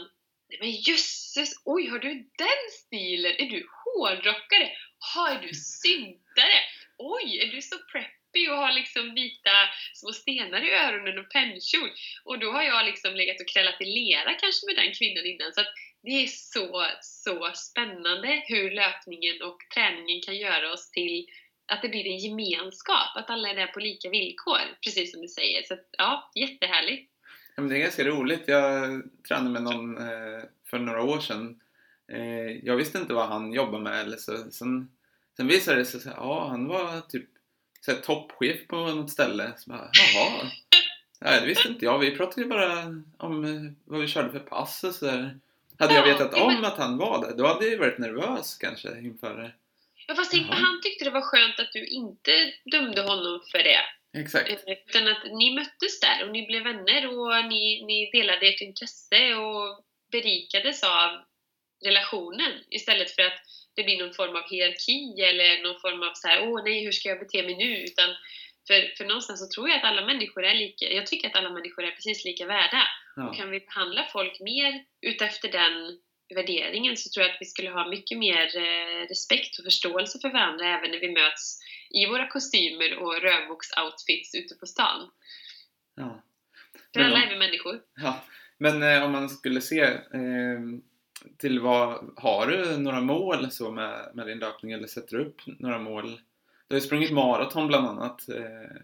nej 0.49 0.59
men 0.61 0.71
jösses, 0.71 1.63
oj 1.65 1.89
har 1.89 1.99
du 1.99 2.15
den 2.15 2.63
stilen? 2.71 3.33
Är 3.39 3.51
du 3.51 3.67
hårdrockare? 3.85 4.71
Ha, 5.15 5.29
är 5.29 5.43
du 5.43 5.55
syntare? 5.55 6.59
Oj, 6.99 7.39
är 7.43 7.47
du 7.47 7.63
så 7.63 7.77
preppy 7.93 8.49
och 8.49 8.57
har 8.57 8.73
liksom 8.73 9.15
vita 9.15 9.57
små 9.95 10.13
stenar 10.13 10.63
i 10.65 10.71
öronen 10.71 11.19
och 11.19 11.31
pennkjol? 11.31 11.91
Och 12.25 12.39
då 12.39 12.53
har 12.53 12.63
jag 12.63 12.87
liksom 12.87 13.15
legat 13.15 13.41
och 13.41 13.49
krällat 13.49 13.81
i 13.81 13.85
lera 13.85 14.35
kanske 14.35 14.67
med 14.67 14.77
den 14.77 14.95
kvinnan 14.95 15.27
innan. 15.27 15.53
Så 15.53 15.61
att 15.61 15.75
det 16.03 16.23
är 16.23 16.27
så, 16.27 16.87
så 17.01 17.51
spännande 17.55 18.43
hur 18.49 18.71
löpningen 18.71 19.43
och 19.43 19.59
träningen 19.75 20.21
kan 20.27 20.37
göra 20.37 20.73
oss 20.73 20.91
till 20.91 21.27
att 21.67 21.83
det 21.83 21.89
blir 21.89 22.07
en 22.07 22.19
gemenskap, 22.19 23.17
att 23.17 23.31
alla 23.31 23.49
är 23.51 23.55
där 23.55 23.67
på 23.67 23.81
lika 23.81 24.11
villkor, 24.11 24.59
precis 24.85 25.13
som 25.13 25.21
du 25.21 25.29
säger. 25.29 25.63
Så 25.63 25.75
att, 25.75 25.87
ja, 25.99 26.31
jättehärligt. 26.35 27.11
Ja, 27.57 27.63
men 27.63 27.69
det 27.71 27.77
är 27.77 27.81
ganska 27.81 28.05
roligt. 28.05 28.43
Jag 28.47 29.03
tränade 29.29 29.51
med 29.51 29.63
någon 29.63 29.99
eh, 29.99 30.43
för 30.71 30.79
några 30.79 31.03
år 31.03 31.21
sedan. 31.21 31.61
Eh, 32.13 32.51
jag 32.67 32.77
visste 32.77 32.99
inte 32.99 33.15
vad 33.15 33.29
han 33.29 33.53
jobbade 33.53 33.85
med. 33.85 34.01
Eller 34.01 34.17
så. 34.17 34.37
Sen, 34.51 34.89
sen 35.37 35.47
visade 35.49 35.79
det 35.79 35.85
sig 35.85 36.01
att 36.11 36.17
ja, 36.17 36.49
han 36.49 36.67
var 36.67 37.01
typ 37.01 37.27
så 37.81 37.91
här, 37.93 37.99
toppchef 37.99 38.67
på 38.69 38.77
något 38.77 39.11
ställe. 39.11 39.53
Så 39.57 39.71
bara, 39.71 39.91
Jaha. 39.93 40.51
Nej, 41.21 41.41
det 41.41 41.47
visste 41.47 41.69
inte 41.69 41.85
jag. 41.85 41.99
Vi 41.99 42.17
pratade 42.17 42.43
ju 42.43 42.49
bara 42.49 42.85
om 43.19 43.45
eh, 43.45 43.73
vad 43.85 44.01
vi 44.01 44.07
körde 44.09 44.31
för 44.33 44.39
pass 44.39 44.85
och 44.85 44.95
sådär. 44.95 45.39
Hade 45.79 45.95
jag 45.95 46.09
Ja, 46.09 46.13
vetat 46.13 46.33
ja, 46.37 46.47
men- 46.47 46.57
om 46.59 46.65
att 46.65 46.79
han 46.79 46.97
var 46.99 47.27
det, 47.27 47.35
då 47.37 47.47
hade 47.47 47.65
jag 47.65 47.73
ju 47.73 47.79
varit 47.79 47.99
nervös 47.99 48.57
kanske 48.61 49.01
inför 49.01 49.37
det. 49.37 49.53
Ja, 50.07 50.15
fast 50.15 50.35
Jaha. 50.35 50.55
han 50.55 50.81
tyckte 50.83 51.05
det 51.05 51.11
var 51.11 51.21
skönt 51.21 51.61
att 51.61 51.73
du 51.73 51.87
inte 51.87 52.53
dömde 52.65 53.03
honom 53.03 53.41
för 53.53 53.59
det. 53.59 53.81
Exakt. 54.19 54.51
Eh, 54.51 54.73
Utan 54.87 55.09
att 55.09 55.25
ni 55.25 55.55
möttes 55.55 56.01
där 56.01 56.25
och 56.25 56.33
ni 56.33 56.47
blev 56.47 56.63
vänner 56.63 57.07
och 57.19 57.45
ni, 57.45 57.85
ni 57.87 58.11
delade 58.13 58.47
ert 58.47 58.61
intresse 58.61 59.35
och 59.35 59.85
berikades 60.13 60.83
av 60.83 61.25
relationen 61.85 62.53
istället 62.71 63.11
för 63.11 63.23
att 63.23 63.41
det 63.77 63.83
blir 63.83 63.99
någon 64.03 64.15
form 64.15 64.37
av 64.37 64.51
hierarki 64.51 65.21
eller 65.31 65.63
någon 65.63 65.81
form 65.81 66.03
av 66.03 66.13
så 66.15 66.29
här, 66.29 66.49
åh 66.49 66.65
nej, 66.65 66.85
hur 66.85 66.93
ska 66.93 67.09
jag 67.09 67.19
bete 67.19 67.43
mig 67.43 67.57
nu? 67.57 67.85
Utan 67.85 68.09
för, 68.67 68.97
för 68.97 69.05
någonstans 69.05 69.41
så 69.41 69.49
tror 69.55 69.69
jag 69.69 69.79
att 69.79 69.85
alla 69.85 70.07
människor 70.07 70.45
är 70.45 70.55
lika, 70.55 70.85
jag 70.93 71.07
tycker 71.07 71.29
att 71.29 71.37
alla 71.37 71.51
människor 71.51 71.85
är 71.85 71.91
precis 71.91 72.25
lika 72.25 72.47
värda. 72.47 72.83
Ja. 73.17 73.29
Och 73.29 73.37
kan 73.37 73.51
vi 73.51 73.61
behandla 73.61 74.09
folk 74.13 74.41
mer 74.41 74.85
utefter 75.07 75.53
den 75.53 75.99
värderingen 76.35 76.97
så 76.97 77.11
tror 77.11 77.27
jag 77.27 77.33
att 77.33 77.41
vi 77.41 77.47
skulle 77.47 77.71
ha 77.71 77.89
mycket 77.89 78.19
mer 78.19 78.57
eh, 78.57 79.09
respekt 79.09 79.59
och 79.59 79.65
förståelse 79.65 80.19
för 80.19 80.31
varandra 80.31 80.67
även 80.67 80.91
när 80.91 81.01
vi 81.01 81.13
möts 81.13 81.59
i 81.91 82.07
våra 82.07 82.29
kostymer 82.29 82.99
och 82.99 83.15
rövboks-outfits 83.15 84.35
ute 84.35 84.55
på 84.55 84.67
stan. 84.67 85.11
Ja. 85.95 86.23
För 86.95 87.01
alla 87.01 87.25
är 87.25 87.31
vi 87.31 87.39
människor. 87.39 87.81
Ja, 87.97 88.25
men 88.59 88.83
eh, 88.83 89.05
om 89.05 89.13
man 89.13 89.29
skulle 89.29 89.61
se 89.61 89.81
eh, 89.81 90.61
till 91.39 91.61
vad, 91.61 92.15
har 92.17 92.47
du 92.47 92.79
några 92.79 93.01
mål 93.01 93.51
så 93.51 93.71
med, 93.71 94.11
med 94.15 94.27
din 94.27 94.39
löpning 94.39 94.73
eller 94.73 94.87
sätter 94.87 95.17
du 95.17 95.25
upp 95.25 95.41
några 95.47 95.79
mål? 95.79 96.21
Du 96.69 96.75
har 96.75 96.81
ju 96.81 96.87
sprungit 96.87 97.13
maraton 97.13 97.69
bland 97.69 97.87
annat, 97.87 98.29
eh, 98.29 98.77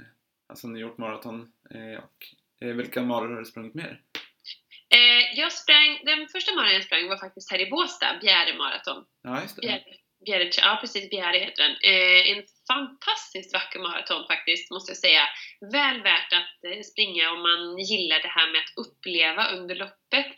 alltså 0.47 0.69
New 0.69 0.83
York 0.83 0.99
maraton 0.99 1.53
eh, 1.71 2.05
och 2.05 2.27
eh, 2.61 2.75
vilka 2.75 3.03
maraton 3.03 3.33
har 3.33 3.41
du 3.41 3.45
sprungit 3.45 3.75
mer? 3.75 4.01
Eh, 4.95 5.39
jag 5.41 5.53
sprang, 5.53 5.91
den 6.05 6.29
första 6.33 6.55
maraton 6.55 6.75
jag 6.75 6.85
sprang 6.85 7.09
var 7.09 7.19
faktiskt 7.19 7.51
här 7.51 7.61
i 7.61 7.71
Båstad, 7.71 8.19
Bjäre 8.21 8.53
maraton. 8.63 9.05
Ja, 9.23 9.43
just 9.43 9.57
det. 9.57 9.63
Bjäre, 9.63 9.85
Bjäre, 10.27 10.51
ja 10.57 10.79
precis, 10.81 11.11
Bjäre 11.11 11.39
heter 11.39 11.63
den. 11.63 11.77
Eh, 11.91 12.31
en 12.31 12.43
fantastiskt 12.73 13.53
vacker 13.53 13.81
maraton 13.81 14.27
faktiskt, 14.27 14.71
måste 14.71 14.91
jag 14.91 14.99
säga. 15.07 15.25
Väl 15.73 16.03
värt 16.03 16.33
att 16.41 16.59
eh, 16.69 16.83
springa 16.91 17.33
om 17.35 17.43
man 17.43 17.79
gillar 17.79 18.23
det 18.23 18.35
här 18.39 18.53
med 18.53 18.61
att 18.61 18.75
uppleva 18.83 19.43
under 19.57 19.75
loppet. 19.75 20.31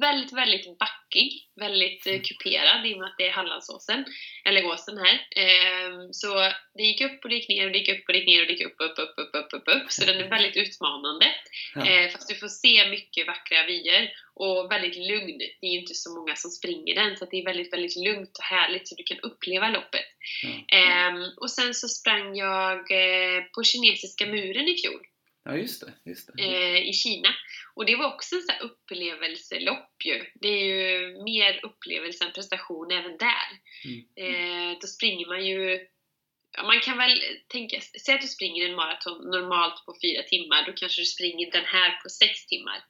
Väldigt, 0.00 0.32
väldigt 0.32 0.78
backig, 0.78 1.30
väldigt 1.60 2.06
eh, 2.06 2.20
kuperad 2.20 2.86
i 2.86 2.94
och 2.94 2.98
med 2.98 3.08
att 3.08 3.18
det 3.18 3.28
är 3.28 3.32
Hallandsåsen, 3.32 4.04
eller 4.44 4.66
åsen 4.66 4.98
här. 4.98 5.14
Eh, 5.42 5.90
så 6.12 6.32
det 6.74 6.82
gick 6.82 7.00
upp 7.00 7.18
och 7.22 7.28
det 7.30 7.36
gick 7.36 7.48
ner 7.48 7.66
och 7.66 7.72
det 7.72 7.78
gick 7.78 7.94
upp 7.94 8.04
och 8.06 8.12
det 8.12 8.18
gick 8.18 8.28
ner 8.28 8.40
och 8.40 8.46
det 8.46 8.52
gick 8.52 8.66
upp, 8.66 8.80
upp, 8.86 8.98
upp, 8.98 9.14
upp, 9.22 9.34
upp, 9.34 9.52
upp, 9.52 9.68
upp. 9.76 9.92
Så 9.92 10.04
den 10.04 10.20
är 10.20 10.28
väldigt 10.28 10.56
utmanande. 10.56 11.26
Ja. 11.74 11.86
Eh, 11.86 12.10
fast 12.12 12.28
du 12.28 12.34
får 12.34 12.48
se 12.48 12.88
mycket 12.88 13.26
vackra 13.26 13.66
vyer 13.66 14.12
och 14.34 14.72
väldigt 14.72 14.96
lugn. 14.96 15.38
Det 15.38 15.66
är 15.66 15.72
ju 15.72 15.80
inte 15.80 15.94
så 15.94 16.14
många 16.18 16.36
som 16.36 16.50
springer 16.50 16.94
den 16.94 17.16
så 17.16 17.24
det 17.30 17.36
är 17.40 17.44
väldigt, 17.44 17.72
väldigt 17.72 17.96
lugnt 17.96 18.38
och 18.38 18.44
härligt 18.44 18.88
så 18.88 18.94
du 18.94 19.02
kan 19.02 19.20
uppleva 19.20 19.68
loppet. 19.68 20.13
Ehm, 20.68 21.22
och 21.36 21.50
sen 21.50 21.74
så 21.74 21.88
sprang 21.88 22.36
jag 22.36 22.78
eh, 22.78 23.42
på 23.54 23.62
kinesiska 23.62 24.26
muren 24.26 24.68
i 24.68 24.76
fjol 24.76 25.06
ja, 25.44 25.56
just 25.56 25.80
det. 25.80 26.10
Just 26.10 26.30
det. 26.36 26.42
eh, 26.42 26.88
i 26.88 26.92
Kina. 26.92 27.28
Och 27.74 27.86
det 27.86 27.96
var 27.96 28.14
också 28.14 28.34
en 28.34 28.42
sån 28.42 28.70
upplevelselopp 28.70 30.04
ju. 30.04 30.24
Det 30.34 30.48
är 30.48 30.64
ju 30.64 31.22
mer 31.22 31.60
upplevelse 31.64 32.24
än 32.24 32.32
prestation 32.32 32.90
även 32.90 33.16
där. 33.16 33.48
Mm. 33.84 34.00
Eh, 34.16 34.78
då 34.80 34.86
springer 34.86 35.26
man 35.26 35.46
ju 35.46 35.86
man 36.62 36.80
kan 36.80 36.98
väl 36.98 37.22
tänka, 37.48 37.80
säg 37.80 38.14
att 38.14 38.20
du 38.20 38.28
springer 38.28 38.68
en 38.68 38.74
maraton 38.74 39.30
normalt 39.30 39.86
på 39.86 39.96
fyra 40.02 40.22
timmar, 40.22 40.66
då 40.66 40.72
kanske 40.72 41.00
du 41.00 41.06
springer 41.06 41.50
den 41.50 41.64
här 41.64 42.00
på 42.02 42.08
sex 42.08 42.46
timmar. 42.46 42.84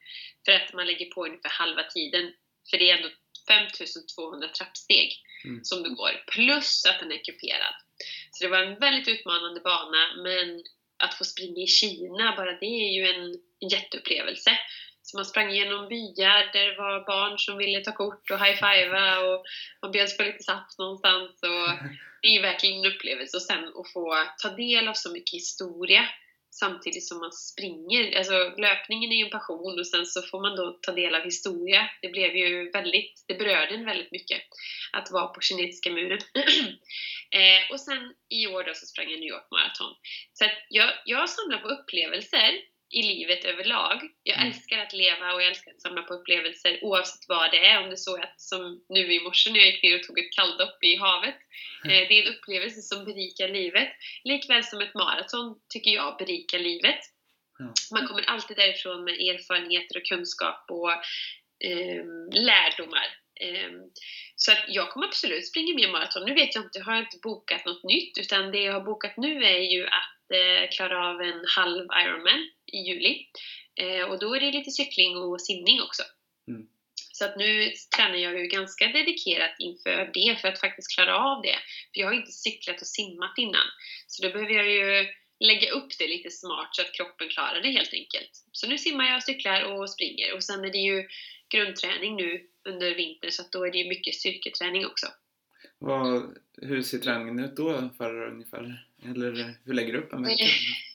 För 0.45 0.53
att 0.53 0.73
man 0.73 0.87
lägger 0.87 1.07
på 1.07 1.27
ungefär 1.27 1.51
halva 1.51 1.83
tiden, 1.83 2.33
för 2.71 2.79
det 2.79 2.91
är 2.91 2.97
ändå 2.97 3.09
5200 3.49 4.49
trappsteg 4.49 5.11
Mm. 5.45 5.61
som 5.65 5.83
du 5.83 5.95
går, 5.95 6.25
plus 6.27 6.85
att 6.87 7.01
den 7.01 7.13
är 7.13 7.25
kuperad. 7.25 7.75
Så 8.31 8.45
det 8.45 8.51
var 8.51 8.59
en 8.59 8.79
väldigt 8.79 9.09
utmanande 9.09 9.61
bana, 9.61 10.03
men 10.23 10.63
att 11.05 11.15
få 11.15 11.25
springa 11.25 11.63
i 11.63 11.67
Kina, 11.67 12.37
bara 12.37 12.59
det 12.59 12.67
är 12.67 12.91
ju 12.97 13.07
en, 13.07 13.25
en 13.61 13.69
jätteupplevelse. 13.69 14.51
Så 15.03 15.17
man 15.17 15.25
sprang 15.25 15.55
genom 15.55 15.89
byar 15.89 16.53
där 16.53 16.67
det 16.67 16.77
var 16.79 17.07
barn 17.07 17.39
som 17.39 17.59
ville 17.59 17.81
ta 17.81 17.93
kort 17.93 18.31
och 18.31 18.39
high-fivea 18.39 19.21
och 19.21 19.45
man 19.83 19.93
bjöds 19.93 20.17
på 20.17 20.23
lite 20.23 20.43
saft 20.43 20.79
någonstans. 20.79 21.43
Och 21.43 21.69
det 22.23 22.29
är 22.29 22.43
verkligen 22.43 22.79
en 22.79 22.93
upplevelse. 22.93 23.37
Och 23.37 23.43
sen 23.43 23.65
att 23.65 23.93
få 23.93 24.15
ta 24.43 24.49
del 24.49 24.89
av 24.89 24.95
så 24.95 25.13
mycket 25.13 25.35
historia 25.35 26.09
samtidigt 26.61 27.09
som 27.09 27.19
man 27.19 27.33
springer. 27.33 28.19
Alltså 28.19 28.37
löpningen 28.67 29.13
är 29.13 29.17
ju 29.17 29.25
en 29.25 29.31
passion 29.39 29.79
och 29.79 29.87
sen 29.87 30.07
så 30.07 30.23
får 30.23 30.41
man 30.41 30.57
då 30.57 30.79
ta 30.83 30.93
del 30.93 31.15
av 31.15 31.25
historia. 31.25 31.91
Det 32.03 32.09
blev 32.09 32.37
ju 32.37 32.71
väldigt, 32.71 33.25
det 33.29 33.35
berörde 33.35 33.75
en 33.75 33.85
väldigt 33.85 34.13
mycket 34.13 34.41
att 34.93 35.11
vara 35.11 35.27
på 35.27 35.41
kinesiska 35.41 35.91
muren. 35.91 36.19
eh, 37.39 37.73
och 37.73 37.81
sen 37.81 38.15
i 38.29 38.47
år 38.47 38.65
då 38.65 38.75
så 38.75 38.87
sprang 38.87 39.11
jag 39.11 39.21
New 39.21 39.33
York 39.35 39.49
Marathon. 39.51 39.95
Så 40.33 40.45
att 40.45 40.59
jag, 40.69 40.91
jag 41.05 41.29
samlar 41.29 41.59
på 41.59 41.69
upplevelser 41.69 42.51
i 42.99 43.03
livet 43.03 43.45
överlag. 43.45 43.99
Jag 44.23 44.37
Mm. 44.37 44.49
älskar 44.49 44.79
att 44.79 44.93
leva 44.93 45.33
och 45.35 45.43
jag 45.43 45.49
älskar 45.49 45.71
att 45.71 45.81
samla 45.81 46.03
på 46.03 46.15
upplevelser 46.15 46.79
oavsett 46.83 47.29
vad 47.29 47.51
det 47.51 47.67
är. 47.67 47.83
Om 47.83 47.91
det 47.91 47.97
så 47.97 48.17
är 48.17 48.23
att, 48.23 48.41
som 48.41 48.85
nu 48.89 49.13
i 49.15 49.21
morse 49.21 49.51
när 49.51 49.59
jag 49.59 49.67
gick 49.67 49.83
ner 49.83 49.97
och 49.97 50.03
tog 50.03 50.19
ett 50.19 50.33
kalldopp 50.33 50.85
i 50.85 50.97
havet. 50.97 51.39
Mm. 51.85 52.03
Eh, 52.03 52.09
det 52.09 52.15
är 52.15 52.27
en 52.27 52.35
upplevelse 52.35 52.81
som 52.83 53.05
berikar 53.05 53.49
livet. 53.49 53.89
Likväl 54.25 54.65
som 54.65 54.81
ett 54.81 54.95
maraton 54.95 55.57
tycker 55.73 55.91
jag 55.91 56.17
berikar 56.19 56.59
livet. 56.59 57.01
Man 57.93 58.07
kommer 58.07 58.23
alltid 58.23 58.57
därifrån 58.57 59.05
med 59.05 59.15
erfarenheter 59.15 59.97
och 59.97 60.05
kunskap 60.05 60.65
och 60.71 60.93
ehm, 61.71 62.31
lärdomar. 62.33 63.07
Ehm, 63.41 63.81
så 64.37 64.53
att 64.53 64.65
jag 64.69 64.91
kommer 64.91 65.07
absolut 65.07 65.47
springa 65.47 65.75
mer 65.75 65.91
maraton. 65.93 66.25
Nu 66.25 66.35
vet 66.35 66.55
jag 66.55 66.65
inte, 66.65 66.81
har 66.81 66.93
jag 66.93 67.03
inte 67.03 67.19
bokat 67.23 67.65
något 67.65 67.85
nytt 67.85 68.19
utan 68.19 68.51
det 68.53 68.63
jag 68.63 68.73
har 68.73 68.81
bokat 68.81 69.17
nu 69.17 69.45
är 69.45 69.59
ju 69.59 69.87
att 69.87 69.93
eh, 69.95 70.14
klara 70.71 71.09
av 71.09 71.21
en 71.21 71.45
halv 71.57 71.87
Ironman 72.03 72.51
i 72.73 72.79
juli. 72.79 73.27
Eh, 73.81 74.05
och 74.11 74.19
då 74.19 74.37
är 74.37 74.41
det 74.41 74.53
lite 74.53 74.71
cykling 74.71 75.17
och 75.17 75.41
simning 75.41 75.83
också. 75.83 76.03
Mm. 76.49 76.67
Så 77.13 77.25
att 77.25 77.37
nu 77.37 77.73
tränar 77.97 78.17
jag 78.17 78.39
ju 78.39 78.47
ganska 78.47 78.87
dedikerat 78.87 79.57
inför 79.59 80.11
det 80.15 80.41
för 80.41 80.49
att 80.49 80.61
faktiskt 80.61 80.95
klara 80.95 81.19
av 81.19 81.43
det. 81.43 81.59
För 81.95 82.01
jag 82.01 82.07
har 82.07 82.15
inte 82.15 82.33
cyklat 82.33 82.81
och 82.81 82.87
simmat 82.87 83.39
innan. 83.39 83.67
Så 84.07 84.23
då 84.23 84.33
behöver 84.33 84.55
jag 84.55 84.71
ju 84.71 85.07
lägga 85.41 85.71
upp 85.71 85.99
det 85.99 86.09
lite 86.09 86.31
smart 86.31 86.69
så 86.73 86.83
att 86.83 86.93
kroppen 86.93 87.29
klarar 87.29 87.61
det 87.61 87.71
helt 87.71 87.93
enkelt. 87.93 88.31
Så 88.53 88.69
nu 88.69 88.79
simmar 88.79 89.05
jag, 89.05 89.23
cyklar 89.23 89.63
och 89.63 89.91
springer. 89.91 90.35
Och 90.35 90.45
sen 90.45 90.65
är 90.65 90.73
det 90.73 90.79
ju 90.79 91.09
grundträning 91.49 92.17
nu 92.17 92.47
under 92.65 92.95
vintern 92.95 93.31
så 93.31 93.43
att 93.43 93.53
då 93.53 93.67
är 93.67 93.73
det 93.73 93.79
ju 93.79 93.89
mycket 93.89 94.15
styrketräning 94.15 94.87
också. 94.87 95.07
Vad, 95.87 96.37
hur 96.63 96.83
ser 96.83 96.99
träningen 96.99 97.45
ut 97.45 97.57
då 97.57 97.91
för 97.99 98.29
ungefär? 98.31 98.85
Eller 99.05 99.55
hur 99.65 99.75
lägger 99.75 99.93
du 99.93 99.99
upp 99.99 100.13
en 100.13 100.23
vecka? 100.23 100.45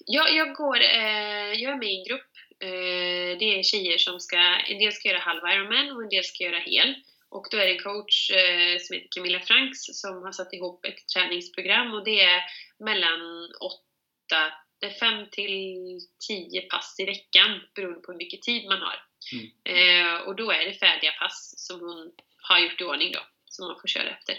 Jag, 0.05 0.35
jag, 0.35 0.55
går, 0.55 0.79
eh, 0.81 1.53
jag 1.61 1.71
är 1.73 1.77
med 1.77 1.89
i 1.89 1.99
en 1.99 2.07
grupp. 2.07 2.31
Eh, 2.59 3.37
det 3.39 3.59
är 3.59 3.63
tjejer 3.63 3.97
som 3.97 4.19
ska, 4.19 4.37
en 4.37 4.79
del 4.79 4.91
ska 4.91 5.09
göra 5.09 5.19
halv 5.19 5.41
Ironman 5.53 5.95
och 5.95 6.03
en 6.03 6.09
del 6.09 6.23
ska 6.23 6.43
göra 6.43 6.59
hel. 6.59 6.95
Och 7.29 7.47
då 7.51 7.57
är 7.57 7.65
det 7.65 7.71
en 7.71 7.83
coach 7.83 8.31
eh, 8.31 8.77
som 8.79 8.93
heter 8.93 9.07
Camilla 9.15 9.39
Franks 9.39 9.79
som 9.83 10.23
har 10.23 10.31
satt 10.31 10.53
ihop 10.53 10.85
ett 10.85 11.07
träningsprogram 11.13 11.93
och 11.93 12.03
det 12.05 12.21
är 12.21 12.41
mellan 12.79 13.21
åtta, 13.61 14.41
det 14.79 14.85
är 14.85 14.99
fem 14.99 15.25
till 15.31 15.99
tio 16.27 16.61
pass 16.61 16.95
i 16.99 17.05
veckan 17.05 17.61
beroende 17.75 17.99
på 17.99 18.11
hur 18.11 18.17
mycket 18.17 18.41
tid 18.41 18.65
man 18.65 18.81
har. 18.81 18.97
Mm. 19.33 19.45
Eh, 19.63 20.21
och 20.21 20.35
då 20.35 20.51
är 20.51 20.65
det 20.65 20.73
färdiga 20.73 21.11
pass 21.11 21.53
som 21.57 21.79
hon 21.79 22.11
har 22.41 22.59
gjort 22.59 22.81
i 22.81 22.83
ordning 22.83 23.11
då, 23.11 23.19
som 23.45 23.67
man 23.67 23.79
får 23.81 23.87
köra 23.87 24.09
efter. 24.09 24.35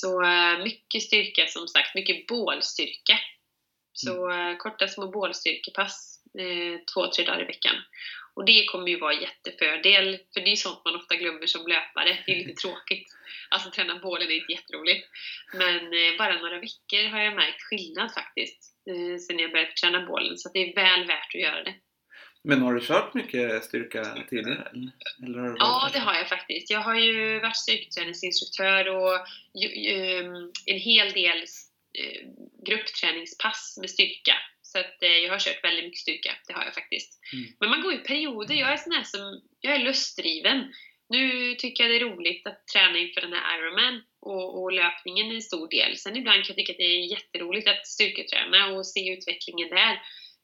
Så 0.00 0.22
eh, 0.22 0.58
mycket 0.62 1.02
styrka 1.02 1.46
som 1.46 1.68
sagt, 1.68 1.94
mycket 1.94 2.26
bålstyrka. 2.26 3.18
Så 3.92 4.30
eh, 4.30 4.56
korta 4.56 4.88
små 4.88 5.10
bålstyrkepass 5.10 6.20
eh, 6.38 6.80
två, 6.94 7.06
tre 7.06 7.24
dagar 7.24 7.42
i 7.42 7.44
veckan. 7.44 7.74
Och 8.34 8.44
det 8.44 8.64
kommer 8.64 8.88
ju 8.88 8.98
vara 8.98 9.20
jättefördel, 9.20 10.18
för 10.32 10.40
det 10.40 10.52
är 10.52 10.56
sånt 10.56 10.84
man 10.84 10.96
ofta 10.96 11.16
glömmer 11.16 11.46
som 11.46 11.66
löpare. 11.66 12.18
Det 12.26 12.32
är 12.32 12.36
lite 12.36 12.60
tråkigt. 12.62 13.06
Alltså 13.50 13.70
träna 13.70 13.98
bålen 13.98 14.30
är 14.30 14.34
inte 14.34 14.52
jätteroligt. 14.52 15.06
Men 15.54 15.76
eh, 15.76 16.18
bara 16.18 16.40
några 16.40 16.60
veckor 16.60 17.08
har 17.08 17.20
jag 17.20 17.34
märkt 17.34 17.62
skillnad 17.62 18.14
faktiskt. 18.14 18.60
Eh, 18.90 19.18
sen 19.18 19.38
jag 19.38 19.50
började 19.52 19.72
träna 19.72 20.06
bålen. 20.06 20.38
Så 20.38 20.50
det 20.54 20.58
är 20.58 20.74
väl 20.74 21.06
värt 21.06 21.34
att 21.34 21.40
göra 21.40 21.62
det. 21.62 21.74
Men 22.44 22.62
har 22.62 22.74
du 22.74 22.80
kört 22.80 23.14
mycket 23.14 23.64
styrka 23.64 24.04
tidigare? 24.28 24.68
Eller, 25.24 25.38
har 25.38 25.56
Ja, 25.58 25.90
det 25.92 25.98
har 25.98 26.14
jag 26.14 26.28
faktiskt. 26.28 26.70
Jag 26.70 26.80
har 26.80 26.94
ju 26.94 27.40
varit 27.40 27.56
styrketräningsinstruktör 27.56 28.88
och 28.88 29.14
ehm, 29.86 30.52
en 30.66 30.78
hel 30.78 31.12
del 31.12 31.38
eh, 31.98 32.28
gruppträningspass 32.66 33.78
med 33.80 33.90
styrka. 33.90 34.34
Så 34.62 34.78
att 34.78 35.02
eh, 35.02 35.08
jag 35.08 35.30
har 35.30 35.38
kört 35.38 35.64
väldigt 35.64 35.84
mycket 35.84 36.00
styrka, 36.00 36.30
det 36.46 36.52
har 36.52 36.64
jag 36.64 36.74
faktiskt. 36.74 37.20
Mm. 37.32 37.46
Men 37.60 37.70
man 37.70 37.82
går 37.82 37.92
i 37.92 37.98
perioder. 37.98 38.54
Jag 38.54 38.72
är 38.72 38.76
sån 38.76 38.92
här 38.92 39.04
som, 39.04 39.40
jag 39.60 39.74
är 39.74 39.78
lustdriven. 39.78 40.72
Nu 41.08 41.54
tycker 41.54 41.84
jag 41.84 41.90
det 41.90 41.96
är 41.96 42.10
roligt 42.10 42.46
att 42.46 42.66
träna 42.66 42.98
inför 42.98 43.20
den 43.20 43.32
här 43.32 43.58
Ironman 43.58 44.02
och, 44.20 44.62
och 44.62 44.72
löpningen 44.72 45.30
är 45.30 45.34
en 45.34 45.42
stor 45.42 45.68
del. 45.68 45.96
Sen 45.96 46.16
ibland 46.16 46.44
kan 46.44 46.48
jag 46.48 46.56
tycka 46.56 46.72
att 46.72 46.78
det 46.78 46.84
är 46.84 47.10
jätteroligt 47.10 47.68
att 47.68 47.86
styrketräna 47.86 48.66
och 48.66 48.86
se 48.86 49.12
utvecklingen 49.12 49.68
där. 49.68 50.00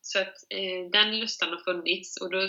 Så 0.07 0.19
att 0.19 0.37
eh, 0.51 0.91
den 0.93 1.21
lustan 1.21 1.49
har 1.49 1.65
funnits 1.65 2.17
och 2.21 2.31
då 2.31 2.41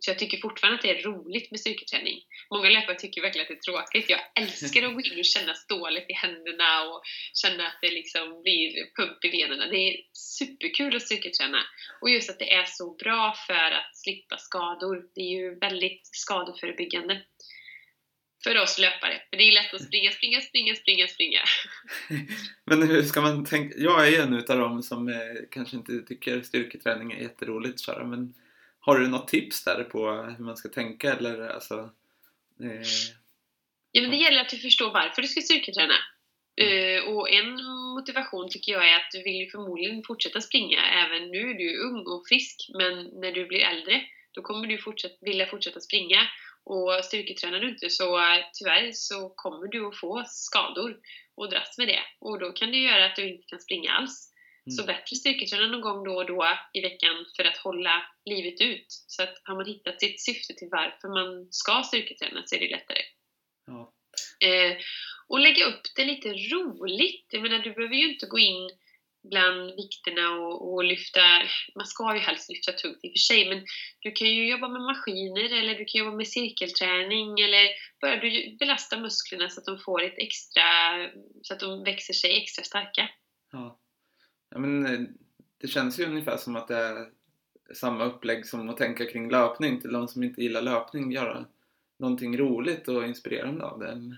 så 0.00 0.10
jag 0.10 0.18
tycker 0.18 0.38
fortfarande 0.38 0.76
att 0.76 0.82
det 0.82 0.98
är 0.98 1.02
roligt 1.02 1.50
med 1.50 1.60
styrketräning. 1.60 2.18
Många 2.50 2.68
löpare 2.68 2.96
tycker 2.96 3.22
verkligen 3.22 3.44
att 3.44 3.48
det 3.48 3.54
är 3.54 3.72
tråkigt. 3.72 4.10
Jag 4.10 4.20
älskar 4.42 4.82
att 4.82 4.94
gå 4.94 5.00
in 5.00 5.18
och 5.18 5.24
känna 5.24 5.54
stålet 5.54 6.10
i 6.10 6.12
händerna 6.12 6.70
och 6.88 7.02
känna 7.34 7.66
att 7.66 7.78
det 7.82 7.90
liksom 7.90 8.42
blir 8.42 8.70
pump 8.96 9.24
i 9.24 9.30
benen. 9.30 9.70
Det 9.70 9.76
är 9.88 9.96
superkul 10.12 10.96
att 10.96 11.02
styrketräna. 11.02 11.62
Och 12.00 12.10
just 12.10 12.30
att 12.30 12.38
det 12.38 12.52
är 12.52 12.64
så 12.64 12.94
bra 12.94 13.34
för 13.46 13.70
att 13.78 13.96
slippa 13.96 14.38
skador. 14.38 14.96
Det 15.14 15.20
är 15.20 15.34
ju 15.40 15.58
väldigt 15.58 16.06
skadeförebyggande 16.12 17.22
för 18.44 18.62
oss 18.62 18.78
löpare. 18.78 19.22
För 19.30 19.36
det 19.36 19.42
är 19.48 19.52
lätt 19.52 19.74
att 19.74 19.84
springa, 19.84 20.10
springa, 20.10 20.40
springa, 20.40 20.74
springa, 20.74 21.08
springa. 21.08 21.40
Men 22.64 22.82
hur 22.82 23.02
ska 23.02 23.20
man 23.20 23.44
tänka? 23.44 23.74
Jag 23.78 24.06
är 24.06 24.10
ju 24.10 24.16
en 24.16 24.34
utav 24.34 24.58
dem 24.58 24.82
som 24.82 25.08
eh, 25.08 25.14
kanske 25.50 25.76
inte 25.76 26.02
tycker 26.02 26.42
styrketräning 26.42 27.12
är 27.12 27.22
jätteroligt 27.22 27.74
att 27.74 27.86
köra, 27.86 28.04
men 28.04 28.34
har 28.80 28.98
du 28.98 29.08
något 29.08 29.28
tips 29.28 29.64
där 29.64 29.84
på 29.84 30.12
hur 30.38 30.44
man 30.44 30.56
ska 30.56 30.68
tänka 30.68 31.14
eller 31.14 31.48
alltså? 31.48 31.90
Eh... 32.62 32.88
Ja 33.92 34.02
men 34.02 34.10
det 34.10 34.16
gäller 34.16 34.40
att 34.40 34.48
du 34.48 34.58
förstår 34.58 34.92
varför 34.92 35.22
du 35.22 35.28
ska 35.28 35.40
styrketräna. 35.40 35.94
Uh, 36.62 37.08
och 37.08 37.30
en 37.30 37.64
motivation 37.94 38.50
tycker 38.50 38.72
jag 38.72 38.88
är 38.88 38.96
att 38.96 39.10
du 39.12 39.22
vill 39.22 39.50
förmodligen 39.50 40.02
fortsätta 40.02 40.40
springa 40.40 40.80
även 41.04 41.30
nu. 41.30 41.54
Du 41.54 41.74
är 41.74 41.86
ung 41.86 42.06
och 42.06 42.28
frisk 42.28 42.70
men 42.78 43.04
när 43.20 43.32
du 43.32 43.46
blir 43.46 43.60
äldre 43.60 44.02
då 44.34 44.42
kommer 44.42 44.66
du 44.66 44.78
fortsätta, 44.78 45.16
vilja 45.20 45.46
fortsätta 45.46 45.80
springa. 45.80 46.28
Och 46.64 47.04
styrketränar 47.04 47.60
du 47.60 47.68
inte 47.68 47.90
så 47.90 48.20
tyvärr 48.52 48.92
så 48.92 49.28
kommer 49.28 49.68
du 49.68 49.86
att 49.86 49.96
få 49.96 50.24
skador 50.26 50.96
och 51.36 51.50
dras 51.50 51.78
med 51.78 51.88
det. 51.88 52.02
Och 52.20 52.38
då 52.38 52.52
kan 52.52 52.70
det 52.70 52.78
göra 52.78 53.06
att 53.06 53.16
du 53.16 53.28
inte 53.28 53.46
kan 53.46 53.60
springa 53.60 53.92
alls. 53.92 54.30
Så 54.70 54.82
mm. 54.82 54.94
bättre 54.94 55.16
styrketräna 55.16 55.66
någon 55.66 55.80
gång 55.80 56.04
då 56.04 56.14
och 56.16 56.26
då 56.26 56.46
i 56.72 56.80
veckan 56.80 57.26
för 57.36 57.44
att 57.44 57.56
hålla 57.56 58.02
livet 58.24 58.60
ut. 58.60 58.86
Så 58.88 59.22
att 59.22 59.34
har 59.44 59.56
man 59.56 59.66
hittat 59.66 60.00
sitt 60.00 60.20
syfte 60.20 60.54
till 60.54 60.68
varför 60.70 61.08
man 61.08 61.48
ska 61.50 61.82
styrketräna 61.82 62.42
så 62.44 62.56
är 62.56 62.60
det 62.60 62.70
lättare. 62.70 63.02
Ja. 63.66 63.92
Eh, 64.48 64.76
och 65.28 65.40
lägga 65.40 65.64
upp 65.64 65.82
det 65.96 66.04
lite 66.04 66.28
roligt. 66.28 67.26
Jag 67.30 67.42
menar, 67.42 67.58
du 67.58 67.72
behöver 67.72 67.94
ju 67.94 68.12
inte 68.12 68.26
gå 68.26 68.38
in 68.38 68.70
bland 69.24 69.74
vikterna 69.76 70.30
och, 70.30 70.74
och, 70.74 70.84
lyfta, 70.84 71.20
man 71.74 71.86
ska 71.86 72.14
ju 72.14 72.20
helst 72.20 72.48
lyfta 72.48 72.72
tungt 72.72 72.98
i 73.02 73.08
och 73.08 73.12
för 73.12 73.18
sig, 73.18 73.48
men 73.48 73.64
du 73.98 74.12
kan 74.12 74.28
ju 74.28 74.50
jobba 74.50 74.68
med 74.68 74.82
maskiner 74.82 75.58
eller 75.58 75.74
du 75.74 75.84
kan 75.84 75.98
jobba 75.98 76.16
med 76.16 76.28
cirkelträning 76.28 77.40
eller 77.40 77.68
börjar 78.00 78.16
du 78.16 78.56
belasta 78.58 79.00
musklerna 79.00 79.48
så 79.48 79.60
att 79.60 79.66
de 79.66 79.78
får 79.78 80.02
ett 80.02 80.18
extra, 80.18 80.62
så 81.42 81.54
att 81.54 81.60
de 81.60 81.84
växer 81.84 82.14
sig 82.14 82.42
extra 82.42 82.64
starka. 82.64 83.08
Ja. 83.52 83.78
ja 84.50 84.58
men 84.58 84.86
eh, 84.86 85.00
det 85.60 85.68
känns 85.68 86.00
ju 86.00 86.04
ungefär 86.04 86.36
som 86.36 86.56
att 86.56 86.68
det 86.68 86.76
är 86.76 87.08
samma 87.74 88.04
upplägg 88.04 88.46
som 88.46 88.68
att 88.68 88.76
tänka 88.76 89.06
kring 89.06 89.30
löpning 89.30 89.80
till 89.80 89.92
de 89.92 90.08
som 90.08 90.22
inte 90.22 90.42
gillar 90.42 90.62
löpning, 90.62 91.12
göra 91.12 91.44
någonting 91.98 92.38
roligt 92.38 92.88
och 92.88 93.04
inspirerande 93.04 93.64
av 93.64 93.78
det. 93.78 94.16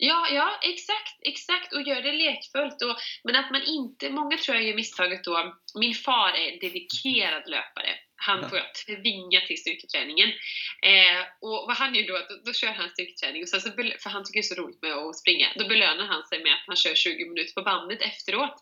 Ja, 0.00 0.28
ja, 0.32 0.58
exakt, 0.62 1.16
exakt 1.22 1.72
och 1.72 1.82
gör 1.82 2.02
det 2.02 2.12
lekfullt. 2.12 2.82
Och, 2.82 2.96
men 3.24 3.36
att 3.36 3.50
man 3.50 3.62
inte, 3.62 4.10
många 4.10 4.36
tror 4.36 4.56
jag 4.56 4.66
gör 4.66 4.74
misstaget 4.74 5.24
då, 5.24 5.54
min 5.80 5.94
far 5.94 6.28
är 6.28 6.60
dedikerad 6.60 7.42
löpare. 7.50 7.92
Han 8.16 8.48
får 8.50 8.58
jag 8.58 8.74
tvinga 8.74 9.40
till 9.40 9.56
styrketräningen. 9.56 10.28
Eh, 10.82 11.20
och 11.40 11.64
vad 11.68 11.76
han 11.76 11.94
gör 11.94 12.06
då, 12.06 12.18
då, 12.28 12.34
då 12.44 12.52
kör 12.52 12.72
han 12.72 12.90
styrketräning, 12.90 13.42
och 13.42 13.48
sen 13.48 13.60
så, 13.60 13.70
för 14.02 14.10
han 14.10 14.24
tycker 14.24 14.38
det 14.40 14.46
är 14.46 14.54
så 14.54 14.62
roligt 14.62 14.82
med 14.82 14.92
att 14.92 15.16
springa. 15.16 15.48
Då 15.56 15.68
belönar 15.68 16.06
han 16.06 16.26
sig 16.26 16.42
med 16.42 16.52
att 16.52 16.66
han 16.66 16.76
kör 16.76 16.94
20 16.94 17.28
minuter 17.28 17.54
på 17.54 17.62
bandet 17.62 18.02
efteråt. 18.02 18.56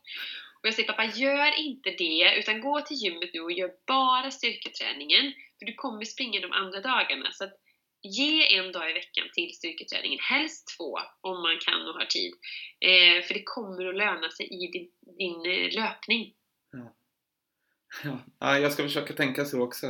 Och 0.60 0.66
jag 0.66 0.74
säger 0.74 0.88
pappa, 0.88 1.04
gör 1.04 1.58
inte 1.58 1.90
det, 1.90 2.34
utan 2.38 2.60
gå 2.60 2.80
till 2.80 2.96
gymmet 2.96 3.30
nu 3.32 3.40
och 3.40 3.52
gör 3.52 3.70
bara 3.86 4.30
styrketräningen. 4.30 5.32
För 5.58 5.66
du 5.66 5.74
kommer 5.74 6.04
springa 6.04 6.40
de 6.40 6.52
andra 6.52 6.80
dagarna. 6.80 7.32
Så 7.32 7.44
att 7.44 7.54
ge 8.06 8.56
en 8.56 8.72
dag 8.72 8.90
i 8.90 8.92
veckan 8.92 9.24
till 9.32 9.54
styrketräningen, 9.54 10.18
helst 10.22 10.76
två 10.76 10.98
om 11.20 11.42
man 11.42 11.58
kan 11.60 11.88
och 11.88 11.94
har 11.94 12.04
tid. 12.04 12.32
Eh, 12.80 13.24
för 13.24 13.34
det 13.34 13.42
kommer 13.44 13.86
att 13.86 13.96
löna 13.96 14.30
sig 14.30 14.46
i 14.46 14.66
din, 14.66 14.90
din 15.18 15.46
eh, 15.46 15.72
löpning. 15.80 16.34
Ja. 16.72 16.96
Ja. 18.38 18.58
jag 18.58 18.72
ska 18.72 18.82
försöka 18.82 19.14
tänka 19.14 19.44
så 19.44 19.62
också. 19.62 19.86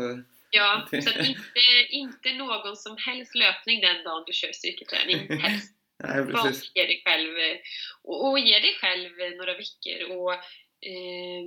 Ja, 0.50 0.88
så 1.02 1.10
att 1.10 1.26
inte, 1.26 1.60
inte 1.90 2.32
någon 2.32 2.76
som 2.76 2.96
helst 2.96 3.34
löpning 3.34 3.80
den 3.80 4.04
dagen 4.04 4.24
du 4.26 4.32
kör 4.32 4.52
styrketräning, 4.52 5.40
helst. 5.40 5.72
Nej, 6.04 6.24
Bara 6.24 6.52
ge 6.74 6.86
dig 6.86 7.02
själv, 7.04 7.38
eh, 7.38 7.56
och, 8.02 8.30
och 8.30 8.38
ge 8.38 8.58
dig 8.58 8.74
själv 8.80 9.10
några 9.36 9.54
veckor 9.56 10.16
och 10.16 10.32
eh, 10.90 11.42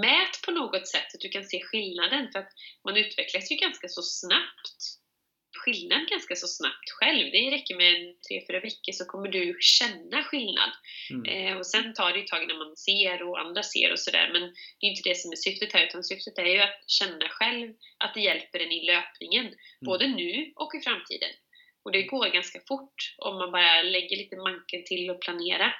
mät 0.00 0.42
på 0.44 0.50
något 0.50 0.88
sätt 0.88 1.10
så 1.10 1.16
att 1.16 1.20
du 1.20 1.28
kan 1.28 1.44
se 1.44 1.62
skillnaden 1.62 2.32
för 2.32 2.38
att 2.38 2.52
man 2.84 2.96
utvecklas 2.96 3.50
ju 3.50 3.56
ganska 3.56 3.88
så 3.88 4.02
snabbt 4.02 4.80
skillnad 5.66 6.08
ganska 6.08 6.36
så 6.36 6.46
snabbt 6.46 6.90
själv. 6.98 7.24
Det 7.32 7.50
räcker 7.50 7.76
med 7.76 7.96
tre, 8.26 8.36
fyra 8.46 8.60
veckor 8.60 8.92
så 8.92 9.04
kommer 9.04 9.28
du 9.28 9.56
känna 9.60 10.24
skillnad. 10.24 10.72
Mm. 11.10 11.24
Eh, 11.32 11.56
och 11.58 11.66
sen 11.66 11.94
tar 11.94 12.12
det 12.12 12.20
ett 12.20 12.26
tag 12.26 12.48
när 12.48 12.58
man 12.64 12.76
ser 12.76 13.22
och 13.22 13.40
andra 13.40 13.62
ser 13.62 13.92
och 13.92 13.98
sådär. 13.98 14.30
Men 14.32 14.42
det 14.78 14.86
är 14.86 14.90
inte 14.90 15.08
det 15.08 15.16
som 15.16 15.32
är 15.32 15.36
syftet 15.36 15.72
här, 15.72 15.86
utan 15.86 16.04
syftet 16.04 16.38
är 16.38 16.50
ju 16.56 16.60
att 16.60 16.80
känna 16.98 17.28
själv 17.28 17.68
att 18.04 18.14
det 18.14 18.20
hjälper 18.20 18.58
en 18.60 18.72
i 18.72 18.86
löpningen. 18.86 19.46
Mm. 19.46 19.56
Både 19.90 20.06
nu 20.06 20.52
och 20.56 20.72
i 20.74 20.80
framtiden. 20.80 21.32
Och 21.86 21.92
det 21.92 22.02
går 22.02 22.26
ganska 22.26 22.60
fort 22.68 23.14
om 23.16 23.38
man 23.38 23.52
bara 23.52 23.82
lägger 23.82 24.16
lite 24.16 24.36
manken 24.36 24.84
till 24.84 25.10
och 25.10 25.20
planerar. 25.20 25.74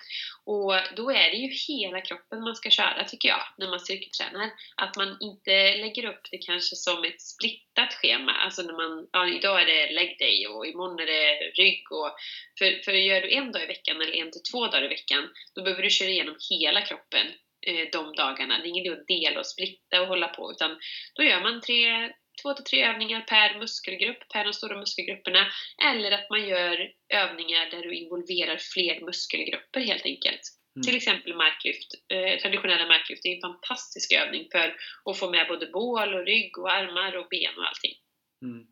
Och 0.44 0.74
då 0.96 1.10
är 1.10 1.30
det 1.30 1.36
ju 1.36 1.50
hela 1.68 2.00
kroppen 2.00 2.40
man 2.40 2.56
ska 2.56 2.70
köra 2.70 3.04
tycker 3.04 3.28
jag, 3.28 3.42
när 3.58 3.68
man 3.70 3.80
styrketränar. 3.80 4.50
Att 4.76 4.96
man 4.96 5.16
inte 5.20 5.76
lägger 5.76 6.04
upp 6.04 6.22
det 6.30 6.38
kanske 6.38 6.76
som 6.76 7.04
ett 7.04 7.20
splittat 7.20 7.92
schema. 7.94 8.32
Alltså 8.32 8.62
när 8.62 8.72
man, 8.72 9.08
ja 9.12 9.28
idag 9.28 9.62
är 9.62 9.66
det 9.66 9.92
leg 9.92 10.16
day 10.18 10.46
och 10.46 10.66
imorgon 10.66 11.00
är 11.00 11.06
det 11.06 11.34
rygg. 11.62 11.92
Och, 11.92 12.10
för, 12.58 12.82
för 12.84 12.92
gör 12.92 13.20
du 13.20 13.30
en 13.30 13.52
dag 13.52 13.62
i 13.62 13.66
veckan 13.66 14.02
eller 14.02 14.14
en 14.14 14.30
till 14.30 14.42
två 14.52 14.66
dagar 14.66 14.84
i 14.84 14.88
veckan, 14.88 15.28
då 15.54 15.62
behöver 15.62 15.82
du 15.82 15.90
köra 15.90 16.08
igenom 16.08 16.36
hela 16.50 16.80
kroppen 16.80 17.26
eh, 17.66 17.88
de 17.92 18.14
dagarna. 18.14 18.58
Det 18.58 18.66
är 18.66 18.68
ingen 18.68 18.86
idé 18.86 19.00
att 19.00 19.06
dela 19.06 19.40
och 19.40 19.46
splitta 19.46 20.00
och 20.02 20.08
hålla 20.08 20.28
på, 20.28 20.52
utan 20.52 20.78
då 21.14 21.22
gör 21.22 21.40
man 21.40 21.60
tre 21.60 22.12
två 22.42 22.54
till 22.54 22.64
tre 22.64 22.84
övningar 22.84 23.20
per 23.20 23.58
muskelgrupp, 23.58 24.28
per 24.32 24.44
de 24.44 24.52
stora 24.52 24.76
muskelgrupperna. 24.76 25.46
Eller 25.90 26.10
att 26.10 26.30
man 26.30 26.48
gör 26.48 26.90
övningar 27.08 27.70
där 27.70 27.82
du 27.82 27.94
involverar 27.94 28.56
fler 28.74 29.00
muskelgrupper 29.00 29.80
helt 29.80 30.06
enkelt. 30.06 30.42
Mm. 30.76 30.82
Till 30.82 30.96
exempel 30.96 31.34
marklyft. 31.34 31.90
Eh, 32.08 32.40
traditionella 32.42 32.86
marklyft 32.86 33.26
är 33.26 33.34
en 33.34 33.40
fantastisk 33.40 34.12
övning 34.12 34.48
för 34.52 34.76
att 35.04 35.18
få 35.18 35.30
med 35.30 35.48
både 35.48 35.66
bål 35.66 36.14
och 36.14 36.26
rygg 36.26 36.58
och 36.58 36.72
armar 36.72 37.16
och 37.16 37.26
ben 37.30 37.58
och 37.58 37.68
allting. 37.68 37.94
Mm. 38.42 38.66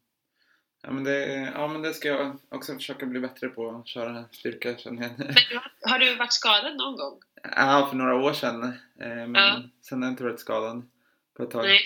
Ja 0.83 0.91
men, 0.91 1.05
det, 1.05 1.53
ja 1.55 1.69
men 1.69 1.83
det 1.83 1.95
ska 1.95 2.09
jag 2.09 2.39
också 2.51 2.75
försöka 2.75 3.07
bli 3.07 3.21
bättre 3.21 3.49
på, 3.49 3.71
att 3.71 3.89
köra 3.89 4.25
styrka 4.33 4.77
känner 4.77 5.03
jag. 5.03 5.19
Men 5.19 5.35
du 5.51 5.61
har, 5.91 5.99
du 5.99 6.15
varit 6.15 6.33
skadad 6.33 6.77
någon 6.77 6.97
gång? 6.97 7.21
Ja, 7.43 7.87
för 7.91 7.97
några 7.97 8.15
år 8.15 8.33
sedan. 8.33 8.63
Eh, 9.01 9.09
men 9.09 9.35
ja. 9.35 9.63
sen 9.83 10.03
har 10.03 10.09
jag 10.09 10.13
inte 10.13 10.25
varit 10.25 10.41
skadad 10.41 10.91
på 11.37 11.43
ett 11.43 11.51
tag. 11.51 11.65
Nej. 11.65 11.81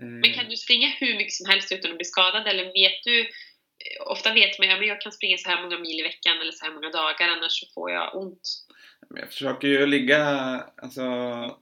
Men 0.00 0.32
kan 0.32 0.48
du 0.48 0.56
springa 0.56 0.88
hur 0.88 1.16
mycket 1.16 1.32
som 1.32 1.50
helst 1.50 1.72
utan 1.72 1.90
att 1.90 1.96
bli 1.96 2.04
skadad 2.04 2.46
eller 2.46 2.64
vet 2.64 3.04
du 3.04 3.28
Ofta 4.00 4.34
vet 4.34 4.58
man 4.58 4.70
att 4.70 4.78
ja, 4.78 4.84
jag 4.84 5.00
kan 5.00 5.12
springa 5.12 5.36
så 5.36 5.48
här 5.48 5.62
många 5.62 5.78
mil 5.78 6.00
i 6.00 6.02
veckan 6.02 6.40
eller 6.40 6.52
så 6.52 6.64
här 6.64 6.72
många 6.72 6.90
dagar 6.90 7.28
annars 7.28 7.60
så 7.60 7.66
får 7.74 7.90
jag 7.90 8.16
ont. 8.16 8.64
Jag 9.14 9.28
försöker 9.28 9.68
ju 9.68 9.86
ligga, 9.86 10.24
alltså 10.76 11.02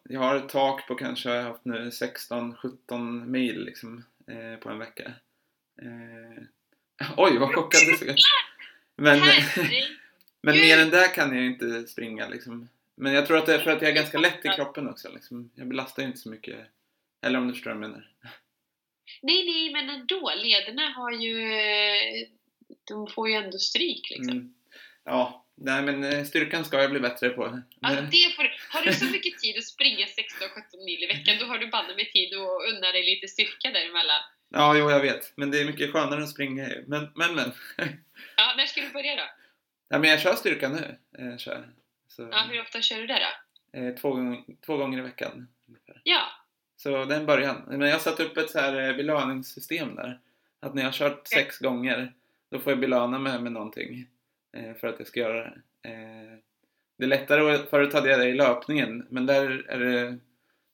jag 0.03 0.21
har 0.21 0.37
ett 0.37 0.49
tak 0.49 0.89
på 0.89 0.95
kanske 0.95 1.31
jag 1.31 1.43
har 1.43 1.51
haft 1.51 1.65
nu 1.65 1.91
16-17 1.91 3.27
mil 3.27 3.65
liksom 3.65 4.05
eh, 4.29 4.61
på 4.61 4.69
en 4.69 4.79
vecka. 4.79 5.13
Eh, 5.83 6.43
oj 7.17 7.39
vad 7.39 7.55
chockad 7.55 7.81
du 7.87 7.97
såg 7.97 8.17
Men, 8.97 9.21
men 10.41 10.61
mer 10.61 10.79
än 10.79 10.91
det 10.91 11.09
kan 11.09 11.37
jag 11.37 11.47
inte 11.47 11.87
springa 11.87 12.29
liksom. 12.29 12.69
Men 12.95 13.13
jag 13.13 13.27
tror 13.27 13.39
att 13.39 13.47
det 13.47 13.55
är 13.55 13.59
för 13.59 13.71
att 13.71 13.83
jag 13.83 13.91
är 13.91 13.95
ganska 13.95 14.19
lätt 14.19 14.45
i 14.45 14.49
kroppen 14.49 14.89
också 14.89 15.09
liksom. 15.15 15.51
Jag 15.55 15.69
belastar 15.69 16.03
ju 16.03 16.09
inte 16.09 16.21
så 16.21 16.29
mycket 16.29 16.59
eller 17.27 17.39
om 17.39 17.49
du 17.49 17.55
förstår 17.55 17.71
vad 17.71 17.83
jag 17.83 17.91
menar? 17.91 18.09
Nej, 19.23 19.45
nej, 19.45 19.73
men 19.73 19.91
ändå. 19.91 20.33
Lederna 20.37 20.89
har 20.89 21.13
ju... 21.13 21.37
De 22.89 23.07
får 23.07 23.29
ju 23.29 23.35
ändå 23.35 23.59
stryk 23.59 24.11
liksom. 24.11 24.37
Mm. 24.37 24.55
Ja, 25.05 25.47
nej 25.55 25.83
men 25.83 26.05
eh, 26.05 26.25
styrkan 26.25 26.65
ska 26.65 26.81
jag 26.81 26.91
bli 26.91 27.01
bättre 27.01 27.29
på. 27.29 27.63
Ja, 27.81 27.89
det 27.91 28.37
får. 28.37 28.55
Har 28.73 28.83
du 28.83 28.93
så 28.93 29.05
mycket 29.05 29.39
tid 29.39 29.59
att 29.59 29.65
springa 29.65 30.07
16-17 30.07 30.85
mil 30.85 31.03
i 31.03 31.07
veckan, 31.07 31.37
då 31.41 31.47
har 31.47 31.59
du 31.59 31.67
banne 31.67 31.97
med 31.97 32.13
tid 32.13 32.35
att 32.35 32.75
unna 32.75 32.93
dig 32.93 33.05
lite 33.05 33.29
styrka 33.29 33.71
däremellan. 33.71 34.23
Ja, 34.49 34.77
jo, 34.77 34.91
jag 34.91 35.01
vet. 35.01 35.33
Men 35.37 35.51
det 35.51 35.61
är 35.61 35.65
mycket 35.65 35.93
skönare 35.93 36.23
att 36.23 36.31
springa. 36.31 36.69
Men, 36.87 37.13
men, 37.15 37.35
men. 37.35 37.53
Ja, 38.37 38.55
när 38.57 38.67
ska 38.67 38.81
du 38.81 38.91
börja 38.91 39.17
då? 39.17 39.23
Ja, 39.89 39.99
men 39.99 40.11
jag 40.11 40.21
kör 40.21 40.35
styrka 40.35 40.69
nu. 40.69 40.99
Jag 41.19 41.33
eh, 41.33 41.39
kör. 41.39 41.69
Så, 42.09 42.29
ja, 42.33 42.47
hur 42.51 42.61
ofta 42.61 42.81
kör 42.81 43.01
du 43.01 43.07
det 43.07 43.21
då? 43.73 43.81
Eh, 43.81 43.95
två, 43.95 44.37
två 44.67 44.77
gånger 44.77 44.99
i 44.99 45.03
veckan. 45.03 45.49
Ja, 46.03 46.23
så 46.87 47.05
det 47.05 47.15
är 47.15 47.21
en 47.21 47.27
början. 47.27 47.57
Men 47.67 47.81
jag 47.81 47.93
har 47.93 47.99
satt 47.99 48.21
upp 48.21 48.37
ett 48.37 48.51
så 48.51 48.59
här 48.59 48.89
eh, 48.91 48.97
belöningssystem 48.97 49.95
där. 49.95 50.21
Att 50.61 50.75
när 50.75 50.83
jag 50.83 50.89
har 50.89 50.93
kört 50.93 51.27
sex 51.29 51.59
gånger 51.59 52.13
då 52.51 52.59
får 52.59 52.73
jag 52.73 52.81
belöna 52.81 53.19
mig 53.19 53.41
med 53.41 53.53
någonting 53.53 54.07
eh, 54.53 54.75
för 54.75 54.87
att 54.89 54.95
jag 54.99 55.09
ska 55.09 55.21
göra 55.21 55.41
det. 55.45 55.63
Eh, 55.91 56.39
det 56.99 57.05
är 57.05 57.09
lättare, 57.09 57.59
förut 57.71 57.93
hade 57.93 58.11
jag 58.11 58.21
det 58.21 58.29
i 58.29 58.35
löpningen 58.35 59.07
men 59.11 59.27
där, 59.27 59.65
är 59.69 59.79
det, 59.79 60.19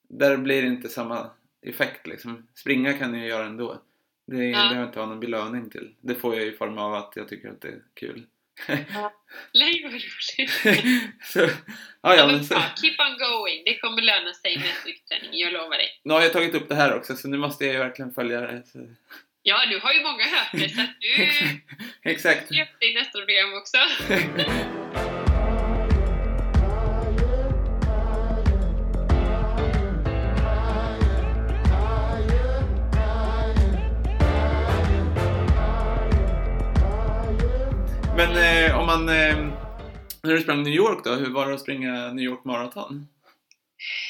där 0.08 0.36
blir 0.36 0.62
det 0.62 0.68
inte 0.68 0.88
samma 0.88 1.30
effekt 1.62 2.06
liksom. 2.06 2.46
Springa 2.54 2.92
kan 2.92 3.14
jag 3.14 3.28
göra 3.28 3.46
ändå. 3.46 3.82
Det, 4.26 4.44
Ja. 4.44 4.58
har 4.58 4.74
jag 4.74 4.84
inte 4.84 4.98
ha 5.00 5.06
någon 5.06 5.20
belöning 5.20 5.70
till. 5.70 5.94
Det 6.00 6.14
får 6.14 6.34
jag 6.36 6.46
i 6.46 6.52
form 6.52 6.78
av 6.78 6.94
att 6.94 7.12
jag 7.16 7.28
tycker 7.28 7.50
att 7.50 7.60
det 7.60 7.68
är 7.68 7.82
kul. 7.94 8.26
Nej, 9.54 9.80
vad 9.82 9.92
roligt! 9.92 10.50
så, 11.24 11.38
ja, 11.40 11.48
Ja, 12.02 12.14
ja, 12.16 12.26
men 12.26 12.44
så. 12.44 12.54
Keep 12.54 12.96
on 12.98 13.18
going. 13.18 13.62
Det 13.64 13.78
kommer 13.78 14.02
löna 14.02 14.32
sig 14.34 14.56
med 14.58 14.66
styrketräning, 14.80 15.40
jag 15.40 15.52
lovar 15.52 15.76
dig. 15.78 16.00
nu 16.04 16.14
har 16.14 16.22
jag 16.22 16.32
tagit 16.32 16.54
upp 16.54 16.68
det 16.68 16.74
här 16.74 16.94
också 16.94 17.16
så 17.16 17.28
nu 17.28 17.36
måste 17.36 17.64
jag 17.64 17.72
ju 17.74 17.78
verkligen 17.78 18.12
följa 18.14 18.40
det. 18.40 18.62
Så. 18.66 18.78
Ja, 19.42 19.64
nu 19.68 19.78
har 19.78 19.92
ju 19.92 20.02
många 20.02 20.24
hört 20.24 20.48
det 20.52 20.68
så 20.68 20.80
att 20.80 20.96
du 21.00 21.26
Exakt. 22.10 22.48
släppte 22.48 22.86
i 22.86 22.94
nästa 22.94 23.18
program 23.18 23.52
också. 23.54 23.78
Men 38.22 38.36
eh, 38.36 38.78
om 38.80 38.86
man... 38.86 39.08
Eh, 39.08 39.36
när 40.22 40.32
du 40.34 40.40
sprang 40.40 40.62
New 40.62 40.72
York 40.72 41.04
då, 41.04 41.10
hur 41.14 41.30
var 41.30 41.46
det 41.46 41.54
att 41.54 41.60
springa 41.60 42.12
New 42.12 42.24
York 42.24 42.44
Marathon? 42.44 43.06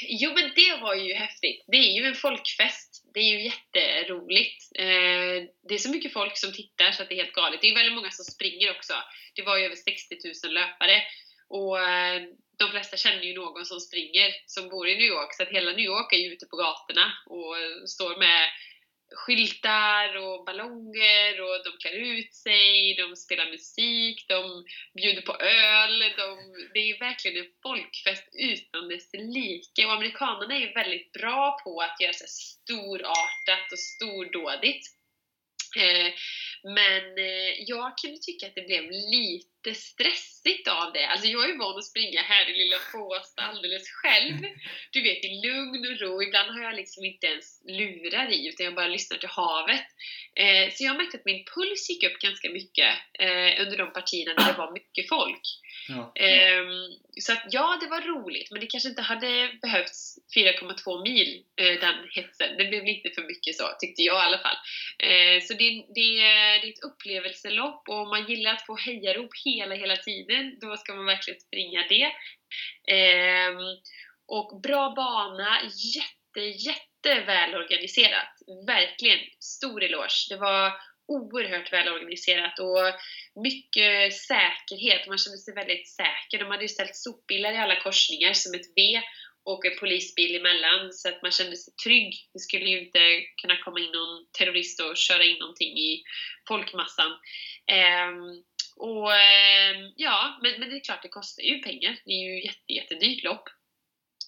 Jo, 0.08 0.30
men 0.34 0.50
det 0.54 0.82
var 0.82 0.94
ju 0.94 1.14
häftigt. 1.14 1.64
Det 1.66 1.76
är 1.76 1.92
ju 2.00 2.04
en 2.06 2.14
folkfest. 2.14 2.90
Det 3.14 3.20
är 3.20 3.30
ju 3.34 3.42
jätteroligt. 3.44 4.60
Eh, 4.74 5.36
det 5.68 5.74
är 5.74 5.78
så 5.78 5.90
mycket 5.90 6.12
folk 6.12 6.36
som 6.36 6.52
tittar 6.52 6.92
så 6.92 7.02
att 7.02 7.08
det 7.08 7.14
är 7.14 7.24
helt 7.24 7.32
galet. 7.32 7.60
Det 7.60 7.66
är 7.66 7.68
ju 7.68 7.74
väldigt 7.74 7.94
många 7.94 8.10
som 8.10 8.24
springer 8.24 8.70
också. 8.70 8.94
Det 9.34 9.42
var 9.42 9.56
ju 9.58 9.64
över 9.64 9.76
60 9.76 10.16
000 10.44 10.54
löpare. 10.54 11.02
Och 11.48 11.80
eh, 11.80 12.22
de 12.58 12.70
flesta 12.70 12.96
känner 12.96 13.22
ju 13.22 13.34
någon 13.34 13.64
som 13.66 13.80
springer, 13.80 14.28
som 14.46 14.68
bor 14.68 14.88
i 14.88 14.94
New 14.94 15.10
York. 15.16 15.34
Så 15.34 15.42
att 15.42 15.56
hela 15.56 15.70
New 15.70 15.88
York 15.94 16.12
är 16.12 16.22
ju 16.24 16.32
ute 16.32 16.46
på 16.46 16.56
gatorna 16.56 17.06
och 17.26 17.54
står 17.88 18.16
med 18.18 18.42
skyltar 19.14 20.16
och 20.16 20.44
ballonger 20.44 21.40
och 21.40 21.56
de 21.64 21.70
klär 21.80 21.98
ut 22.12 22.34
sig, 22.34 22.94
de 22.94 23.16
spelar 23.16 23.50
musik, 23.50 24.24
de 24.28 24.64
bjuder 24.96 25.22
på 25.22 25.34
öl. 25.36 25.98
De, 26.16 26.28
det 26.74 26.80
är 26.90 26.98
verkligen 26.98 27.44
en 27.44 27.52
folkfest 27.62 28.28
utan 28.32 28.88
dess 28.88 29.10
like. 29.12 29.86
Och 29.86 29.92
amerikanerna 29.92 30.54
är 30.54 30.74
väldigt 30.74 31.12
bra 31.12 31.58
på 31.64 31.80
att 31.80 32.00
göra 32.00 32.12
så 32.12 32.24
här 32.24 32.28
storartat 32.28 33.72
och 33.72 33.78
stordådigt. 33.78 35.01
Eh, 35.76 36.12
men 36.62 37.18
eh, 37.18 37.52
jag 37.66 37.98
kunde 37.98 38.18
tycka 38.18 38.46
att 38.46 38.54
det 38.54 38.66
blev 38.66 38.90
lite 38.90 39.74
stressigt 39.74 40.68
av 40.68 40.92
det. 40.92 41.06
Alltså 41.06 41.26
jag 41.26 41.44
är 41.44 41.48
ju 41.48 41.58
van 41.58 41.78
att 41.78 41.84
springa 41.84 42.22
här 42.22 42.50
i 42.50 42.52
lilla 42.52 42.76
Båstad 42.92 43.42
alldeles 43.42 43.88
själv. 43.90 44.38
Du 44.90 45.02
vet, 45.02 45.24
i 45.24 45.28
lugn 45.46 45.92
och 45.92 46.00
ro. 46.00 46.22
Ibland 46.22 46.50
har 46.50 46.62
jag 46.62 46.74
liksom 46.74 47.04
inte 47.04 47.26
ens 47.26 47.62
lurar 47.68 48.32
i, 48.32 48.48
utan 48.48 48.64
jag 48.64 48.74
bara 48.74 48.88
lyssnar 48.88 49.18
till 49.18 49.28
havet. 49.28 49.86
Eh, 50.34 50.72
så 50.72 50.84
jag 50.84 50.96
märkte 50.96 51.16
att 51.16 51.24
min 51.24 51.44
puls 51.44 51.90
gick 51.90 52.04
upp 52.04 52.18
ganska 52.18 52.48
mycket 52.50 52.94
under 53.60 53.76
de 53.76 53.92
partierna 53.92 54.34
där 54.34 54.52
det 54.52 54.58
var 54.58 54.72
mycket 54.72 55.08
folk. 55.08 55.42
Ja. 55.96 56.12
Ehm, 56.14 56.90
så 57.20 57.32
att 57.32 57.44
ja, 57.50 57.78
det 57.80 57.86
var 57.86 58.00
roligt, 58.00 58.50
men 58.50 58.60
det 58.60 58.66
kanske 58.66 58.88
inte 58.88 59.02
hade 59.02 59.50
behövts 59.62 60.18
4,2 60.36 61.02
mil, 61.02 61.44
eh, 61.56 61.80
den 61.80 62.08
hetsen. 62.10 62.56
Det 62.58 62.64
blev 62.64 62.84
lite 62.84 63.10
för 63.10 63.22
mycket 63.22 63.56
så, 63.56 63.64
tyckte 63.80 64.02
jag 64.02 64.16
i 64.16 64.26
alla 64.26 64.38
fall. 64.38 64.56
Ehm, 64.98 65.40
så 65.40 65.54
det, 65.54 65.70
det, 65.70 65.84
det 65.94 66.20
är 66.20 66.68
ett 66.68 66.84
upplevelselopp 66.84 67.88
och 67.88 68.02
om 68.02 68.08
man 68.08 68.26
gillar 68.26 68.52
att 68.52 68.66
få 68.66 68.76
hejarop 68.76 69.30
hela, 69.44 69.74
hela 69.74 69.96
tiden, 69.96 70.58
då 70.60 70.76
ska 70.76 70.94
man 70.94 71.06
verkligen 71.06 71.40
springa 71.40 71.84
det. 71.88 72.12
Ehm, 72.94 73.56
och 74.26 74.60
bra 74.60 74.92
bana, 74.96 75.60
jätte, 75.94 76.40
jätte 76.40 77.20
välorganiserat. 77.26 78.32
Verkligen, 78.66 79.18
stor 79.40 79.82
eloge. 79.82 80.26
Det 80.28 80.36
var 80.36 80.72
oerhört 81.06 81.72
välorganiserat 81.72 82.58
och 82.58 82.78
mycket 83.36 84.14
säkerhet. 84.14 85.06
Man 85.06 85.18
kände 85.18 85.38
sig 85.38 85.54
väldigt 85.54 85.88
säker. 85.88 86.38
De 86.38 86.44
hade 86.50 86.62
ju 86.62 86.68
ställt 86.68 86.96
sopbilar 86.96 87.52
i 87.52 87.56
alla 87.58 87.80
korsningar 87.80 88.32
som 88.32 88.54
ett 88.54 88.66
V 88.76 89.02
och 89.44 89.66
en 89.66 89.78
polisbil 89.78 90.36
emellan 90.36 90.92
så 90.92 91.08
att 91.08 91.22
man 91.22 91.30
kände 91.32 91.56
sig 91.56 91.74
trygg. 91.84 92.14
Det 92.32 92.38
skulle 92.38 92.64
ju 92.64 92.84
inte 92.86 93.20
kunna 93.42 93.56
komma 93.56 93.80
in 93.80 93.92
någon 93.92 94.26
terrorist 94.38 94.80
och 94.80 94.96
köra 94.96 95.24
in 95.24 95.38
någonting 95.38 95.78
i 95.78 96.02
folkmassan. 96.48 97.12
Ehm, 97.66 98.42
och 98.76 99.14
ehm, 99.14 99.92
ja, 99.96 100.38
men, 100.42 100.60
men 100.60 100.70
det 100.70 100.76
är 100.76 100.84
klart 100.84 101.02
det 101.02 101.08
kostar 101.08 101.42
ju 101.42 101.58
pengar. 101.58 101.96
Det 102.04 102.10
är 102.10 102.24
ju 102.24 102.44
jätte, 102.44 102.72
jättedyrt 102.72 103.24
lopp. 103.24 103.44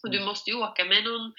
Och 0.03 0.11
du 0.11 0.17
Mm. 0.17 0.27
måste 0.29 0.51
ju 0.51 0.57
åka 0.57 0.85
med 0.85 1.05
någon 1.05 1.33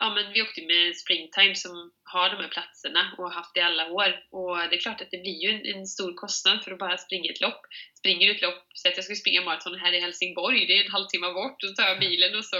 Ja 0.00 0.14
men 0.14 0.32
vi 0.32 0.42
åkte 0.42 0.62
med 0.62 0.96
Springtime 0.96 1.54
som 1.54 1.92
har 2.04 2.30
de 2.30 2.36
här 2.36 2.48
platserna 2.48 3.14
och 3.18 3.24
har 3.24 3.30
haft 3.30 3.54
det 3.54 3.60
i 3.60 3.62
alla 3.62 3.90
år. 3.90 4.10
Och 4.30 4.56
det 4.56 4.76
är 4.76 4.80
klart 4.80 5.00
att 5.00 5.10
det 5.10 5.18
blir 5.18 5.42
ju 5.44 5.50
en, 5.50 5.76
en 5.76 5.86
stor 5.86 6.14
kostnad 6.14 6.64
för 6.64 6.72
att 6.72 6.78
bara 6.78 6.98
springa 6.98 7.30
ett 7.30 7.40
lopp. 7.40 7.60
Springer 7.98 8.26
du 8.26 8.34
ett 8.34 8.42
lopp, 8.42 8.62
så 8.74 8.88
att 8.88 8.96
jag 8.96 9.04
skulle 9.04 9.16
springa 9.16 9.42
maraton 9.42 9.78
här 9.78 9.92
i 9.92 10.00
Helsingborg, 10.00 10.66
det 10.66 10.78
är 10.78 10.84
en 10.84 10.92
halvtimme 10.92 11.32
bort, 11.32 11.62
och 11.62 11.68
så 11.68 11.74
tar 11.74 11.88
jag 11.88 12.00
bilen 12.00 12.38
och 12.38 12.44
så 12.44 12.56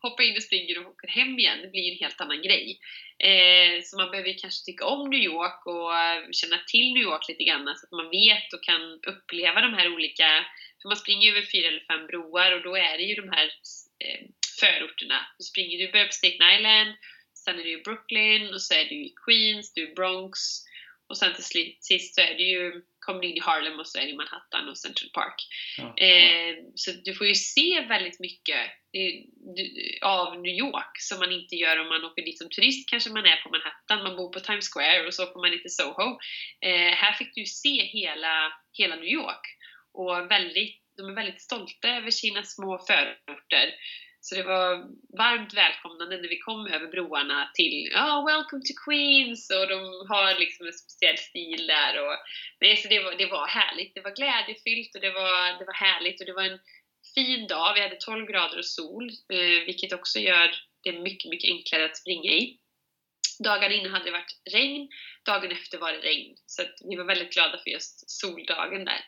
hoppar 0.00 0.22
jag 0.22 0.30
in 0.30 0.36
och 0.36 0.42
springer 0.42 0.78
och 0.78 0.90
åker 0.90 1.08
hem 1.08 1.38
igen. 1.38 1.58
Det 1.62 1.68
blir 1.68 1.82
ju 1.82 1.92
en 1.92 2.04
helt 2.04 2.20
annan 2.20 2.42
grej. 2.42 2.80
Eh, 3.18 3.82
så 3.82 3.96
man 3.96 4.10
behöver 4.10 4.28
ju 4.28 4.34
kanske 4.34 4.64
tycka 4.64 4.84
om 4.86 5.10
New 5.10 5.24
York 5.32 5.66
och 5.66 5.96
eh, 5.96 6.20
känna 6.32 6.58
till 6.66 6.92
New 6.94 7.02
York 7.02 7.28
lite 7.28 7.44
grann 7.44 7.74
så 7.76 7.86
att 7.86 7.98
man 8.00 8.10
vet 8.10 8.52
och 8.54 8.62
kan 8.62 8.82
uppleva 9.12 9.60
de 9.60 9.74
här 9.74 9.94
olika 9.94 10.28
för 10.82 10.88
man 10.88 10.96
springer 10.96 11.26
ju 11.26 11.32
över 11.32 11.46
fyra 11.52 11.68
eller 11.68 11.84
fem 11.90 12.06
broar 12.06 12.52
och 12.52 12.62
då 12.62 12.76
är 12.76 12.98
det 12.98 13.04
ju 13.04 13.14
de 13.14 13.28
här 13.28 13.46
eh, 14.04 14.26
förorterna. 14.60 15.26
Du 15.38 15.44
springer, 15.44 15.78
du 15.78 15.92
börjar 15.92 16.06
på 16.06 16.12
Staten 16.12 16.50
Island, 16.56 16.94
sen 17.44 17.58
är 17.58 17.62
det 17.62 17.70
ju 17.70 17.82
Brooklyn 17.82 18.54
och 18.54 18.62
så 18.62 18.74
är 18.74 18.84
det 18.84 18.94
ju 18.94 19.08
Queens, 19.26 19.72
du 19.74 19.90
är 19.90 19.94
Bronx 19.94 20.38
och 21.08 21.18
sen 21.18 21.34
till 21.34 21.76
sist 21.80 22.14
så 22.14 22.20
är 22.20 22.34
det 22.34 22.42
ju, 22.42 22.82
kommer 22.98 23.20
du 23.20 23.28
in 23.28 23.36
i 23.36 23.40
Harlem 23.40 23.80
och 23.80 23.86
så 23.86 23.98
är 23.98 24.06
det 24.06 24.14
Manhattan 24.16 24.68
och 24.68 24.78
Central 24.78 25.10
Park. 25.10 25.34
Ja. 25.78 25.96
Eh, 26.06 26.56
så 26.74 26.92
du 27.04 27.14
får 27.14 27.26
ju 27.26 27.34
se 27.34 27.80
väldigt 27.88 28.20
mycket 28.20 28.66
du- 28.92 29.98
av 30.02 30.40
New 30.42 30.54
York 30.54 30.92
som 30.98 31.18
man 31.18 31.32
inte 31.32 31.56
gör 31.56 31.78
om 31.78 31.88
man 31.88 32.04
åker 32.04 32.24
dit 32.24 32.38
som 32.38 32.50
turist. 32.50 32.88
Kanske 32.90 33.10
man 33.10 33.26
är 33.26 33.36
på 33.36 33.48
Manhattan, 33.50 34.02
man 34.02 34.16
bor 34.16 34.32
på 34.32 34.40
Times 34.40 34.68
Square 34.72 35.06
och 35.06 35.14
så 35.14 35.22
åker 35.24 35.40
man 35.40 35.50
till 35.50 35.74
Soho. 35.74 36.18
Eh, 36.60 36.92
här 37.02 37.12
fick 37.12 37.34
du 37.34 37.44
se 37.46 37.84
hela, 37.84 38.52
hela 38.72 38.96
New 38.96 39.12
York 39.20 39.44
och 39.92 40.30
väldigt, 40.30 40.82
de 40.96 41.10
är 41.10 41.14
väldigt 41.14 41.42
stolta 41.42 41.88
över 41.88 42.10
sina 42.10 42.42
små 42.42 42.78
förorter. 42.86 43.74
Så 44.20 44.34
det 44.34 44.42
var 44.42 44.68
varmt 45.18 45.54
välkomnande 45.54 46.16
när 46.16 46.28
vi 46.28 46.38
kom 46.38 46.66
över 46.66 46.86
broarna 46.86 47.50
till 47.54 47.88
ja, 47.92 48.24
“Welcome 48.28 48.62
to 48.62 48.74
Queens” 48.84 49.50
och 49.50 49.68
de 49.68 49.78
har 50.08 50.38
liksom 50.38 50.66
en 50.66 50.72
speciell 50.72 51.18
stil 51.18 51.66
där. 51.66 51.92
Och, 52.04 52.16
nej, 52.60 52.76
så 52.76 52.88
det 52.88 53.00
var, 53.02 53.14
det 53.14 53.26
var 53.26 53.46
härligt. 53.46 53.94
Det 53.94 54.00
var 54.00 54.14
glädjefyllt 54.14 54.94
och 54.94 55.00
det 55.00 55.10
var, 55.10 55.58
det 55.58 55.64
var 55.64 55.74
härligt 55.74 56.20
och 56.20 56.26
det 56.26 56.32
var 56.32 56.42
en 56.42 56.60
fin 57.14 57.46
dag. 57.46 57.74
Vi 57.74 57.80
hade 57.80 57.96
12 57.96 58.26
grader 58.26 58.58
och 58.58 58.64
sol, 58.64 59.10
eh, 59.32 59.64
vilket 59.66 59.92
också 59.92 60.18
gör 60.18 60.50
det 60.84 60.92
mycket, 60.92 61.30
mycket 61.30 61.50
enklare 61.50 61.84
att 61.84 61.96
springa 61.96 62.30
i. 62.30 62.58
Dagen 63.44 63.72
innan 63.72 63.92
hade 63.92 64.04
det 64.04 64.10
varit 64.10 64.40
regn, 64.52 64.88
dagen 65.24 65.52
efter 65.52 65.78
var 65.78 65.92
det 65.92 65.98
regn. 65.98 66.36
Så 66.46 66.62
att 66.62 66.74
vi 66.88 66.96
var 66.96 67.04
väldigt 67.04 67.32
glada 67.32 67.58
för 67.58 67.70
just 67.70 68.10
soldagen 68.10 68.84
där. 68.84 69.04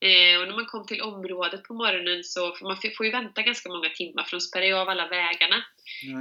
Eh, 0.00 0.40
och 0.40 0.48
när 0.48 0.54
man 0.54 0.66
kom 0.66 0.86
till 0.86 1.02
området 1.02 1.62
på 1.62 1.74
morgonen 1.74 2.24
så, 2.24 2.52
för 2.52 2.64
man 2.64 2.76
får 2.96 3.06
ju 3.06 3.12
vänta 3.12 3.42
ganska 3.42 3.68
många 3.68 3.88
timmar 3.88 4.24
för 4.24 4.36
de 4.36 4.40
spärrar 4.40 4.64
ju 4.64 4.74
av 4.74 4.88
alla 4.88 5.08
vägarna. 5.08 5.64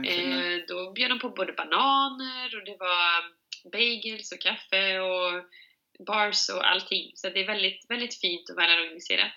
Eh, 0.06 0.66
då 0.68 0.92
bjöd 0.92 1.12
de 1.12 1.20
på 1.20 1.30
både 1.30 1.54
bananer 1.54 2.58
och 2.58 2.66
det 2.66 2.78
var 2.80 3.38
bagels 3.72 4.32
och 4.32 4.40
kaffe 4.40 5.00
och 5.00 5.44
bars 6.06 6.50
och 6.50 6.70
allting. 6.72 7.12
Så 7.16 7.30
det 7.30 7.40
är 7.44 7.48
väldigt, 7.48 7.86
väldigt 7.90 8.16
fint 8.16 8.50
och 8.50 8.58
välorganiserat. 8.58 9.34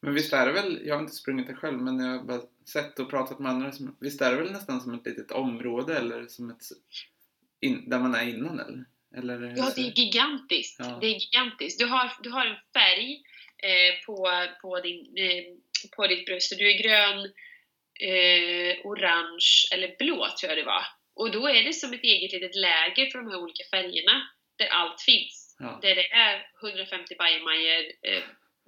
Men 0.00 0.14
visst 0.14 0.32
är 0.32 0.46
det 0.46 0.52
väl, 0.52 0.80
jag 0.84 0.94
har 0.94 1.02
inte 1.02 1.14
sprungit 1.14 1.46
det 1.46 1.54
själv, 1.54 1.78
men 1.78 2.00
jag 2.00 2.18
har 2.18 2.24
bara 2.24 2.40
sett 2.72 2.98
och 2.98 3.10
pratat 3.10 3.38
med 3.38 3.50
andra, 3.50 3.72
som, 3.72 3.96
visst 4.00 4.20
är 4.20 4.30
det 4.30 4.36
väl 4.36 4.52
nästan 4.52 4.80
som 4.80 4.94
ett 4.94 5.06
litet 5.06 5.30
område 5.30 5.98
eller 5.98 6.26
som 6.26 6.50
ett, 6.50 6.62
in, 7.60 7.90
där 7.90 7.98
man 7.98 8.14
är 8.14 8.28
innan 8.28 8.60
eller? 8.60 8.84
eller 9.16 9.56
Ja, 9.56 9.72
det 9.76 9.80
är 9.80 9.98
gigantiskt. 9.98 10.76
Ja. 10.78 10.98
Det 11.00 11.06
är 11.06 11.20
gigantiskt. 11.20 11.78
Du 11.78 11.86
har, 11.86 12.12
du 12.22 12.30
har 12.30 12.46
en 12.46 12.56
färg 12.74 13.22
på, 14.06 14.46
på, 14.62 14.80
din, 14.80 15.14
eh, 15.16 15.44
på 15.96 16.06
ditt 16.06 16.26
bröst. 16.26 16.48
Så 16.48 16.54
Du 16.54 16.70
är 16.70 16.82
grön, 16.82 17.18
eh, 18.00 18.86
orange 18.86 19.68
eller 19.72 19.96
blå 19.98 20.28
tror 20.40 20.50
jag 20.50 20.58
det 20.58 20.64
var. 20.64 20.84
Och 21.16 21.30
då 21.30 21.48
är 21.48 21.64
det 21.64 21.72
som 21.72 21.92
ett 21.92 22.02
eget 22.02 22.32
litet 22.32 22.54
läger 22.54 23.10
för 23.10 23.18
de 23.18 23.30
här 23.30 23.42
olika 23.42 23.64
färgerna 23.70 24.30
där 24.58 24.66
allt 24.66 25.00
finns. 25.00 25.56
Ja. 25.58 25.78
Där 25.82 25.94
det 25.94 26.12
är 26.12 26.46
150 26.62 27.14
bajamajor, 27.18 27.84
eh, 28.02 28.22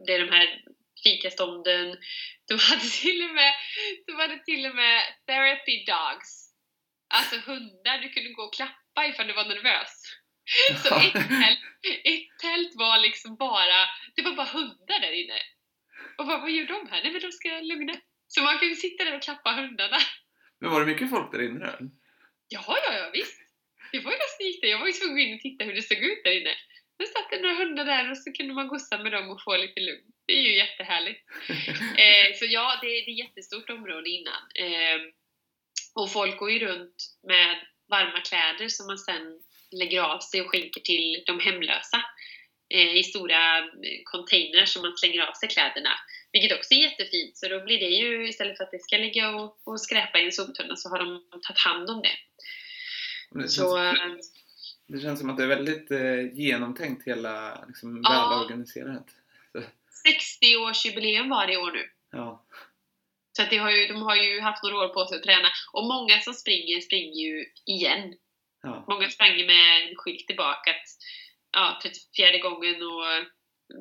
det 0.07 0.13
är 0.13 0.19
de 0.19 0.33
här 0.33 0.63
fikastånden. 1.03 1.97
De 2.49 2.59
hade 2.59 2.89
till 3.03 3.23
och 3.23 3.35
med, 3.35 3.53
de 4.07 4.13
hade 4.13 4.39
till 4.45 4.67
och 4.67 4.75
med 4.75 5.03
therapy 5.27 5.85
dogs. 5.85 6.53
Alltså 7.15 7.37
hundar 7.51 7.99
du 7.99 8.09
kunde 8.09 8.31
gå 8.31 8.43
och 8.43 8.55
klappa 8.55 9.07
ifall 9.07 9.27
du 9.27 9.33
var 9.33 9.45
nervös. 9.45 10.06
Så 10.83 10.95
ett 10.95 11.13
tält, 11.13 11.61
ett 12.05 12.39
tält 12.41 12.73
var 12.75 12.99
liksom 12.99 13.37
bara, 13.37 13.79
det 14.15 14.23
var 14.23 14.35
bara 14.37 14.47
hundar 14.47 15.01
där 15.01 15.13
inne. 15.13 15.41
Och 16.19 16.27
vad, 16.27 16.41
vad 16.41 16.51
gör 16.51 16.67
de 16.67 16.89
här? 16.91 17.03
Nej 17.03 17.13
men 17.13 17.21
de 17.21 17.33
ska 17.33 17.49
lugna. 17.61 17.95
Så 18.29 18.43
man 18.43 18.59
kan 18.59 18.69
ju 18.69 18.75
sitta 18.75 19.05
där 19.05 19.17
och 19.17 19.23
klappa 19.23 19.53
hundarna. 19.53 19.99
Men 20.61 20.71
var 20.71 20.81
det 20.81 20.87
mycket 20.87 21.11
folk 21.11 21.33
där 21.33 21.43
inne 21.43 21.59
då? 21.59 21.91
Ja, 22.49 22.79
ja, 22.85 22.99
ja 22.99 23.11
visst. 23.13 23.41
Det 23.93 24.01
var 24.01 24.13
ju 24.13 24.47
gick 24.47 24.61
det. 24.63 24.69
Jag 24.69 24.79
var 24.79 24.87
ju 24.87 24.93
tvungen 24.93 25.13
att 25.13 25.17
gå 25.17 25.29
in 25.29 25.35
och 25.35 25.41
titta 25.41 25.65
hur 25.65 25.75
det 25.75 25.83
såg 25.83 25.99
ut 25.99 26.25
där 26.25 26.41
inne. 26.41 26.55
Men 26.99 27.07
satt 27.07 27.31
det 27.31 27.41
några 27.41 27.55
hundar 27.55 27.85
där 27.85 28.11
och 28.11 28.19
så 28.19 28.33
kunde 28.33 28.55
man 28.55 28.69
gossa 28.69 28.99
med 28.99 29.13
dem 29.13 29.31
och 29.31 29.43
få 29.43 29.57
lite 29.57 29.81
lugn. 29.81 30.07
Det 30.27 30.33
är 30.33 30.43
ju 30.43 30.57
jättehärligt. 30.57 31.21
eh, 32.05 32.29
så 32.39 32.45
ja, 32.45 32.79
det, 32.83 32.87
det 32.87 33.11
är 33.11 33.13
ett 33.13 33.19
jättestort 33.19 33.71
område 33.71 34.11
innan. 34.11 34.43
Eh, 34.55 34.99
och 35.95 36.13
folk 36.13 36.39
går 36.39 36.51
ju 36.51 36.59
runt 36.59 36.97
med 37.23 37.67
varma 37.89 38.21
kläder 38.21 38.69
som 38.69 38.87
man 38.87 38.99
sen 38.99 39.41
lägger 39.71 40.03
av 40.03 40.19
sig 40.19 40.41
och 40.41 40.51
skänker 40.51 40.81
till 40.81 41.23
de 41.27 41.41
hemlösa 41.41 42.03
eh, 42.75 42.97
i 42.97 43.03
stora 43.03 43.59
eh, 43.59 43.65
containrar 44.05 44.65
som 44.65 44.83
man 44.83 44.97
slänger 44.97 45.21
av 45.21 45.33
sig 45.33 45.49
kläderna. 45.49 45.91
Vilket 46.33 46.59
också 46.59 46.75
är 46.75 46.79
jättefint, 46.79 47.37
så 47.37 47.49
då 47.49 47.65
blir 47.65 47.79
det 47.79 47.89
ju 47.89 48.29
istället 48.29 48.57
för 48.57 48.65
att 48.65 48.71
det 48.71 48.83
ska 48.83 48.97
ligga 48.97 49.31
och, 49.31 49.61
och 49.65 49.81
skräpa 49.81 50.19
i 50.19 50.25
en 50.25 50.33
soptunna 50.33 50.77
så 50.77 50.89
har 50.89 50.99
de 50.99 51.23
tagit 51.43 51.59
hand 51.59 51.91
om 51.91 52.03
det. 52.03 52.17
Det 53.31 53.41
känns, 53.41 53.55
Så, 53.55 53.85
eh, 53.85 53.95
det 54.89 55.01
känns 55.01 55.21
som 55.21 55.31
att 55.31 55.37
det 55.37 55.43
är 55.43 55.49
väldigt 55.49 55.91
eh, 55.91 56.33
genomtänkt 56.35 57.07
hela, 57.07 57.65
liksom, 57.67 58.01
Ja. 58.05 58.11
välorganiserat. 58.11 59.07
60-årsjubileum 60.07 61.29
var 61.31 61.47
det 61.47 61.53
i 61.53 61.57
år 61.57 61.73
nu. 61.73 61.91
Ja. 62.13 62.45
Så 63.33 63.43
att 63.43 63.51
det 63.51 63.57
har 63.57 63.71
ju, 63.71 63.87
de 63.87 64.03
har 64.03 64.17
ju 64.17 64.41
haft 64.41 64.63
några 64.63 64.77
år 64.77 64.89
på 64.89 65.07
sig 65.07 65.17
att 65.17 65.23
träna. 65.23 65.49
Och 65.73 65.85
många 65.85 66.21
som 66.21 66.35
springer, 66.35 66.81
springer 66.81 67.21
ju 67.27 67.45
igen. 67.67 68.15
Ja. 68.67 68.85
Många 68.89 69.11
sprang 69.11 69.37
med 69.53 69.65
en 69.83 69.97
skylt 69.97 70.27
tillbaka 70.27 70.71
att 70.71 70.89
ja, 71.53 71.81
34 71.83 72.39
gången 72.39 72.77
och 72.91 73.07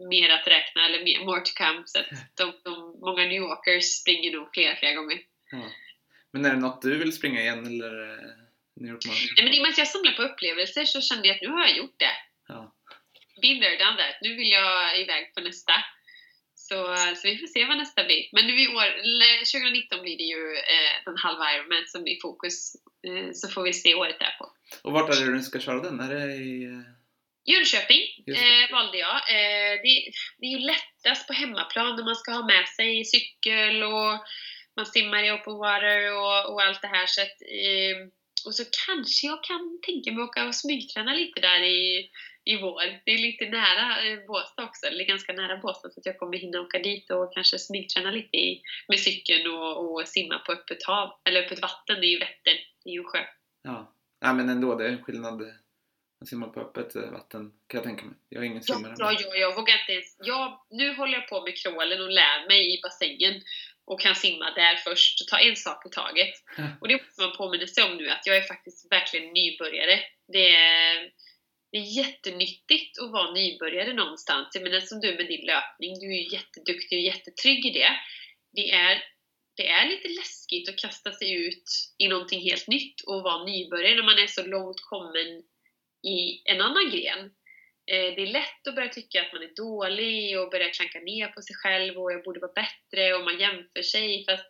mer 0.09 0.29
att 0.29 0.47
räkna, 0.47 0.85
eller 0.85 1.03
mer, 1.03 1.25
more 1.25 1.41
to 1.41 1.51
come. 1.57 1.83
Så 1.85 1.99
att 1.99 2.09
de, 2.37 2.53
de, 2.63 2.99
många 2.99 3.23
New 3.23 3.41
Yorkers 3.45 3.85
springer 4.01 4.31
nog 4.31 4.53
flera, 4.53 4.75
flera 4.75 4.93
gånger. 4.93 5.19
ja. 5.51 5.71
Men 6.31 6.45
är 6.45 6.49
det 6.49 6.59
något 6.59 6.81
du 6.81 6.97
vill 6.97 7.13
springa 7.13 7.41
igen 7.41 7.65
eller 7.65 7.93
eh, 8.09 8.29
New 8.81 8.91
York 8.93 9.05
Marathon? 9.05 9.33
Nej, 9.35 9.43
men 9.45 9.53
i 9.53 9.59
och 9.59 9.61
med 9.61 9.71
att 9.71 9.77
jag 9.77 9.87
samlar 9.87 10.11
på 10.11 10.23
upplevelser 10.23 10.85
så 10.85 11.01
kände 11.01 11.27
jag 11.27 11.35
att 11.35 11.41
nu 11.41 11.47
har 11.47 11.61
jag 11.67 11.77
gjort 11.77 11.99
det. 11.99 12.15
Ja. 12.47 12.75
Been 13.41 13.61
there, 13.61 13.77
done 13.77 13.97
that. 13.97 14.17
Nu 14.21 14.35
vill 14.35 14.51
jag 14.51 15.01
iväg 15.01 15.33
på 15.33 15.41
nästa. 15.41 15.73
Så, 16.69 16.77
så 17.17 17.23
vi 17.27 17.37
får 17.37 17.47
se 17.47 17.65
vad 17.65 17.77
nästa 17.77 18.03
blir. 18.03 18.23
Men 18.31 18.47
nu 18.47 18.55
i 18.63 18.67
år, 18.67 18.87
eller 19.05 19.33
2019 19.37 20.01
blir 20.01 20.17
det 20.17 20.29
ju 20.35 20.43
eh, 20.75 20.93
den 21.05 21.17
halva 21.17 21.45
Ironman 21.53 21.87
som 21.87 22.03
blir 22.03 22.17
fokus. 22.21 22.55
Eh, 23.07 23.29
så 23.33 23.47
får 23.47 23.63
vi 23.63 23.73
se 23.73 23.95
året 23.95 24.19
därpå. 24.19 24.45
Och 24.83 24.91
vart 24.91 25.09
är 25.09 25.25
det 25.25 25.37
du 25.37 25.41
ska 25.41 25.59
köra 25.59 25.81
den? 25.81 25.99
Är 25.99 26.09
det 26.15 26.25
i... 26.35 26.63
eh, 26.63 26.95
Jönköping 27.51 28.03
eh, 28.27 28.71
valde 28.71 28.97
jag. 28.97 29.15
Eh, 29.15 29.73
det, 29.83 29.93
det 30.37 30.45
är 30.45 30.53
ju 30.57 30.59
lättast 30.73 31.27
på 31.27 31.33
hemmaplan 31.33 31.95
när 31.95 32.03
man 32.03 32.15
ska 32.15 32.31
ha 32.31 32.45
med 32.45 32.67
sig 32.67 33.05
cykel 33.05 33.83
och 33.83 34.13
man 34.75 34.85
simmar 34.85 35.23
i 35.23 35.31
open 35.31 35.57
water 35.57 35.97
och, 36.21 36.53
och 36.53 36.61
allt 36.63 36.81
det 36.81 36.87
här. 36.87 37.05
Så 37.05 37.21
att, 37.21 37.37
eh, 37.65 37.97
och 38.45 38.55
så 38.55 38.63
kanske 38.87 39.27
jag 39.27 39.43
kan 39.43 39.79
tänka 39.87 40.11
mig 40.11 40.23
att 40.23 40.29
åka 40.29 40.47
och 40.47 40.55
smygträna 40.55 41.13
lite 41.13 41.39
där 41.41 41.61
i, 41.63 42.09
i 42.45 42.57
vår. 42.61 43.01
Det 43.05 43.11
är 43.11 43.17
lite 43.17 43.45
nära 43.49 44.05
eh, 44.05 44.19
Båstad 44.27 44.63
också, 44.63 44.85
eller 44.85 45.05
ganska 45.05 45.33
nära 45.33 45.57
Båstad 45.57 45.89
så 45.89 45.99
att 45.99 46.05
jag 46.05 46.19
kommer 46.19 46.37
hinna 46.37 46.61
åka 46.61 46.79
dit 46.79 47.11
och 47.11 47.33
kanske 47.33 47.59
smygträna 47.59 48.11
lite 48.11 48.37
i, 48.37 48.61
med 48.87 48.99
cykeln 48.99 49.47
och, 49.47 49.91
och 49.91 50.07
simma 50.07 50.39
på 50.39 50.51
öppet 50.51 50.83
hav, 50.83 51.19
eller 51.23 51.43
öppet 51.43 51.61
vatten. 51.61 51.95
Det 52.01 52.07
är 52.07 52.11
ju 52.11 52.19
Vättern, 52.19 52.57
det 52.83 52.89
är 52.89 52.93
ju 52.93 52.99
en 52.99 53.05
sjö. 53.05 53.23
Ja. 53.61 53.93
ja, 54.19 54.33
men 54.33 54.49
ändå, 54.49 54.75
det 54.75 54.85
är 54.85 54.89
en 54.89 55.03
skillnad 55.03 55.41
att 56.21 56.27
simma 56.27 56.47
på 56.47 56.59
öppet 56.59 56.95
eh, 56.95 57.11
vatten 57.11 57.51
kan 57.67 57.77
jag 57.77 57.83
tänka 57.83 58.05
mig. 58.05 58.15
Jag 58.29 58.43
är 58.43 58.47
ingen 58.47 58.63
simmare. 58.63 58.93
ja, 58.97 59.11
ja, 59.19 59.35
jag 59.35 59.55
vågar 59.55 59.79
inte 59.79 59.91
ens. 59.91 60.15
Jag, 60.19 60.65
nu 60.69 60.95
håller 60.95 61.13
jag 61.13 61.27
på 61.29 61.41
med 61.41 61.57
crawlen 61.57 62.01
och 62.01 62.11
lär 62.11 62.47
mig 62.47 62.73
i 62.73 62.81
bassängen 62.81 63.41
och 63.85 64.01
kan 64.01 64.15
simma 64.15 64.51
där 64.51 64.75
först 64.75 65.29
ta 65.29 65.37
en 65.39 65.55
sak 65.55 65.85
i 65.85 65.89
taget. 65.89 66.33
Och 66.81 66.87
det 66.87 67.01
måste 67.01 67.21
man 67.21 67.37
påminna 67.37 67.67
sig 67.67 67.83
om 67.83 67.97
nu, 67.97 68.09
att 68.09 68.25
jag 68.25 68.37
är 68.37 68.41
faktiskt 68.41 68.91
verkligen 68.91 69.33
nybörjare. 69.33 69.99
Det 70.27 70.55
är, 70.55 71.11
det 71.75 71.79
är 71.79 72.03
jättenyttigt 72.03 72.99
att 73.01 73.11
vara 73.11 73.33
nybörjare 73.33 73.93
någonstans. 73.93 74.47
Jag 74.53 74.63
menar 74.63 74.79
som 74.79 74.99
du 74.99 75.15
med 75.15 75.27
din 75.27 75.45
löpning, 75.45 75.99
du 75.99 76.05
är 76.05 76.19
ju 76.21 76.33
jätteduktig 76.35 76.97
och 76.97 77.05
jättetrygg 77.11 77.65
i 77.65 77.69
det. 77.69 77.91
Det 78.53 78.71
är, 78.71 79.03
det 79.57 79.67
är 79.67 79.89
lite 79.89 80.07
läskigt 80.07 80.69
att 80.69 80.77
kasta 80.77 81.11
sig 81.11 81.47
ut 81.47 81.69
i 81.97 82.07
någonting 82.07 82.41
helt 82.41 82.67
nytt 82.67 83.01
och 83.01 83.23
vara 83.23 83.45
nybörjare 83.45 83.95
när 83.95 84.03
man 84.03 84.19
är 84.19 84.27
så 84.27 84.45
långt 84.45 84.81
kommen 84.81 85.43
i 86.13 86.41
en 86.51 86.61
annan 86.61 86.89
gren. 86.89 87.19
Eh, 87.91 88.09
det 88.15 88.21
är 88.21 88.33
lätt 88.39 88.67
att 88.67 88.75
börja 88.75 88.89
tycka 88.89 89.21
att 89.21 89.33
man 89.33 89.43
är 89.43 89.55
dålig 89.55 90.39
och 90.39 90.51
börja 90.51 90.69
klanka 90.69 90.99
ner 90.99 91.27
på 91.27 91.41
sig 91.41 91.55
själv 91.55 91.97
och 91.97 92.11
jag 92.11 92.23
borde 92.23 92.39
vara 92.39 92.61
bättre 92.63 93.13
och 93.15 93.23
man 93.23 93.39
jämför 93.39 93.81
sig. 93.81 94.25
Fast 94.25 94.45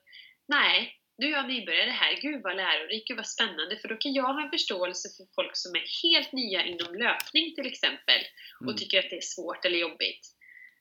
nej, 0.47 0.93
nu 1.17 1.25
är 1.27 1.31
jag 1.31 1.47
nybörjare 1.47 1.89
här. 1.89 2.21
Gud 2.21 2.41
vad 2.43 2.55
lärorikt, 2.55 3.07
gud 3.07 3.17
vad 3.17 3.27
spännande. 3.27 3.77
För 3.81 3.87
då 3.87 3.95
kan 3.95 4.13
jag 4.13 4.33
ha 4.33 4.43
en 4.43 4.49
förståelse 4.49 5.07
för 5.17 5.25
folk 5.35 5.51
som 5.53 5.75
är 5.75 5.85
helt 6.03 6.31
nya 6.31 6.65
inom 6.65 6.95
löpning 6.95 7.55
till 7.55 7.67
exempel 7.71 8.21
och 8.59 8.71
Mm. 8.71 8.77
tycker 8.77 8.99
att 8.99 9.09
det 9.09 9.15
är 9.23 9.31
svårt 9.35 9.65
eller 9.65 9.79
jobbigt. 9.79 10.25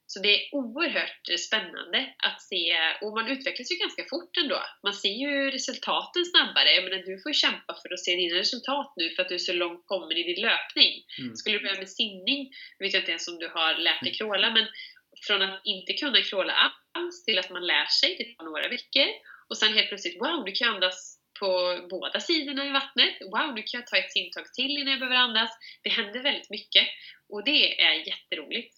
Så 0.07 0.21
det 0.21 0.35
är 0.35 0.55
oerhört 0.55 1.27
spännande 1.47 2.15
att 2.29 2.43
se, 2.43 2.77
och 3.03 3.13
man 3.13 3.29
utvecklas 3.29 3.71
ju 3.73 3.77
ganska 3.77 4.05
fort 4.13 4.37
ändå. 4.43 4.61
Man 4.83 4.95
ser 4.95 5.17
ju 5.25 5.51
resultaten 5.51 6.25
snabbare. 6.25 6.75
Jag 6.77 6.85
menar, 6.85 7.03
du 7.11 7.23
får 7.23 7.31
ju 7.31 7.35
kämpa 7.35 7.73
för 7.83 7.95
att 7.95 8.05
se 8.05 8.17
dina 8.17 8.39
resultat 8.39 8.93
nu 8.97 9.11
för 9.11 9.23
att 9.23 9.29
du 9.29 9.35
är 9.35 9.49
så 9.51 9.53
långt 9.53 9.83
kommen 9.87 10.17
i 10.17 10.23
din 10.23 10.43
löpning. 10.49 10.93
Mm. 11.19 11.37
Skulle 11.37 11.59
du 11.59 11.63
börja 11.65 11.79
med 11.79 11.91
simning, 11.91 12.41
vet 12.79 12.93
jag 12.93 13.03
inte 13.03 13.11
ens 13.11 13.29
om 13.29 13.39
du 13.39 13.49
har 13.49 13.75
lärt 13.87 14.03
dig 14.05 14.15
crawla, 14.15 14.51
men 14.51 14.67
från 15.27 15.43
att 15.43 15.61
inte 15.65 15.93
kunna 15.93 16.21
crawla 16.23 16.73
alls 16.99 17.25
till 17.25 17.39
att 17.39 17.51
man 17.51 17.67
lär 17.67 17.87
sig, 18.01 18.11
det 18.19 18.25
tar 18.25 18.45
några 18.45 18.69
veckor. 18.69 19.09
Och 19.49 19.57
sen 19.59 19.73
helt 19.75 19.89
plötsligt, 19.89 20.21
wow, 20.21 20.45
du 20.47 20.53
kan 20.53 20.75
andas 20.75 21.19
på 21.41 21.79
båda 21.91 22.21
sidorna 22.21 22.67
i 22.67 22.71
vattnet. 22.71 23.15
Wow, 23.21 23.55
nu 23.55 23.63
kan 23.63 23.81
jag 23.81 23.87
ta 23.87 23.97
ett 23.97 24.13
simtag 24.13 24.53
till 24.53 24.71
innan 24.79 24.91
jag 24.91 24.99
behöver 25.01 25.17
andas. 25.17 25.51
Det 25.83 25.91
händer 25.91 26.23
väldigt 26.23 26.51
mycket 26.51 26.87
och 27.29 27.45
det 27.45 27.81
är 27.83 27.93
jätteroligt. 28.09 28.75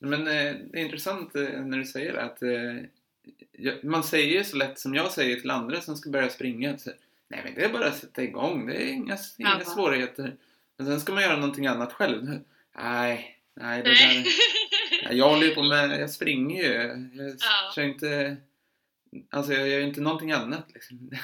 Men 0.00 0.26
eh, 0.26 0.54
det 0.72 0.78
är 0.78 0.84
intressant 0.84 1.36
eh, 1.36 1.42
när 1.42 1.78
du 1.78 1.84
säger 1.84 2.14
att 2.14 2.42
eh, 2.42 3.74
man 3.82 4.04
säger 4.04 4.38
ju 4.38 4.44
så 4.44 4.56
lätt 4.56 4.78
som 4.78 4.94
jag 4.94 5.12
säger 5.12 5.40
till 5.40 5.50
andra 5.50 5.80
som 5.80 5.96
ska 5.96 6.10
börja 6.10 6.28
springa. 6.28 6.78
Så, 6.78 6.90
Nej 7.28 7.40
men 7.44 7.54
det 7.54 7.64
är 7.64 7.68
bara 7.68 7.86
att 7.86 7.98
sätta 7.98 8.22
igång, 8.22 8.66
det 8.66 8.74
är 8.82 8.86
inga, 8.92 9.18
inga 9.38 9.60
svårigheter. 9.64 10.36
Men 10.76 10.86
sen 10.86 11.00
ska 11.00 11.12
man 11.12 11.22
göra 11.22 11.36
någonting 11.36 11.66
annat 11.66 11.92
själv. 11.92 12.38
Nej, 12.78 13.38
nej 13.54 13.82
det 13.82 13.88
Nej. 13.90 14.16
där. 14.22 14.24
Ja, 15.02 15.12
Jag 15.12 15.28
håller 15.28 15.46
ju 15.46 15.54
på 15.54 15.62
med, 15.62 16.00
jag 16.00 16.10
springer 16.10 16.62
ju. 16.62 16.72
Jag 17.22 17.36
Ja. 17.40 17.72
kör 17.74 17.82
inte, 17.82 18.36
alltså 19.30 19.52
jag 19.52 19.68
gör 19.68 19.78
ju 19.78 19.84
inte 19.84 20.00
någonting 20.00 20.32
annat 20.32 20.70
liksom. 20.74 21.10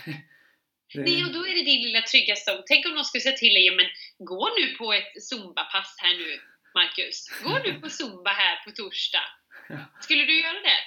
Det, 0.95 1.01
Nej, 1.01 1.24
och 1.24 1.32
då 1.32 1.47
är 1.47 1.55
det 1.55 1.64
din 1.64 1.82
lilla 1.82 2.03
trygga 2.03 2.37
zon. 2.37 2.62
Tänk 2.66 2.87
om 2.87 2.95
någon 2.95 3.05
skulle 3.05 3.20
säga 3.22 3.37
till 3.37 3.55
dig, 3.55 3.66
"Ja, 3.66 3.72
men 3.76 3.87
gå 4.18 4.49
nu 4.59 4.76
på 4.76 4.93
ett 4.93 5.12
zumba-pass 5.30 5.95
här 5.99 6.14
nu, 6.18 6.41
Marcus. 6.74 7.28
Gå 7.45 7.59
nu 7.64 7.80
på 7.80 7.89
zumba 7.89 8.30
här 8.30 8.64
på 8.64 8.70
torsdag. 8.70 9.26
Skulle 10.01 10.24
du 10.24 10.41
göra 10.41 10.61
det? 10.70 10.80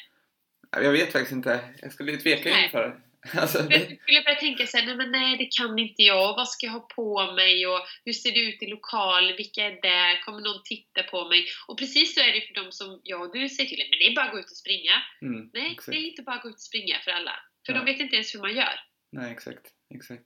jag 0.83 0.91
vet 0.91 1.11
faktiskt 1.11 1.31
inte, 1.31 1.59
jag 1.81 1.93
skulle 1.93 2.17
tveka 2.17 2.63
inför 2.63 2.87
det. 2.87 3.08
Alltså, 3.37 3.57
Jag 3.69 3.81
skulle 4.01 4.21
börja 4.21 4.35
tänka 4.39 4.67
såhär, 4.67 4.85
nej 4.85 4.95
men 4.95 5.11
nej 5.11 5.37
det 5.37 5.49
kan 5.57 5.79
inte 5.79 6.01
jag, 6.03 6.27
vad 6.35 6.49
ska 6.49 6.65
jag 6.65 6.73
ha 6.73 6.79
på 6.79 7.31
mig 7.31 7.67
och 7.67 7.79
hur 8.05 8.13
ser 8.13 8.31
det 8.31 8.39
ut 8.39 8.63
i 8.63 8.67
lokal, 8.67 9.33
vilka 9.37 9.61
är 9.65 9.81
där, 9.81 10.21
kommer 10.25 10.39
någon 10.41 10.63
titta 10.65 11.03
på 11.03 11.29
mig? 11.29 11.45
Och 11.67 11.77
precis 11.79 12.15
så 12.15 12.21
är 12.21 12.31
det 12.33 12.41
för 12.41 12.63
de 12.63 12.71
som 12.71 13.01
jag 13.03 13.21
och 13.21 13.33
du 13.33 13.49
säger 13.49 13.69
till, 13.69 13.87
men 13.89 13.99
det 13.99 14.07
är 14.07 14.15
bara 14.15 14.25
att 14.25 14.31
gå 14.31 14.39
ut 14.39 14.51
och 14.51 14.57
springa. 14.57 14.95
mm, 15.21 15.49
Nej, 15.53 15.71
exakt. 15.71 15.91
det 15.95 15.97
är 15.97 16.09
inte 16.09 16.21
bara 16.21 16.35
att 16.35 16.43
gå 16.43 16.49
ut 16.49 16.55
och 16.55 16.61
springa 16.61 16.95
för 17.03 17.11
alla. 17.11 17.31
För 17.65 17.73
Ja. 17.73 17.79
de 17.79 17.85
vet 17.85 17.99
inte 17.99 18.15
ens 18.15 18.35
hur 18.35 18.39
man 18.39 18.55
gör. 18.55 18.79
Nej, 19.11 19.31
exakt. 19.31 19.65
exakt. 19.95 20.23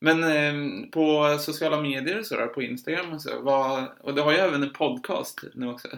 Men 0.00 0.22
eh, 0.24 0.88
på 0.90 1.38
sociala 1.38 1.80
medier 1.82 2.18
och 2.18 2.26
så 2.26 2.36
då, 2.36 2.46
på 2.46 2.62
Instagram 2.62 3.12
och 3.12 3.22
så, 3.22 3.42
vad, 3.42 3.98
och 4.00 4.14
du 4.14 4.22
har 4.22 4.32
ju 4.32 4.38
även 4.38 4.62
en 4.62 4.72
podcast 4.72 5.38
nu 5.54 5.66
också. 5.68 5.88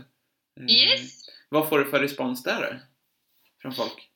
Eh, 0.60 0.76
Yes! 0.76 1.20
Vad 1.48 1.68
får 1.68 1.78
du 1.78 1.84
för 1.90 2.00
respons 2.00 2.42
där? 2.42 2.80
Från 3.62 3.72
folk? 3.74 4.09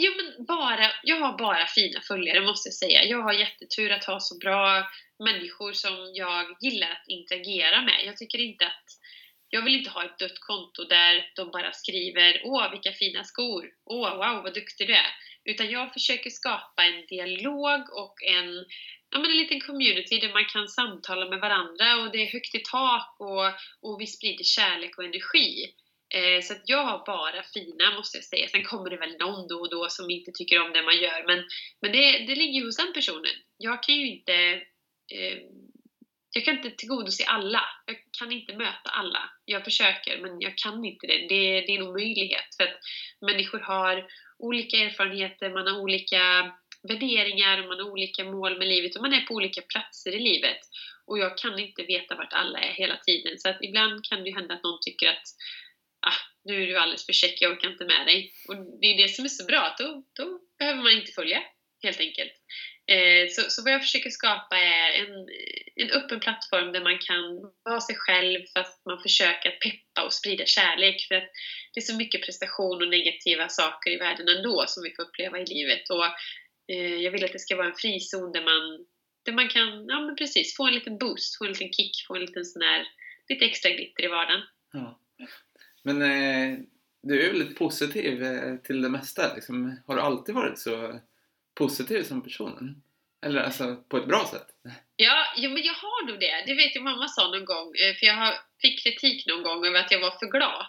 Jo 0.00 0.12
men 0.16 0.46
bara, 0.46 0.92
jag 1.02 1.16
har 1.16 1.38
bara 1.38 1.66
fina 1.66 2.00
följare 2.00 2.40
måste 2.40 2.68
jag 2.68 2.74
säga. 2.74 3.04
Jag 3.04 3.22
har 3.22 3.32
jättetur 3.32 3.92
att 3.92 4.04
ha 4.04 4.20
så 4.20 4.38
bra 4.38 4.88
människor 5.24 5.72
som 5.72 6.10
jag 6.14 6.56
gillar 6.60 6.90
att 6.90 7.08
interagera 7.08 7.82
med. 7.82 8.00
Jag 8.04 8.16
tycker 8.16 8.38
inte 8.38 8.66
att 8.66 8.84
jag 9.50 9.62
vill 9.62 9.76
inte 9.76 9.90
ha 9.90 10.04
ett 10.04 10.18
dött 10.18 10.40
konto 10.40 10.84
där 10.84 11.32
de 11.36 11.50
bara 11.50 11.72
skriver 11.72 12.40
Åh 12.44 12.70
vilka 12.70 12.92
fina 12.92 13.24
skor! 13.24 13.70
Åh 13.84 14.16
wow 14.16 14.42
vad 14.42 14.54
duktig 14.54 14.86
du 14.86 14.94
är! 14.94 15.10
Utan 15.44 15.70
jag 15.70 15.92
försöker 15.92 16.30
skapa 16.30 16.84
en 16.84 17.06
dialog 17.06 17.80
och 17.92 18.14
en, 18.22 18.64
ja, 19.10 19.18
men 19.18 19.30
en 19.30 19.36
liten 19.36 19.60
community 19.60 20.18
där 20.18 20.32
man 20.32 20.44
kan 20.44 20.68
samtala 20.68 21.28
med 21.30 21.40
varandra 21.40 21.96
och 21.96 22.12
det 22.12 22.18
är 22.18 22.32
högt 22.32 22.54
i 22.54 22.62
tak 22.70 23.16
och, 23.18 23.46
och 23.82 24.00
vi 24.00 24.06
sprider 24.06 24.44
kärlek 24.44 24.98
och 24.98 25.04
energi. 25.04 25.74
Eh, 26.14 26.42
så 26.42 26.52
att 26.52 26.62
jag 26.64 26.84
har 26.84 27.06
bara 27.06 27.42
fina 27.42 27.96
måste 27.96 28.18
jag 28.18 28.24
säga. 28.24 28.48
Sen 28.48 28.64
kommer 28.64 28.90
det 28.90 28.96
väl 28.96 29.16
någon 29.18 29.48
då 29.48 29.56
och 29.60 29.70
då 29.70 29.88
som 29.88 30.10
inte 30.10 30.32
tycker 30.32 30.62
om 30.62 30.72
det 30.72 30.82
man 30.82 30.98
gör. 30.98 31.26
Men, 31.26 31.44
men 31.80 31.92
det, 31.92 32.18
det 32.26 32.34
ligger 32.34 32.60
ju 32.60 32.66
hos 32.66 32.76
den 32.76 32.92
personen. 32.92 33.36
Jag 33.58 33.82
kan 33.82 33.94
ju 33.94 34.06
inte 34.08 34.34
eh, 35.12 35.38
jag 36.32 36.44
kan 36.44 36.56
inte 36.56 36.70
tillgodose 36.70 37.24
alla. 37.24 37.62
Jag 37.86 37.96
kan 38.18 38.32
inte 38.32 38.56
möta 38.56 38.90
alla. 38.90 39.30
Jag 39.44 39.64
försöker 39.64 40.18
men 40.22 40.40
jag 40.40 40.56
kan 40.56 40.84
inte 40.84 41.06
det. 41.06 41.18
Det, 41.28 41.60
det 41.60 41.72
är 41.72 41.80
en 41.80 41.88
omöjlighet. 41.88 42.54
För 42.56 42.64
att 42.64 42.78
människor 43.20 43.58
har 43.58 44.06
olika 44.38 44.76
erfarenheter, 44.76 45.50
man 45.50 45.66
har 45.66 45.80
olika 45.80 46.52
värderingar, 46.88 47.68
man 47.68 47.78
har 47.78 47.90
olika 47.90 48.24
mål 48.24 48.58
med 48.58 48.68
livet 48.68 48.96
och 48.96 49.02
man 49.02 49.12
är 49.12 49.20
på 49.20 49.34
olika 49.34 49.62
platser 49.62 50.14
i 50.14 50.20
livet. 50.20 50.60
Och 51.06 51.18
jag 51.18 51.38
kan 51.38 51.58
inte 51.58 51.82
veta 51.82 52.14
vart 52.14 52.32
alla 52.32 52.58
är 52.58 52.72
hela 52.72 52.96
tiden. 52.96 53.38
Så 53.38 53.48
att 53.48 53.62
ibland 53.62 54.04
kan 54.04 54.24
det 54.24 54.34
hända 54.34 54.54
att 54.54 54.62
någon 54.62 54.78
tycker 54.80 55.08
att 55.08 55.26
ah, 56.06 56.20
nu 56.44 56.62
är 56.62 56.66
du 56.66 56.76
alldeles 56.76 57.06
för 57.06 57.12
check, 57.12 57.36
jag 57.40 57.52
orkar 57.52 57.70
inte 57.70 57.84
med 57.84 58.06
dig. 58.06 58.32
Och 58.48 58.56
det 58.80 58.86
är 58.86 59.02
det 59.02 59.08
som 59.08 59.24
är 59.24 59.28
så 59.28 59.44
bra, 59.44 59.74
då, 59.78 60.04
då 60.12 60.40
behöver 60.58 60.82
man 60.82 60.92
inte 60.92 61.12
följa 61.12 61.42
helt 61.82 62.00
enkelt. 62.00 62.32
Eh, 62.92 63.28
så, 63.30 63.50
så 63.50 63.62
vad 63.62 63.72
jag 63.72 63.82
försöker 63.82 64.10
skapa 64.10 64.56
är 64.58 64.90
en, 64.92 65.28
en 65.76 65.90
öppen 65.90 66.20
plattform 66.20 66.72
där 66.72 66.80
man 66.80 66.98
kan 66.98 67.22
vara 67.64 67.80
sig 67.80 67.96
själv 67.98 68.40
fast 68.54 68.86
man 68.86 69.02
försöker 69.02 69.48
att 69.48 69.60
peppa 69.60 70.06
och 70.06 70.12
sprida 70.12 70.46
kärlek. 70.46 71.06
För 71.08 71.14
att 71.14 71.30
det 71.74 71.80
är 71.80 71.84
så 71.84 71.96
mycket 71.96 72.24
prestation 72.24 72.82
och 72.82 72.88
negativa 72.88 73.48
saker 73.48 73.90
i 73.90 73.96
världen 73.96 74.28
ändå 74.28 74.64
som 74.68 74.82
vi 74.82 74.94
får 74.94 75.02
uppleva 75.02 75.38
i 75.38 75.46
livet. 75.46 75.90
Och 75.90 76.04
eh, 76.72 76.96
jag 77.04 77.10
vill 77.10 77.24
att 77.24 77.32
det 77.32 77.38
ska 77.38 77.56
vara 77.56 77.66
en 77.66 77.82
frizon 77.82 78.32
där 78.32 78.42
man, 78.42 78.86
där 79.24 79.32
man 79.32 79.48
kan 79.48 79.86
ja, 79.88 80.00
men 80.00 80.16
precis, 80.16 80.56
få 80.56 80.66
en 80.66 80.74
liten 80.74 80.98
boost, 80.98 81.38
få 81.38 81.44
en 81.44 81.50
liten 81.50 81.72
kick, 81.72 81.92
få 82.06 82.14
en 82.14 82.20
liten 82.20 82.44
sån 82.44 82.62
här, 82.62 82.86
lite 83.28 83.44
extra 83.44 83.70
glitter 83.70 84.04
i 84.04 84.08
vardagen. 84.08 84.42
Ja. 84.72 85.00
Men 85.88 86.02
eh, 86.02 86.58
du 87.02 87.22
är 87.22 87.32
väldigt 87.32 87.58
positiv 87.58 88.22
eh, 88.22 88.56
till 88.56 88.82
det 88.82 88.88
mesta. 88.88 89.34
Liksom, 89.34 89.80
har 89.86 89.96
du 89.96 90.00
alltid 90.00 90.34
varit 90.34 90.58
så 90.58 91.00
positiv 91.54 92.02
som 92.02 92.22
personen? 92.22 92.82
Eller 93.26 93.40
alltså 93.40 93.76
på 93.88 93.96
ett 93.96 94.08
bra 94.08 94.28
sätt? 94.32 94.46
Ja, 94.96 95.24
jo, 95.36 95.50
men 95.50 95.62
jag 95.62 95.72
har 95.72 96.06
nog 96.06 96.20
det. 96.20 96.44
Det 96.46 96.54
vet 96.54 96.74
jag 96.74 96.84
mamma 96.84 97.08
sa 97.08 97.30
någon 97.30 97.44
gång, 97.44 97.68
eh, 97.76 97.94
för 97.94 98.06
jag 98.06 98.34
fick 98.62 98.82
kritik 98.82 99.26
någon 99.26 99.42
gång 99.42 99.66
över 99.66 99.80
att 99.80 99.90
jag 99.90 100.00
var 100.00 100.18
för 100.20 100.26
glad. 100.26 100.66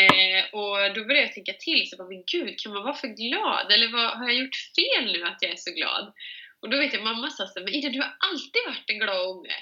Eh, 0.00 0.40
och 0.58 0.94
då 0.94 1.00
började 1.04 1.26
jag 1.26 1.32
tänka 1.32 1.52
till, 1.52 1.88
så 1.88 1.96
bara, 1.96 2.08
men 2.08 2.24
gud, 2.32 2.58
kan 2.58 2.72
man 2.72 2.82
vara 2.82 2.94
för 2.94 3.08
glad? 3.08 3.72
Eller 3.72 3.88
vad, 3.92 4.10
har 4.18 4.24
jag 4.24 4.38
gjort 4.40 4.56
fel 4.76 5.12
nu 5.12 5.24
att 5.24 5.42
jag 5.42 5.50
är 5.50 5.56
så 5.56 5.70
glad? 5.70 6.12
Och 6.60 6.70
då 6.70 6.78
vet 6.78 6.92
jag 6.92 7.02
mamma 7.02 7.30
sa 7.30 7.46
så 7.46 7.60
men 7.60 7.74
Ida, 7.74 7.88
du 7.88 8.00
har 8.00 8.16
alltid 8.28 8.62
varit 8.66 8.90
en 8.90 8.98
glad 8.98 9.26
unge. 9.30 9.56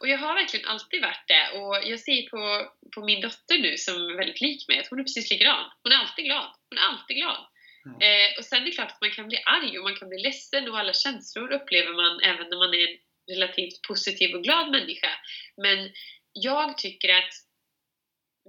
Och 0.00 0.08
jag 0.08 0.18
har 0.18 0.34
verkligen 0.34 0.66
alltid 0.66 1.02
varit 1.02 1.28
det. 1.28 1.58
Och 1.58 1.90
jag 1.90 2.00
ser 2.00 2.28
på, 2.30 2.70
på 2.94 3.04
min 3.04 3.20
dotter 3.20 3.58
nu 3.58 3.76
som 3.76 3.94
är 3.94 4.16
väldigt 4.16 4.40
lik 4.40 4.68
mig, 4.68 4.78
att 4.78 4.88
hon 4.90 5.00
är 5.00 5.04
precis 5.04 5.30
likadan. 5.30 5.70
Hon 5.82 5.92
är 5.92 5.96
alltid 5.96 6.24
glad. 6.24 6.46
Hon 6.68 6.78
är 6.78 6.82
alltid 6.82 7.16
glad. 7.16 7.46
Mm. 7.86 7.98
Eh, 8.06 8.38
och 8.38 8.44
sen 8.44 8.62
är 8.62 8.66
det 8.66 8.70
klart 8.70 8.92
att 8.92 9.00
man 9.00 9.10
kan 9.10 9.28
bli 9.28 9.42
arg 9.44 9.78
och 9.78 9.84
man 9.84 9.96
kan 9.96 10.08
bli 10.08 10.18
ledsen 10.18 10.70
och 10.70 10.78
alla 10.78 10.92
känslor 10.92 11.52
upplever 11.52 11.92
man 11.92 12.20
även 12.20 12.46
när 12.50 12.58
man 12.64 12.74
är 12.74 12.88
en 12.88 12.98
relativt 13.34 13.82
positiv 13.88 14.34
och 14.34 14.42
glad 14.42 14.70
människa. 14.70 15.10
Men 15.56 15.90
jag 16.32 16.78
tycker 16.78 17.08
att 17.14 17.32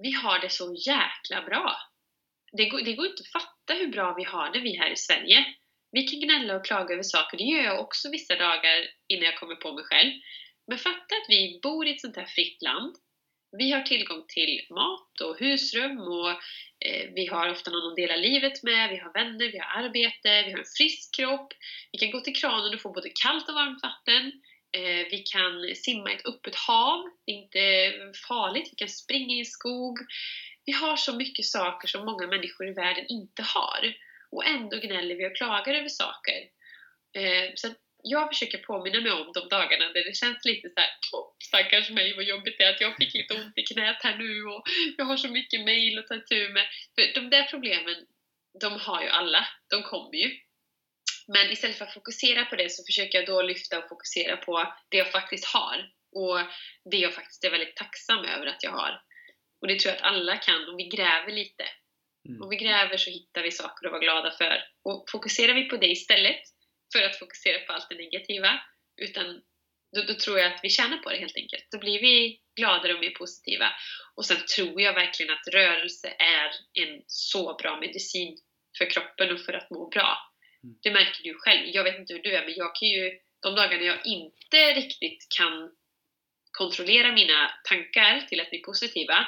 vi 0.02 0.12
har 0.12 0.39
det 0.39 0.50
så 0.50 0.76
jäkla 0.88 1.41
bra. 1.41 1.78
Det 2.52 2.66
går, 2.66 2.82
det 2.82 2.93
går 2.93 3.06
inte 3.06 3.22
att 3.22 3.41
fatta 3.41 3.74
hur 3.74 3.88
bra 3.88 4.14
vi 4.18 4.24
har 4.24 4.54
det, 4.54 4.60
vi 4.60 4.78
här 4.78 4.89
i 4.89 4.95
Sverige. 4.95 5.45
Vi 5.91 6.04
kan 6.04 6.20
gnälla 6.20 6.56
och 6.56 6.66
klaga 6.66 6.93
över 6.93 7.04
saker, 7.04 7.38
det 7.38 7.43
gör 7.43 7.64
jag 7.64 7.80
också 7.80 8.12
vissa 8.12 8.36
dagar 8.36 8.88
innan 9.08 9.26
jag 9.26 9.38
kommer 9.39 9.56
på 9.56 9.74
mig 9.74 9.84
själv. 9.84 10.12
Men 10.68 10.78
fatta 10.78 11.15
att 11.15 11.30
vi 11.30 11.59
bor 11.63 11.88
i 11.88 11.91
ett 11.91 12.01
sånt 12.01 12.15
här 12.15 12.26
fritt 12.26 12.61
land. 12.61 12.95
Vi 13.57 13.72
har 13.72 13.82
tillgång 13.82 14.26
till 14.28 14.61
mat 14.70 15.22
och 15.22 15.39
husrum 15.39 15.99
och 15.99 16.30
eh, 16.86 17.09
vi 17.15 17.26
har 17.26 17.49
ofta 17.49 17.72
någon 17.72 17.91
att 17.91 17.95
dela 17.95 18.15
livet 18.15 18.63
med, 18.63 18.89
vi 18.89 18.97
har 18.97 19.13
vänner, 19.13 19.51
vi 19.51 19.57
har 19.57 19.84
arbete, 19.84 20.43
vi 20.45 20.51
har 20.51 20.59
en 20.59 20.76
frisk 20.78 21.15
kropp. 21.15 21.53
Vi 21.91 21.97
kan 21.97 22.11
gå 22.11 22.20
till 22.20 22.36
kranen 22.36 22.74
och 22.74 22.82
få 22.82 22.91
både 22.91 23.09
kallt 23.24 23.49
och 23.49 23.55
varmt 23.55 23.84
vatten. 23.84 24.32
Eh, 24.78 25.07
vi 25.11 25.24
kan 25.34 25.76
simma 25.76 26.11
i 26.11 26.15
ett 26.15 26.26
öppet 26.26 26.55
hav, 26.55 27.09
det 27.26 27.32
är 27.32 27.36
inte 27.36 28.20
farligt, 28.28 28.70
vi 28.72 28.76
kan 28.76 28.89
springa 28.89 29.34
i 29.36 29.39
en 29.39 29.45
skog. 29.45 29.97
Vi 30.65 30.72
har 30.72 30.95
så 30.95 31.15
mycket 31.15 31.45
saker 31.45 31.88
som 31.88 32.05
många 32.05 32.28
människor 32.28 32.68
i 32.68 32.74
världen 32.74 33.05
inte 33.09 33.41
har. 33.41 33.93
Och 34.32 34.45
ändå 34.45 34.78
gnäller 34.78 35.15
vi 35.15 35.28
och 35.28 35.36
klagar 35.36 35.74
över 35.74 35.89
saker. 35.89 36.39
Eh, 37.13 37.51
så 37.55 37.68
jag 38.10 38.30
försöker 38.30 38.58
påminna 38.58 39.01
mig 39.01 39.12
om 39.12 39.32
de 39.34 39.49
dagarna 39.49 39.86
där 39.93 40.03
det 40.03 40.16
känns 40.16 40.45
lite 40.45 40.70
såhär, 40.70 40.89
oh, 41.14 41.26
stackars 41.43 41.89
mig 41.89 42.16
vad 42.16 42.26
jobbigt 42.26 42.58
det 42.58 42.64
är 42.64 42.74
att 42.74 42.82
jag 42.82 42.95
fick 42.97 43.14
lite 43.14 43.34
ont 43.34 43.58
i 43.58 43.64
knät 43.64 44.03
här 44.03 44.18
nu 44.18 44.43
och 44.43 44.64
jag 44.97 45.05
har 45.05 45.18
så 45.18 45.28
mycket 45.28 45.66
mail 45.66 45.99
att 45.99 46.08
ta 46.08 46.16
tur 46.30 46.49
med. 46.53 46.66
För 46.95 47.22
de 47.22 47.30
där 47.30 47.43
problemen, 47.43 47.95
de 48.62 48.80
har 48.80 49.01
ju 49.03 49.10
alla, 49.10 49.47
de 49.70 49.84
kommer 49.84 50.16
ju. 50.16 50.30
Men 51.28 51.51
istället 51.51 51.78
för 51.78 51.86
att 51.86 51.93
fokusera 51.93 52.45
på 52.45 52.55
det 52.55 52.70
så 52.72 52.84
försöker 52.84 53.18
jag 53.18 53.28
då 53.28 53.41
lyfta 53.41 53.78
och 53.78 53.89
fokusera 53.89 54.38
på 54.38 54.74
det 54.89 54.97
jag 54.97 55.12
faktiskt 55.12 55.45
har 55.45 55.91
och 56.16 56.39
det 56.91 56.97
jag 56.97 57.14
faktiskt 57.14 57.43
är 57.43 57.51
väldigt 57.51 57.76
tacksam 57.76 58.26
över 58.26 58.45
att 58.45 58.64
jag 58.64 58.72
har. 58.72 59.01
Och 59.62 59.68
det 59.68 59.80
tror 59.80 59.93
jag 59.93 59.97
att 59.97 60.12
alla 60.14 60.38
kan 60.38 60.70
om 60.70 60.76
vi 60.78 60.84
gräver 60.84 61.32
lite. 61.32 61.64
Mm. 62.30 62.41
Om 62.41 62.49
vi 62.49 62.55
gräver 62.55 62.97
så 62.97 63.10
hittar 63.10 63.43
vi 63.43 63.51
saker 63.51 63.86
att 63.86 63.91
vara 63.91 64.01
glada 64.01 64.32
för. 64.32 64.64
Och 64.84 65.05
fokuserar 65.12 65.53
vi 65.53 65.64
på 65.70 65.78
det 65.78 65.88
istället 65.88 66.41
för 66.94 67.04
att 67.04 67.20
fokusera 67.20 67.60
på 67.60 67.74
allt 67.74 67.90
det 67.90 67.96
negativa, 67.96 68.62
utan 69.02 69.42
då, 69.96 70.02
då, 70.02 70.14
tror 70.14 70.40
jag 70.40 70.54
att 70.54 70.60
vi 70.64 70.70
tjänar 70.70 70.98
på 70.98 71.10
det 71.10 71.18
helt 71.18 71.38
enkelt. 71.38 71.68
Då 71.72 71.78
blir 71.78 72.02
vi 72.02 72.40
gladare 72.56 72.94
och 72.94 73.00
mer 73.00 73.10
positiva. 73.10 73.70
Och 74.16 74.26
sen 74.26 74.38
tror 74.56 74.82
jag 74.82 74.94
verkligen 74.94 75.34
att 75.34 75.48
rörelse 75.54 76.08
är 76.20 76.52
en 76.74 77.02
så 77.08 77.56
bra 77.56 77.80
medicin 77.80 78.38
för 78.78 78.90
kroppen 78.90 79.32
och 79.32 79.42
för 79.42 79.54
att 79.54 79.70
må 79.70 79.90
bra. 79.90 80.18
Mm. 80.64 80.76
Det 80.84 80.92
märker 80.92 81.24
du 81.24 81.34
själv. 81.34 81.68
Jag 81.68 81.84
vet 81.84 82.00
inte 82.00 82.14
hur 82.14 82.22
du 82.22 82.36
är, 82.36 82.46
men 82.46 82.54
jag 82.56 82.76
kan 82.76 82.88
ju, 82.88 83.20
de 83.44 83.56
dagarna 83.56 83.84
jag 83.84 84.06
inte 84.06 84.74
riktigt 84.74 85.28
kan 85.38 85.72
kontrollera 86.52 87.12
mina 87.12 87.52
tankar 87.64 88.22
till 88.30 88.42
att 88.42 88.50
bli 88.50 88.60
positiva, 88.60 89.28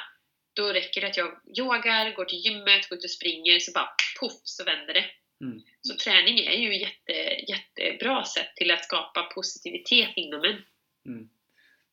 då 0.56 0.72
räcker 0.72 1.00
det 1.00 1.06
att 1.06 1.16
jag 1.16 1.40
yogar, 1.58 2.14
går 2.16 2.24
till 2.24 2.38
gymmet, 2.38 2.88
går 2.88 2.98
ut 2.98 3.04
och 3.04 3.10
springer, 3.10 3.58
så 3.58 3.72
bara 3.72 3.88
poff 4.20 4.40
så 4.44 4.64
vänder 4.64 4.94
det. 4.94 5.04
Mm. 5.40 5.60
Så 5.80 5.96
träning 5.96 6.38
är 6.38 6.58
ju 6.58 6.78
jätte, 6.78 7.12
jättebra 7.48 8.24
sätt 8.24 8.56
till 8.56 8.70
att 8.70 8.84
skapa 8.84 9.22
positivitet 9.22 10.12
inom 10.16 10.44
en. 10.44 10.62
Mm. 11.06 11.28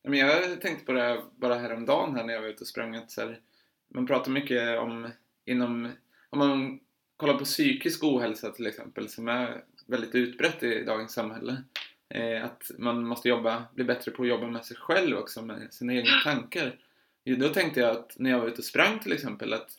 Men 0.02 0.18
jag 0.18 0.60
tänkte 0.60 0.84
på 0.84 0.92
det 0.92 1.22
bara 1.36 1.54
häromdagen 1.54 2.16
här 2.16 2.24
när 2.24 2.34
jag 2.34 2.40
var 2.40 2.48
ute 2.48 2.60
och 2.60 2.68
sprang 2.68 2.96
att 2.96 3.10
så 3.10 3.20
här, 3.20 3.40
man 3.88 4.06
pratar 4.06 4.30
mycket 4.30 4.78
om 4.78 5.10
inom, 5.44 5.92
om 6.30 6.38
man 6.38 6.80
kollar 7.16 7.34
på 7.34 7.44
psykisk 7.44 8.04
ohälsa 8.04 8.50
till 8.50 8.66
exempel 8.66 9.08
som 9.08 9.28
är 9.28 9.64
väldigt 9.86 10.14
utbrett 10.14 10.62
i 10.62 10.84
dagens 10.84 11.12
samhälle. 11.12 11.62
Eh, 12.08 12.44
att 12.44 12.70
man 12.78 13.06
måste 13.06 13.28
jobba, 13.28 13.64
bli 13.74 13.84
bättre 13.84 14.10
på 14.10 14.22
att 14.22 14.28
jobba 14.28 14.46
med 14.46 14.64
sig 14.64 14.76
själv 14.76 15.16
också, 15.16 15.42
med 15.42 15.72
sina 15.74 15.94
egna 15.94 16.20
tankar. 16.24 16.78
Då 17.24 17.48
tänkte 17.48 17.80
jag 17.80 17.90
att 17.90 18.18
när 18.18 18.30
jag 18.30 18.38
var 18.38 18.46
ute 18.46 18.58
och 18.58 18.64
sprang 18.64 18.98
till 18.98 19.12
exempel 19.12 19.52
att 19.52 19.70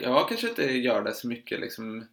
jag 0.00 0.28
kanske 0.28 0.48
inte 0.48 0.72
gör 0.72 1.02
det 1.02 1.14
så 1.14 1.28
mycket 1.28 1.60
liksom 1.60 2.06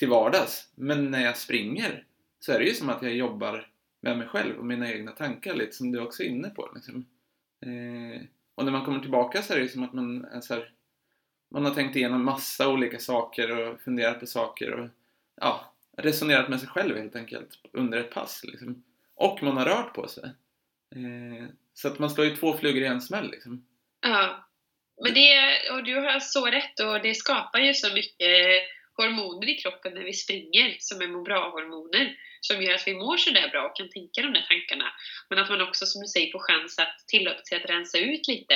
till 0.00 0.08
vardags. 0.08 0.68
Men 0.74 1.10
när 1.10 1.24
jag 1.24 1.36
springer 1.36 2.04
så 2.40 2.52
är 2.52 2.58
det 2.58 2.64
ju 2.64 2.74
som 2.74 2.88
att 2.88 3.02
jag 3.02 3.14
jobbar 3.14 3.68
med 4.00 4.18
mig 4.18 4.26
själv 4.26 4.58
och 4.58 4.64
mina 4.64 4.92
egna 4.92 5.12
tankar 5.12 5.54
lite 5.54 5.72
som 5.72 5.92
du 5.92 6.00
också 6.00 6.22
är 6.22 6.26
inne 6.26 6.50
på. 6.50 6.70
Liksom. 6.74 7.06
Eh, 7.60 8.22
och 8.54 8.64
när 8.64 8.72
man 8.72 8.84
kommer 8.84 9.00
tillbaka 9.00 9.42
så 9.42 9.52
är 9.52 9.56
det 9.56 9.62
ju 9.62 9.68
som 9.68 9.82
att 9.82 9.92
man 9.92 10.24
är 10.24 10.40
så 10.40 10.54
här, 10.54 10.72
man 11.50 11.64
har 11.64 11.74
tänkt 11.74 11.96
igenom 11.96 12.24
massa 12.24 12.68
olika 12.68 12.98
saker 12.98 13.58
och 13.58 13.80
funderat 13.80 14.20
på 14.20 14.26
saker 14.26 14.70
och 14.70 14.88
ja, 15.40 15.72
resonerat 15.96 16.48
med 16.48 16.60
sig 16.60 16.68
själv 16.68 16.96
helt 16.96 17.16
enkelt 17.16 17.58
under 17.72 17.98
ett 17.98 18.10
pass. 18.10 18.44
Liksom. 18.44 18.82
Och 19.14 19.42
man 19.42 19.56
har 19.56 19.64
rört 19.64 19.94
på 19.94 20.08
sig. 20.08 20.24
Eh, 20.94 21.46
så 21.74 21.88
att 21.88 21.98
man 21.98 22.10
slår 22.10 22.26
ju 22.26 22.36
två 22.36 22.56
flugor 22.56 22.82
i 22.82 22.86
en 22.86 23.00
smäll. 23.00 23.30
Liksom. 23.30 23.66
Ja, 24.00 24.48
men 25.02 25.14
det, 25.14 25.52
och 25.72 25.84
du 25.84 25.94
har 25.94 26.20
så 26.20 26.46
rätt 26.46 26.80
och 26.80 27.02
det 27.02 27.14
skapar 27.14 27.58
ju 27.58 27.74
så 27.74 27.94
mycket 27.94 28.62
hormoner 29.02 29.48
i 29.48 29.54
kroppen 29.54 29.94
när 29.94 30.04
vi 30.04 30.12
springer 30.12 30.76
som 30.78 31.00
är 31.00 31.08
må 31.08 31.22
bra-hormoner 31.22 32.16
som 32.40 32.62
gör 32.62 32.74
att 32.74 32.86
vi 32.86 32.94
mår 32.94 33.16
sådär 33.16 33.48
bra 33.48 33.68
och 33.68 33.76
kan 33.76 33.88
tänka 33.88 34.22
de 34.22 34.32
där 34.32 34.46
tankarna. 34.48 34.88
Men 35.28 35.38
att 35.38 35.48
man 35.48 35.60
också, 35.60 35.86
som 35.86 36.00
du 36.00 36.06
säger, 36.06 36.32
får 36.32 36.38
chans 36.38 36.78
att 36.78 37.04
tillåta 37.06 37.42
sig 37.42 37.58
att 37.58 37.70
rensa 37.70 37.98
ut 37.98 38.28
lite. 38.28 38.54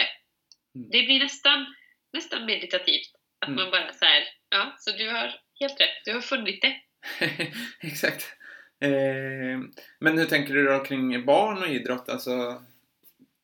Mm. 0.75 0.91
Det 0.91 1.03
blir 1.03 1.21
nästan, 1.21 1.75
nästan 2.13 2.47
meditativt. 2.47 3.13
Att 3.41 3.49
mm. 3.49 3.63
man 3.63 3.71
bara 3.71 3.93
så 3.93 4.07
ja, 4.51 4.77
så 4.79 4.91
du 4.91 5.11
har 5.11 5.35
helt 5.61 5.81
rätt, 5.81 6.05
du 6.05 6.13
har 6.13 6.21
funnit 6.21 6.63
det. 6.63 6.77
Exakt. 7.81 8.37
Eh, 8.81 9.59
men 10.01 10.19
hur 10.19 10.25
tänker 10.25 10.55
du 10.55 10.65
då 10.65 10.85
kring 10.85 11.25
barn 11.25 11.63
och 11.63 11.69
idrott? 11.69 12.09
Alltså, 12.09 12.63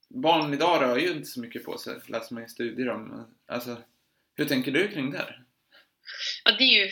barn 0.08 0.54
idag 0.54 0.82
rör 0.82 0.96
ju 0.96 1.08
inte 1.08 1.28
så 1.28 1.40
mycket 1.40 1.64
på 1.64 1.78
sig, 1.78 2.00
läser 2.06 2.34
man 2.34 2.44
i 2.44 2.48
studier 2.48 2.88
om. 2.90 3.34
Alltså, 3.46 3.76
hur 4.36 4.44
tänker 4.44 4.72
du 4.72 4.88
kring 4.88 5.10
det? 5.10 5.34
Ja, 6.44 6.52
det 6.58 6.64
är 6.64 6.84
ju 6.84 6.90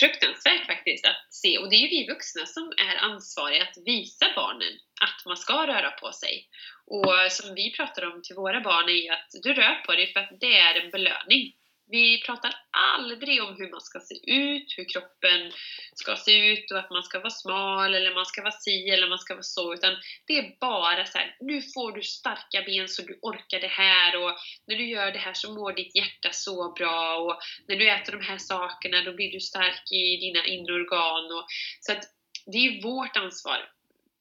fruktansvärt 0.00 0.66
faktiskt 0.66 1.06
att 1.06 1.26
se 1.30 1.58
och 1.58 1.70
det 1.70 1.76
är 1.76 1.80
ju 1.80 1.88
vi 1.88 2.06
vuxna 2.06 2.46
som 2.46 2.72
är 2.88 2.96
ansvariga 2.96 3.62
att 3.62 3.78
visa 3.84 4.26
barnen 4.36 4.72
att 5.00 5.26
man 5.26 5.36
ska 5.36 5.66
röra 5.66 5.90
på 5.90 6.12
sig. 6.12 6.48
Och 6.86 7.32
som 7.32 7.54
vi 7.54 7.74
pratar 7.76 8.04
om 8.04 8.22
till 8.22 8.36
våra 8.36 8.60
barn 8.60 8.88
är 8.88 9.02
ju 9.04 9.08
att 9.08 9.28
du 9.42 9.54
rör 9.54 9.84
på 9.86 9.92
dig 9.92 10.12
för 10.12 10.20
att 10.20 10.40
det 10.40 10.56
är 10.58 10.74
en 10.74 10.90
belöning. 10.90 11.52
Vi 11.88 12.22
pratar 12.22 12.54
aldrig 12.70 13.42
om 13.42 13.56
hur 13.56 13.70
man 13.70 13.80
ska 13.80 14.00
se 14.00 14.14
ut, 14.32 14.74
hur 14.76 14.88
kroppen 14.88 15.52
ska 15.94 16.16
se 16.16 16.52
ut 16.52 16.70
och 16.70 16.78
att 16.78 16.90
man 16.90 17.02
ska 17.02 17.18
vara 17.18 17.30
smal 17.30 17.94
eller 17.94 18.14
man 18.14 18.26
ska 18.26 18.42
vara 18.42 18.52
si 18.52 18.88
eller 18.90 19.08
man 19.08 19.18
ska 19.18 19.34
vara 19.34 19.42
så. 19.42 19.74
Utan 19.74 19.96
det 20.26 20.38
är 20.38 20.56
bara 20.60 21.06
så 21.06 21.18
här, 21.18 21.36
nu 21.40 21.62
får 21.62 21.92
du 21.92 22.02
starka 22.02 22.62
ben 22.66 22.88
så 22.88 23.02
du 23.02 23.18
orkar 23.22 23.60
det 23.60 23.66
här 23.66 24.16
och 24.16 24.36
när 24.66 24.76
du 24.76 24.88
gör 24.88 25.12
det 25.12 25.18
här 25.18 25.34
så 25.34 25.54
mår 25.54 25.72
ditt 25.72 25.96
hjärta 25.96 26.32
så 26.32 26.72
bra 26.72 27.16
och 27.16 27.38
när 27.68 27.76
du 27.76 27.90
äter 27.90 28.12
de 28.12 28.22
här 28.24 28.38
sakerna 28.38 29.02
då 29.02 29.12
blir 29.12 29.32
du 29.32 29.40
stark 29.40 29.92
i 29.92 30.16
dina 30.16 30.46
inre 30.46 30.72
organ. 30.72 31.24
Och, 31.24 31.46
så 31.80 31.92
att 31.92 32.04
det 32.46 32.58
är 32.58 32.82
vårt 32.82 33.16
ansvar 33.16 33.70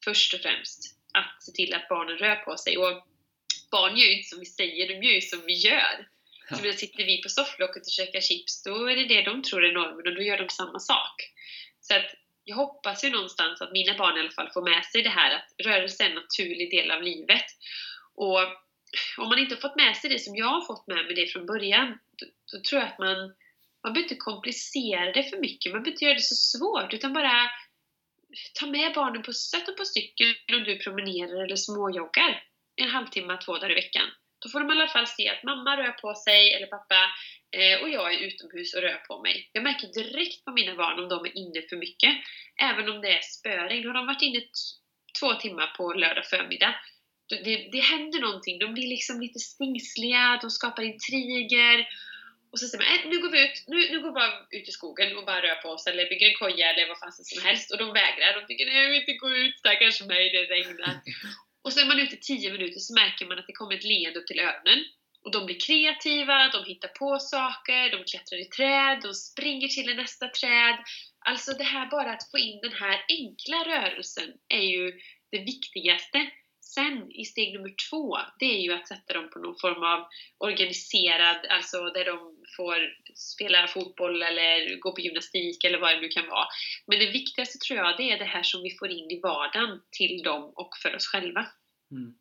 först 0.04 0.34
och 0.34 0.40
främst 0.40 0.80
att 1.14 1.44
se 1.44 1.52
till 1.52 1.74
att 1.74 1.90
barnen 1.90 2.18
rör 2.18 2.36
på 2.36 2.58
sig. 2.58 2.78
Och 2.78 3.08
barn 3.72 3.98
gör 3.98 4.06
ju 4.06 4.18
inte 4.18 4.30
som 4.30 4.40
vi 4.40 4.46
säger, 4.46 4.88
de 4.88 4.94
gör 4.94 5.14
ju 5.14 5.22
som 5.22 5.42
vi 5.46 5.54
gör. 5.54 6.15
Så 6.50 6.56
då 6.64 6.72
sitter 6.72 7.06
vi 7.06 7.22
på 7.22 7.30
sofflocket 7.30 7.86
och 7.86 7.92
käkar 7.92 8.22
chips, 8.22 8.64
då 8.64 8.90
är 8.90 8.96
det 8.96 9.06
det 9.06 9.22
de 9.22 9.42
tror 9.44 9.66
är 9.66 9.74
normen 9.74 10.08
och 10.08 10.16
då 10.16 10.22
gör 10.22 10.38
de 10.38 10.50
samma 10.50 10.80
sak. 10.80 11.16
Så 11.80 11.96
att 11.96 12.12
jag 12.44 12.56
hoppas 12.56 13.04
ju 13.04 13.10
någonstans 13.10 13.62
att 13.62 13.72
mina 13.72 13.98
barn 13.98 14.18
i 14.18 14.20
alla 14.20 14.32
fall 14.32 14.50
får 14.54 14.62
med 14.62 14.86
sig 14.86 15.02
det 15.02 15.10
här 15.10 15.36
att 15.36 15.66
rörelse 15.66 16.04
är 16.04 16.10
en 16.10 16.16
naturlig 16.16 16.72
del 16.72 16.92
av 16.92 17.04
livet. 17.04 17.46
Och 18.16 18.40
om 19.18 19.30
man 19.30 19.40
inte 19.40 19.56
har 19.56 19.62
fått 19.62 19.76
med 19.76 19.98
sig 19.98 20.10
det 20.10 20.20
som 20.20 20.36
jag 20.36 20.46
har 20.46 20.66
fått 20.66 20.88
med 20.88 21.06
mig 21.06 21.16
det 21.16 21.28
från 21.28 21.46
början, 21.46 21.88
då, 22.18 22.26
då 22.52 22.64
tror 22.64 22.82
jag 22.82 22.90
att 22.90 23.00
man, 23.00 23.18
man 23.84 23.94
behöver 23.94 24.02
inte 24.02 24.16
komplicera 24.16 25.12
det 25.12 25.24
för 25.24 25.38
mycket, 25.38 25.72
man 25.72 25.84
behöver 25.84 25.92
inte 25.92 26.06
göra 26.06 26.14
det 26.14 26.22
så 26.22 26.58
svårt, 26.58 26.94
utan 26.94 27.14
bara 27.14 27.50
ta 28.60 28.66
med 28.66 28.94
barnen 28.94 29.24
på, 29.24 29.34
sätt 29.34 29.66
dem 29.66 29.76
på 29.76 29.86
cykeln 29.86 30.36
om 30.54 30.64
du 30.64 30.78
promenerar 30.78 31.44
eller 31.44 31.56
småjoggar 31.56 32.44
en 32.76 32.90
halvtimme, 32.90 33.38
två 33.38 33.54
dagar 33.54 33.72
i 33.72 33.76
veckan. 33.76 34.08
Då 34.46 34.50
får 34.50 34.60
de 34.60 34.70
i 34.70 34.72
alla 34.72 34.88
fall 34.88 35.08
se 35.08 35.30
att 35.30 35.44
mamma 35.44 35.78
rör 35.78 35.92
på 35.92 36.16
sig, 36.16 36.54
eller 36.54 36.68
pappa, 36.68 37.00
eh, 37.58 37.82
och 37.82 37.90
jag 37.90 38.14
är 38.14 38.20
utomhus 38.28 38.74
och 38.76 38.82
rör 38.82 39.02
på 39.08 39.22
mig. 39.22 39.50
Jag 39.52 39.64
märker 39.64 39.88
direkt 39.88 40.46
på 40.46 40.52
mina 40.52 40.76
barn 40.76 41.00
om 41.04 41.10
de 41.10 41.26
är 41.26 41.38
inne 41.38 41.62
för 41.70 41.78
mycket. 41.78 42.14
Även 42.62 42.90
om 42.90 43.02
det 43.02 43.12
är 43.18 43.22
spöregn. 43.22 43.88
Har 43.88 43.94
de 43.94 44.06
varit 44.06 44.22
inne 44.22 44.42
två 45.20 45.34
timmar 45.34 45.68
på 45.78 45.94
lördag 45.94 46.26
förmiddag. 46.26 46.76
Det, 47.30 47.70
det 47.72 47.80
händer 47.80 48.20
någonting. 48.20 48.60
De 48.60 48.74
blir 48.74 48.88
liksom 48.88 49.22
lite 49.22 49.40
stingsliga, 49.40 50.40
de 50.42 50.50
skapar 50.50 50.84
intriger. 50.84 51.88
Och 52.52 52.60
så 52.60 52.68
säger 52.68 52.84
man, 52.84 52.94
äh, 52.96 53.10
nu 53.12 53.22
går 53.22 53.32
vi 53.32 53.40
ut, 53.46 53.58
nu, 53.68 53.78
nu 53.92 53.98
går 54.02 54.10
vi 54.10 54.20
bara 54.22 54.34
ut 54.58 54.68
i 54.70 54.72
skogen 54.72 55.18
och 55.18 55.26
bara 55.26 55.42
rör 55.42 55.56
på 55.56 55.70
oss 55.70 55.88
eller 55.88 56.10
bygger 56.10 56.28
en 56.30 56.40
koja 56.42 56.68
eller 56.70 56.88
vad 56.88 57.00
fan 57.00 57.12
som 57.12 57.46
helst. 57.48 57.72
Och 57.72 57.78
de 57.78 57.88
vägrar. 57.94 58.40
De 58.40 58.48
tycker, 58.48 58.66
nej 58.66 58.84
jag 58.84 58.90
vill 58.90 59.00
inte 59.00 59.14
gå 59.14 59.30
ut, 59.44 59.60
stackars 59.60 60.02
mig, 60.02 60.24
det 60.30 60.44
regnar. 60.56 60.96
Och 61.66 61.74
så 61.74 61.80
är 61.80 61.86
man 61.86 62.00
ute 62.00 62.16
i 62.16 62.20
10 62.20 62.52
minuter 62.52 62.80
så 62.80 62.94
märker 62.94 63.26
man 63.26 63.40
att 63.40 63.48
det 63.48 63.54
kommer 63.54 63.76
ett 63.76 63.84
leende 63.84 64.20
upp 64.20 64.28
till 64.28 64.40
öronen. 64.40 64.84
Och 65.24 65.32
de 65.32 65.46
blir 65.46 65.60
kreativa, 65.60 66.50
de 66.50 66.66
hittar 66.66 66.88
på 66.88 67.20
saker, 67.20 67.92
de 67.92 68.04
klättrar 68.04 68.40
i 68.42 68.46
träd, 68.46 69.00
de 69.02 69.14
springer 69.14 69.68
till 69.68 69.96
nästa 69.96 70.28
träd. 70.28 70.78
Alltså 71.20 71.52
det 71.54 71.64
här 71.64 71.90
bara 71.90 72.12
att 72.12 72.32
få 72.32 72.38
in 72.38 72.60
den 72.62 72.74
här 72.74 73.06
enkla 73.20 73.58
rörelsen 73.72 74.30
är 74.48 74.66
ju 74.74 75.00
det 75.32 75.40
viktigaste. 75.40 76.32
Sen 76.76 77.12
i 77.12 77.26
steg 77.26 77.54
nummer 77.54 77.74
två, 77.90 78.18
det 78.40 78.46
är 78.46 78.62
ju 78.62 78.74
att 78.74 78.88
sätta 78.88 79.14
dem 79.14 79.30
på 79.34 79.40
någon 79.40 79.60
form 79.62 79.84
av 79.84 80.08
organiserad, 80.38 81.46
alltså 81.50 81.78
där 81.90 82.06
de 82.06 82.18
får 82.58 82.78
spela 83.16 83.68
fotboll 83.68 84.22
eller 84.22 84.80
gå 84.80 84.92
på 84.92 85.02
gymnastik 85.02 85.64
eller 85.64 85.80
vad 85.80 85.94
det 85.94 86.02
nu 86.02 86.08
kan 86.08 86.28
vara. 86.28 86.46
Men 86.88 87.00
det 87.00 87.12
viktigaste 87.12 87.58
tror 87.58 87.80
jag, 87.80 87.98
det 87.98 88.12
är 88.12 88.20
det 88.20 88.26
här 88.26 88.44
som 88.44 88.64
vi 88.64 88.78
får 88.80 88.90
in 88.90 89.12
i 89.12 89.20
vardagen 89.24 89.82
till 89.92 90.24
dem 90.24 90.52
och 90.56 90.70
för 90.82 90.96
oss 90.96 91.08
själva. 91.08 91.46
Mm. 91.92 92.16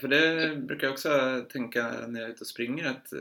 För 0.00 0.08
det 0.08 0.56
brukar 0.56 0.86
jag 0.86 0.92
också 0.92 1.44
tänka 1.52 1.82
när 2.08 2.20
jag 2.20 2.28
är 2.28 2.32
ute 2.32 2.40
och 2.40 2.46
springer 2.46 2.86
att 2.86 3.12
eh, 3.12 3.20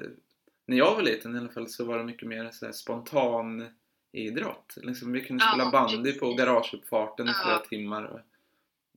när 0.66 0.78
jag 0.78 0.96
var 0.96 1.02
liten 1.02 1.36
i 1.36 1.40
alla 1.40 1.50
fall 1.50 1.70
så 1.70 1.86
var 1.86 1.98
det 1.98 2.04
mycket 2.04 2.28
mer 2.28 2.50
så 2.52 2.74
spontan 2.74 3.76
idrott. 4.12 4.74
Liksom, 4.78 5.12
vi 5.12 5.22
kunde 5.22 5.44
spela 5.44 5.64
ja, 5.64 5.72
bandy 5.72 6.14
på 6.14 6.34
garageuppfarten 6.34 7.28
i 7.28 7.30
ja. 7.30 7.44
flera 7.44 7.60
timmar. 7.60 8.24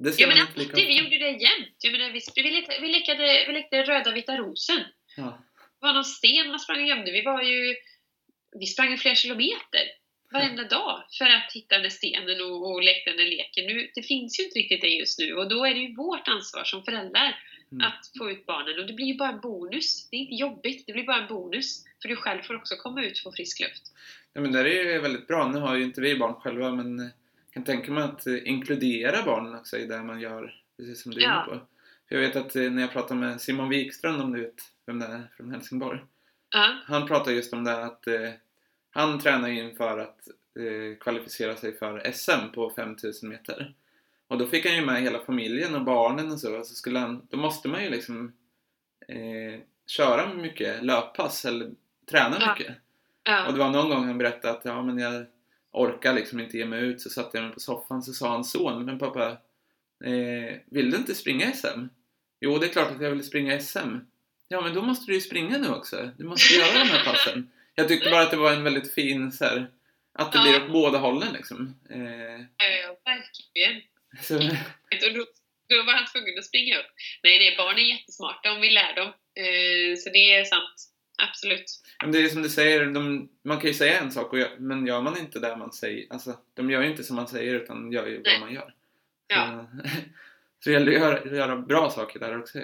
Det 0.03 0.19
ja 0.19 0.27
men 0.27 0.41
alltid, 0.41 0.71
vi 0.75 0.99
gjorde 0.99 1.19
det 1.19 1.31
jämt. 1.31 1.77
Jag 1.79 1.93
menar, 1.93 2.11
vi, 2.11 2.21
vi, 2.43 2.51
lekade, 2.51 2.81
vi, 2.81 2.89
lekade, 2.89 3.45
vi 3.47 3.53
lekade 3.53 3.83
röda 3.83 4.13
vita 4.13 4.37
rosen. 4.37 4.81
Ja. 5.17 5.43
Det 5.81 5.87
var 5.87 5.93
någon 5.93 6.05
sten 6.05 6.49
man 6.49 6.61
sprang 6.61 6.81
och 6.81 6.89
gömde. 6.89 7.13
Vi 7.13 7.23
var 7.23 7.43
ju... 7.43 7.77
Vi 8.61 8.67
sprang 8.67 8.99
flera 8.99 9.15
kilometer 9.15 9.83
varenda 10.33 10.65
dag 10.65 11.03
för 11.19 11.25
att 11.25 11.53
hitta 11.53 11.75
den 11.75 11.83
där 11.83 11.91
stenen 11.91 12.41
och, 12.41 12.71
och 12.71 12.83
leka 12.83 13.11
den 13.11 13.17
där 13.17 13.31
leken. 13.31 13.67
Nu, 13.67 13.91
det 13.95 14.03
finns 14.03 14.41
ju 14.41 14.45
inte 14.45 14.59
riktigt 14.59 14.81
det 14.81 14.89
just 14.89 15.19
nu 15.19 15.35
och 15.35 15.49
då 15.49 15.65
är 15.65 15.75
det 15.75 15.81
ju 15.81 15.95
vårt 15.97 16.29
ansvar 16.29 16.65
som 16.65 16.85
föräldrar 16.85 17.39
mm. 17.73 17.87
att 17.87 18.11
få 18.19 18.31
ut 18.31 18.47
barnen 18.47 18.79
och 18.81 18.87
det 18.87 18.93
blir 18.93 19.07
ju 19.07 19.15
bara 19.15 19.29
en 19.29 19.41
bonus. 19.41 20.09
Det 20.11 20.17
är 20.17 20.21
inte 20.21 20.35
jobbigt, 20.35 20.87
det 20.87 20.93
blir 20.93 21.05
bara 21.05 21.23
en 21.23 21.29
bonus. 21.29 21.85
För 22.03 22.09
du 22.09 22.17
själv 22.17 22.43
får 22.43 22.57
också 22.57 22.77
komma 22.77 23.03
ut 23.05 23.13
och 23.13 23.23
få 23.23 23.33
frisk 23.33 23.61
luft. 23.61 23.83
Ja 24.33 24.41
men 24.41 24.53
det 24.53 24.61
är 24.61 24.65
ju 24.65 25.01
väldigt 25.01 25.27
bra. 25.27 25.49
Nu 25.49 25.59
har 25.59 25.77
ju 25.77 25.85
inte 25.85 26.01
vi 26.01 26.17
barn 26.17 26.35
själva 26.35 26.71
men 26.71 27.11
kan 27.53 27.65
tänka 27.65 27.93
mig 27.93 28.03
att 28.03 28.27
inkludera 28.27 29.23
barnen 29.23 29.55
också 29.55 29.77
i 29.77 29.87
det 29.87 30.03
man 30.03 30.21
gör, 30.21 30.55
precis 30.77 31.03
som 31.03 31.13
du 31.13 31.21
är 31.21 31.25
ja. 31.25 31.45
inne 31.47 31.59
på. 31.59 31.67
För 32.09 32.15
jag 32.15 32.21
vet 32.21 32.37
att 32.37 32.57
eh, 32.57 32.71
när 32.71 32.83
jag 32.83 32.93
pratade 32.93 33.21
med 33.21 33.41
Simon 33.41 33.69
Wikström, 33.69 34.21
om 34.21 34.33
du 34.33 34.41
vet 34.41 34.63
vem 34.87 34.99
det 34.99 35.07
är 35.07 35.31
från 35.37 35.51
Helsingborg. 35.51 35.99
Uh. 35.99 36.77
Han 36.85 37.07
pratade 37.07 37.37
just 37.37 37.53
om 37.53 37.65
det 37.65 37.85
att 37.85 38.07
eh, 38.07 38.31
han 38.91 39.19
tränar 39.21 39.49
inför 39.49 39.99
att 39.99 40.29
eh, 40.59 40.99
kvalificera 41.01 41.57
sig 41.57 41.79
för 41.79 42.13
SM 42.13 42.53
på 42.55 42.71
5000 42.77 43.29
meter. 43.29 43.75
Och 44.29 44.39
då 44.39 44.47
fick 44.47 44.67
han 44.67 44.77
ju 44.77 44.85
med 44.85 45.03
hela 45.03 45.19
familjen 45.19 45.75
och 45.75 45.85
barnen 45.85 46.33
och 46.33 46.41
så. 46.41 46.65
så 46.65 46.75
skulle 46.75 46.99
han, 46.99 47.27
då 47.31 47.37
måste 47.37 47.69
man 47.69 47.85
ju 47.85 47.91
liksom 47.91 48.33
eh, 49.09 49.61
köra 49.87 50.35
mycket 50.35 50.85
löppass 50.85 51.45
eller 51.45 51.71
träna 52.11 52.37
ja. 52.41 52.55
mycket. 52.55 52.77
Ja. 53.23 53.47
Och 53.47 53.53
det 53.53 53.59
var 53.59 53.71
någon 53.71 53.91
gång 53.91 54.05
han 54.05 54.19
berättade 54.19 54.55
att 54.55 54.65
ja, 54.65 54.83
men 54.83 54.99
jag 54.99 55.27
orkar 55.73 56.15
liksom 56.15 56.41
inte 56.41 56.59
ge 56.59 56.65
mig 56.65 56.81
ut. 56.81 57.01
Så 57.01 57.11
satte 57.11 57.37
jag 57.37 57.45
mig 57.45 57.55
på 57.55 57.61
soffan 57.61 58.03
så 58.03 58.13
sa 58.13 58.29
hans 58.29 58.53
son, 58.53 58.85
men 58.85 58.99
pappa, 58.99 59.31
eh, 60.05 60.57
vill 60.71 60.91
du 60.91 60.97
inte 60.97 61.15
springa 61.15 61.53
SM? 61.53 61.87
Jo, 62.41 62.59
det 62.59 62.67
är 62.67 62.71
klart 62.71 62.91
att 62.91 63.03
jag 63.03 63.11
vill 63.11 63.25
springa 63.25 63.61
SM. 63.61 63.97
Ja, 64.49 64.61
men 64.61 64.75
då 64.75 64.83
måste 64.83 65.07
du 65.07 65.15
ju 65.15 65.21
springa 65.21 65.59
nu 65.59 65.69
också. 65.69 66.11
Du 66.19 66.25
måste 66.25 66.55
göra 66.55 66.79
de 66.79 66.91
här 66.91 67.05
passen. 67.05 67.51
Jag 67.75 67.89
tyckte 67.89 68.11
bara 68.11 68.23
att 68.23 68.31
det 68.31 68.37
var 68.37 68.53
en 68.53 68.65
väldigt 68.65 68.95
fin 68.95 69.33
så 69.33 69.45
här, 69.45 69.71
att 70.19 70.33
det 70.33 70.39
ja. 70.39 70.43
blir 70.43 70.63
åt 70.63 70.73
båda 70.73 70.99
hållen 70.99 71.33
liksom. 71.33 71.81
Eh. 71.91 72.41
Ja, 72.57 72.97
verkligen. 73.05 73.83
Så. 74.23 74.37
Och 75.07 75.15
då, 75.15 75.25
då 75.69 75.83
var 75.83 75.93
han 75.93 76.07
tvungen 76.07 76.39
att 76.39 76.45
springa 76.45 76.79
upp. 76.79 76.91
Nej, 77.23 77.39
nej, 77.39 77.55
barn 77.57 77.79
är 77.79 77.83
jättesmarta 77.83 78.53
om 78.53 78.61
vi 78.61 78.71
lär 78.71 78.95
dem. 78.95 79.09
Eh, 79.35 79.97
så 79.99 80.11
det 80.11 80.35
är 80.35 80.45
sant. 80.45 80.90
Absolut. 81.29 81.83
Men 82.03 82.13
det 82.13 82.19
är 82.19 82.29
som 82.29 82.43
du 82.43 82.49
säger, 82.49 82.87
de, 82.87 83.29
man 83.43 83.59
kan 83.59 83.69
ju 83.69 83.75
säga 83.75 84.01
en 84.01 84.13
sak, 84.13 84.33
och, 84.33 84.39
men 84.59 84.87
gör 84.87 85.03
man 85.03 85.19
inte 85.19 85.39
det 85.39 85.57
man 85.57 85.73
säger, 85.73 86.07
alltså 86.11 86.39
de 86.55 86.71
gör 86.71 86.83
ju 86.83 86.91
inte 86.91 87.05
som 87.05 87.17
man 87.17 87.29
säger 87.29 87.55
utan 87.55 87.93
gör 87.93 88.07
ju 88.07 88.23
nej. 88.23 88.33
vad 88.33 88.41
man 88.41 88.55
gör. 88.55 88.75
Ja. 89.27 89.67
Så, 89.73 89.89
så 90.65 90.71
det 90.71 90.73
gäller 90.73 90.93
att 90.93 91.01
göra, 91.01 91.37
göra 91.37 91.57
bra 91.57 91.91
saker 91.91 92.21
där 92.21 92.39
också. 92.39 92.59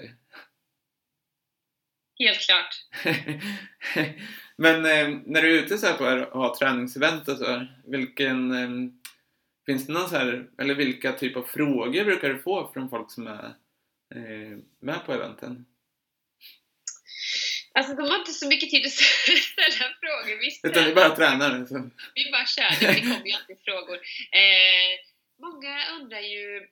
Helt 2.18 2.40
klart. 2.40 2.74
Men 4.56 4.76
eh, 4.76 5.20
när 5.24 5.42
du 5.42 5.58
är 5.58 5.62
ute 5.62 5.78
så 5.78 5.86
här 5.86 5.96
på 5.96 6.04
att 6.04 6.32
ha 6.32 6.56
träningsevent 6.58 7.28
och 7.28 7.38
så, 7.38 7.66
vilken, 7.84 8.50
eh, 8.50 8.90
finns 9.66 9.86
det 9.86 9.92
någon 9.92 10.08
så 10.08 10.16
här, 10.16 10.50
eller 10.58 10.74
vilka 10.74 11.12
typ 11.12 11.36
av 11.36 11.42
frågor 11.42 12.04
brukar 12.04 12.28
du 12.28 12.38
få 12.38 12.70
från 12.72 12.90
folk 12.90 13.10
som 13.10 13.26
är 13.26 13.44
eh, 14.14 14.58
med 14.80 15.06
på 15.06 15.12
eventen? 15.12 15.66
Alltså 17.76 17.94
de 17.94 18.02
har 18.10 18.18
inte 18.18 18.32
så 18.32 18.48
mycket 18.48 18.70
tid 18.70 18.86
att 18.86 18.92
ställa 19.52 19.86
frågor. 20.00 20.40
Visst, 20.40 20.64
Utan 20.64 20.84
vi 20.84 20.94
bara 20.94 21.16
tränar? 21.16 21.66
Så. 21.66 21.90
Vi 22.14 22.30
bara 22.30 22.46
kör, 22.46 22.80
det 22.80 23.00
kommer 23.10 23.26
ju 23.26 23.32
alltid 23.32 23.58
frågor. 23.64 23.96
Eh, 24.42 24.92
många 25.40 25.74
undrar 26.00 26.20
ju... 26.20 26.68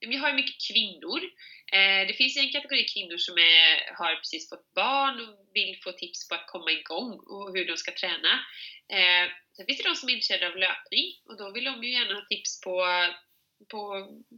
Vi 0.00 0.16
har 0.16 0.28
ju 0.28 0.34
mycket 0.34 0.56
kvinnor 0.70 1.20
Eh, 1.78 2.06
det 2.08 2.14
finns 2.14 2.36
en 2.36 2.52
kategori 2.52 2.84
kvinnor 2.84 3.16
som 3.16 3.38
är, 3.38 3.94
har 3.98 4.16
precis 4.16 4.48
fått 4.48 4.74
barn 4.74 5.20
och 5.20 5.34
vill 5.54 5.78
få 5.84 5.92
tips 5.92 6.28
på 6.28 6.34
att 6.34 6.46
komma 6.46 6.70
igång 6.70 7.12
och 7.12 7.52
hur 7.54 7.66
de 7.66 7.76
ska 7.76 7.92
träna. 7.92 8.32
Eh, 8.96 9.26
sen 9.56 9.66
finns 9.66 9.78
det 9.78 9.88
de 9.88 9.96
som 9.96 10.08
är 10.08 10.12
intresserade 10.12 10.48
av 10.48 10.56
löpning 10.56 11.08
och 11.28 11.36
då 11.36 11.50
vill 11.50 11.64
de 11.64 11.84
ju 11.84 11.90
gärna 11.92 12.14
ha 12.14 12.24
tips 12.30 12.60
på, 12.60 12.76
på, 13.70 13.80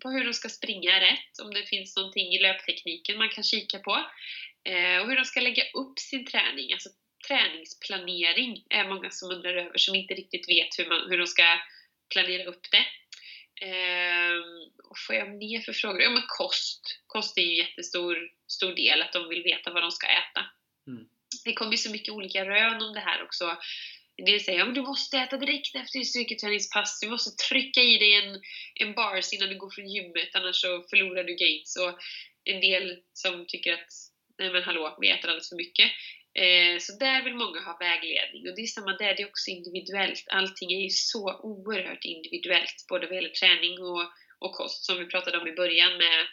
på 0.03 0.11
hur 0.11 0.25
de 0.25 0.33
ska 0.35 0.49
springa 0.49 1.01
rätt, 1.01 1.33
om 1.43 1.55
det 1.55 1.67
finns 1.67 1.97
någonting 1.97 2.27
i 2.35 2.43
löptekniken 2.43 3.19
man 3.19 3.29
kan 3.29 3.45
kika 3.45 3.79
på. 3.79 3.95
Eh, 4.65 5.01
och 5.01 5.09
hur 5.09 5.17
de 5.17 5.25
ska 5.25 5.41
lägga 5.41 5.63
upp 5.75 5.99
sin 5.99 6.27
träning, 6.27 6.73
alltså 6.73 6.89
träningsplanering 7.29 8.65
är 8.71 8.89
många 8.89 9.11
som 9.11 9.31
undrar 9.31 9.55
över, 9.55 9.79
som 9.79 9.95
inte 9.95 10.15
riktigt 10.15 10.49
vet 10.49 10.79
hur, 10.79 10.89
man, 10.89 11.11
hur 11.11 11.19
de 11.19 11.27
ska 11.27 11.59
planera 12.13 12.45
upp 12.45 12.67
det. 12.71 12.87
Eh, 13.67 14.35
vad 14.85 14.99
får 15.07 15.17
jag 15.17 15.29
mer 15.35 15.61
för 15.61 15.73
frågor? 15.73 16.03
Ja 16.03 16.11
men 16.11 16.23
kost. 16.27 17.01
Kost 17.07 17.39
är 17.39 17.43
ju 17.43 17.51
en 17.51 17.67
jättestor 17.67 18.17
stor 18.47 18.75
del, 18.75 19.03
att 19.03 19.13
de 19.13 19.29
vill 19.29 19.43
veta 19.43 19.73
vad 19.73 19.83
de 19.83 19.91
ska 19.91 20.07
äta. 20.07 20.41
Mm. 20.87 21.09
Det 21.45 21.53
kommer 21.53 21.73
ju 21.73 21.79
så 21.79 21.91
mycket 21.91 22.15
olika 22.15 22.45
rön 22.45 22.83
om 22.83 22.95
det 22.95 23.01
här 23.01 23.23
också. 23.23 23.57
Del 24.27 24.41
säger 24.41 24.63
att 24.63 24.75
du 24.75 24.83
måste 24.83 25.19
äta 25.19 25.37
direkt 25.37 25.77
efter 25.77 25.99
ditt 25.99 26.09
styrketräningspass, 26.09 27.01
du 27.01 27.09
måste 27.09 27.45
trycka 27.49 27.81
i 27.81 27.99
dig 27.99 28.15
en, 28.15 28.41
en 28.75 28.95
bars 28.95 29.33
innan 29.33 29.49
du 29.49 29.59
går 29.59 29.71
från 29.71 29.89
gymmet, 29.89 30.35
annars 30.35 30.57
så 30.57 30.83
förlorar 30.91 31.25
du 31.25 31.35
gains. 31.35 31.77
Och 31.77 31.99
en 32.45 32.61
del 32.61 32.99
som 33.13 33.47
tycker 33.47 33.73
att 33.73 33.93
nej 34.39 34.53
men 34.53 34.63
hallå, 34.63 34.97
vi 35.01 35.11
äter 35.11 35.29
alldeles 35.29 35.49
för 35.49 35.57
mycket. 35.57 35.91
Eh, 36.35 36.79
så 36.81 36.93
där 36.99 37.25
vill 37.25 37.35
många 37.35 37.61
ha 37.61 37.77
vägledning 37.81 38.49
och 38.49 38.55
det 38.57 38.63
är 38.63 38.67
samma 38.67 38.97
där, 38.97 39.15
det 39.17 39.23
är 39.23 39.27
också 39.29 39.51
individuellt. 39.51 40.25
Allting 40.31 40.73
är 40.73 40.83
ju 40.83 40.91
så 40.91 41.41
oerhört 41.43 42.05
individuellt, 42.05 42.87
både 42.89 43.07
vad 43.07 43.15
gäller 43.17 43.29
träning 43.29 43.79
och, 43.83 44.03
och 44.39 44.53
kost 44.53 44.85
som 44.85 44.99
vi 44.99 45.07
pratade 45.07 45.39
om 45.39 45.47
i 45.49 45.53
början 45.53 45.93
med, 45.99 46.27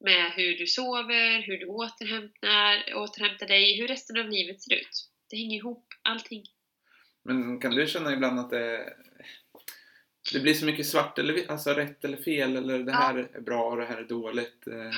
med 0.00 0.32
hur 0.32 0.58
du 0.58 0.66
sover, 0.66 1.42
hur 1.42 1.58
du 1.58 1.66
återhämtar, 1.66 2.94
återhämtar 2.94 3.46
dig, 3.46 3.80
hur 3.80 3.88
resten 3.88 4.20
av 4.20 4.28
livet 4.28 4.62
ser 4.62 4.74
ut. 4.74 5.08
Det 5.30 5.36
hänger 5.36 5.56
ihop, 5.56 5.86
allting. 6.02 6.42
Men 7.24 7.60
kan 7.60 7.74
du 7.74 7.86
känna 7.86 8.12
ibland 8.12 8.40
att 8.40 8.50
det 8.50 8.94
det 10.32 10.40
blir 10.40 10.54
så 10.54 10.64
mycket 10.66 10.86
svart 10.86 11.18
eller 11.18 11.50
alltså 11.50 11.70
rätt 11.70 12.04
eller 12.04 12.16
fel 12.16 12.56
eller 12.56 12.78
det 12.78 12.90
Ja. 12.92 12.96
här 12.98 13.14
är 13.34 13.40
bra 13.40 13.64
och 13.70 13.76
det 13.76 13.84
här 13.86 13.96
är 13.96 14.04
dåligt. 14.04 14.66
eh. 14.66 14.90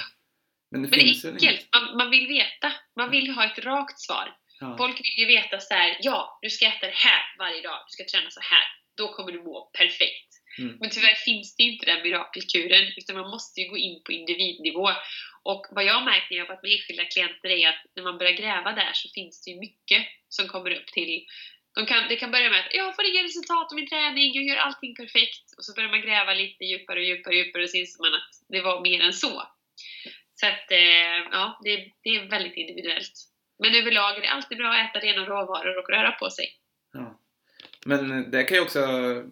Men 0.74 0.82
det 0.82 0.96
Men 0.96 0.98
det 0.98 1.28
är 1.28 1.32
enkelt, 1.32 1.68
man, 1.74 1.96
man 1.96 2.10
vill 2.10 2.26
veta. 2.26 2.72
Man 2.96 3.10
vill 3.10 3.30
ha 3.30 3.44
ett 3.44 3.58
rakt 3.58 4.00
svar. 4.00 4.36
Ja. 4.60 4.76
Folk 4.76 4.96
vill 5.00 5.18
ju 5.18 5.26
veta 5.26 5.60
så 5.60 5.74
här: 5.74 5.96
ja, 6.00 6.38
du 6.42 6.50
ska 6.50 6.66
äta 6.66 6.86
det 6.86 7.00
här 7.08 7.22
varje 7.38 7.62
dag, 7.62 7.78
du 7.86 7.90
ska 7.92 8.04
träna 8.04 8.30
så 8.30 8.40
här. 8.40 8.64
Då 8.96 9.08
kommer 9.14 9.32
du 9.32 9.42
må 9.42 9.70
perfekt. 9.78 10.30
Mm. 10.58 10.76
Men 10.80 10.90
tyvärr 10.90 11.14
finns 11.14 11.56
det 11.56 11.62
inte 11.62 11.86
den 11.86 12.02
mirakelkuren, 12.02 12.84
utan 12.96 13.16
man 13.16 13.30
måste 13.30 13.60
ju 13.60 13.68
gå 13.68 13.76
in 13.76 14.02
på 14.04 14.12
individnivå. 14.12 14.88
Och 15.42 15.66
vad 15.70 15.84
jag 15.84 16.04
märkt 16.04 16.30
när 16.30 16.36
jag 16.36 16.44
jobbat 16.44 16.62
med 16.62 16.72
enskilda 16.72 17.04
klienter 17.04 17.48
är 17.48 17.68
att 17.68 17.82
när 17.96 18.02
man 18.02 18.18
börjar 18.18 18.32
gräva 18.32 18.72
där 18.72 18.92
så 18.94 19.08
finns 19.14 19.44
det 19.44 19.50
ju 19.50 19.58
mycket 19.58 20.02
som 20.28 20.48
kommer 20.48 20.70
upp 20.70 20.86
till 20.86 21.26
de 21.74 21.86
kan, 21.86 22.08
det 22.08 22.16
kan 22.16 22.30
börja 22.30 22.50
med 22.50 22.60
att 22.60 22.74
jag 22.74 22.96
får 22.96 23.04
inga 23.04 23.22
resultat 23.22 23.72
av 23.72 23.76
min 23.76 23.88
träning, 23.88 24.34
jag 24.34 24.44
gör 24.44 24.56
allting 24.56 24.94
perfekt. 24.94 25.46
Och 25.56 25.64
så 25.64 25.74
börjar 25.74 25.90
man 25.90 26.00
gräva 26.00 26.34
lite 26.34 26.64
djupare 26.64 26.98
och 27.00 27.06
djupare 27.06 27.34
och 27.34 27.40
djupare 27.40 27.62
och 27.62 27.70
så 27.70 27.76
inser 27.76 28.02
man 28.02 28.14
att 28.14 28.30
det 28.48 28.60
var 28.60 28.80
mer 28.80 29.00
än 29.00 29.12
så. 29.12 29.42
Så 30.34 30.46
att, 30.46 30.70
eh, 30.70 31.18
ja, 31.32 31.60
det, 31.64 31.92
det 32.02 32.10
är 32.10 32.30
väldigt 32.30 32.56
individuellt. 32.56 33.12
Men 33.58 33.74
överlag 33.74 34.16
är 34.16 34.20
det 34.20 34.28
alltid 34.30 34.58
bra 34.58 34.70
att 34.72 34.90
äta 34.90 35.06
rena 35.06 35.24
råvaror 35.26 35.78
och 35.78 35.88
röra 35.90 36.12
på 36.12 36.30
sig. 36.30 36.46
Ja. 36.92 37.20
Men 37.86 38.30
det 38.30 38.42
kan 38.44 38.56
ju 38.56 38.62
också 38.62 38.80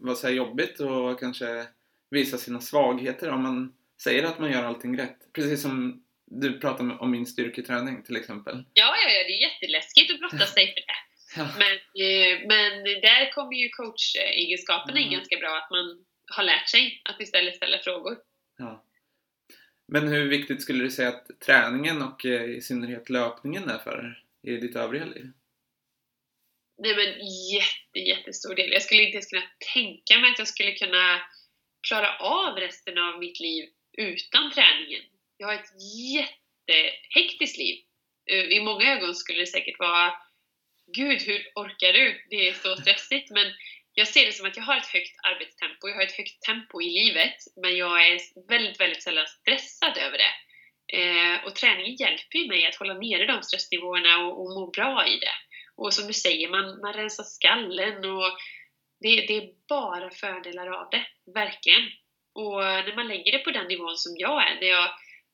vara 0.01 0.15
så 0.15 0.29
jobbigt 0.31 0.81
och 0.81 1.21
kanske 1.21 1.67
visa 2.11 2.39
sina 2.39 2.61
svagheter 2.61 3.31
om 3.31 3.43
man 3.43 3.73
säger 4.03 4.25
att 4.25 4.39
man 4.39 4.53
gör 4.53 4.65
allting 4.65 4.99
rätt. 4.99 5.33
Precis 5.33 5.63
som 5.63 6.05
du 6.27 6.61
pratade 6.61 6.95
om- 6.95 7.11
min 7.11 7.27
styrketräning 7.27 8.03
till 8.03 8.17
exempel. 8.17 8.55
Ja, 8.75 8.95
ja, 9.05 9.11
ja, 9.11 9.25
det 9.27 9.33
är 9.33 9.51
jätteläskigt 9.51 10.11
att 10.13 10.19
blotta 10.19 10.47
sig 10.47 10.67
för 10.67 10.75
det. 10.75 10.87
Ja. 11.37 11.49
Men, 11.59 11.73
eh, 12.07 12.39
men 12.49 12.85
där 12.85 13.33
kommer 13.33 13.53
ju 13.57 13.69
coachegenskaperna 13.69 14.99
in 15.01 15.07
Mm. 15.07 15.19
ganska 15.19 15.37
bra, 15.39 15.57
att 15.57 15.71
man 15.71 16.05
har 16.37 16.45
lärt 16.45 16.69
sig 16.69 17.03
att 17.05 17.21
istället 17.21 17.57
ställa 17.57 17.79
frågor. 17.79 18.17
Ja. 18.59 18.85
Men 19.93 20.09
hur 20.09 20.28
viktigt 20.28 20.62
skulle 20.62 20.84
du 20.84 20.90
säga 20.90 21.09
att 21.09 21.40
träningen 21.40 22.03
och 22.03 22.26
eh, 22.26 22.45
i 22.45 22.61
synnerhet 22.61 23.11
löpningen 23.11 23.68
är 23.68 23.78
för 23.78 24.22
i 24.43 24.57
ditt 24.57 24.76
övriga 24.76 25.05
liv? 25.05 25.26
Nej 26.78 26.97
men 26.97 27.26
jätte, 27.55 27.99
jättestor 27.99 28.55
del. 28.55 28.72
Jag 28.72 28.82
skulle 28.82 29.03
inte 29.03 29.16
ens 29.16 29.30
kunna 29.30 29.51
tänka 29.74 30.18
mig 30.18 30.30
att 30.30 30.38
jag 30.38 30.49
skulle 30.49 30.72
kunna 30.72 31.20
klara 31.88 32.16
av 32.18 32.57
resten 32.57 32.99
av 32.99 33.18
mitt 33.18 33.40
liv 33.40 33.68
utan 33.99 34.51
träningen. 34.51 35.03
Jag 35.36 35.47
har 35.47 35.55
ett 35.55 35.72
jättehektiskt 36.14 37.59
liv. 37.59 37.76
Eh, 38.30 38.45
I 38.59 38.61
många 38.61 38.97
ögon 38.97 39.14
skulle 39.14 39.40
det 39.40 39.47
säkert 39.47 39.78
vara 39.78 40.12
Gud, 40.97 41.22
hur 41.22 41.53
orkar 41.55 41.93
du? 41.93 42.26
Det 42.30 42.49
är 42.49 42.53
så 42.53 42.76
stressigt. 42.76 43.30
Men 43.30 43.47
jag 43.95 44.09
ser 44.09 44.26
det 44.26 44.32
som 44.32 44.47
att 44.47 44.57
jag 44.57 44.64
har 44.64 44.76
ett 44.76 44.86
högt 44.86 45.16
arbetstempo. 45.22 45.88
Jag 45.88 45.95
har 45.95 46.03
ett 46.03 46.16
högt 46.16 46.43
tempo 46.43 46.82
i 46.82 46.90
livet. 46.90 47.36
Men 47.62 47.76
jag 47.76 48.07
är 48.07 48.18
väldigt, 48.49 48.80
väldigt 48.80 49.03
sällan 49.03 49.26
stressad 49.26 49.99
över 49.99 50.18
det. 50.18 50.34
Eh, 50.99 51.45
och 51.45 51.55
träningen 51.55 51.95
hjälper 51.95 52.38
ju 52.38 52.49
mig 52.49 52.66
att 52.66 52.74
hålla 52.74 52.95
nere 52.95 53.26
de 53.26 53.43
stressnivåerna 53.43 54.18
och, 54.18 54.40
och 54.40 54.51
må 54.55 54.70
bra 54.70 55.07
i 55.07 55.18
det. 55.18 55.36
Och 55.76 55.95
som 55.95 56.07
du 56.07 56.12
säger, 56.12 56.49
man, 56.49 56.80
man 56.80 56.93
rensar 56.93 57.24
skallen 57.24 58.05
och 58.05 58.30
det, 59.01 59.26
det 59.26 59.36
är 59.36 59.49
bara 59.68 60.11
fördelar 60.11 60.66
av 60.66 60.88
det. 60.90 61.07
Verkligen. 61.34 61.82
Och 62.34 62.61
när 62.86 62.97
man 62.97 63.09
lägger 63.09 63.32
det 63.32 63.38
på 63.38 63.51
den 63.51 63.68
nivån 63.68 63.97
som 63.97 64.12
jag 64.16 64.51
är, 64.51 64.61
där 64.61 64.66
jag 64.66 64.90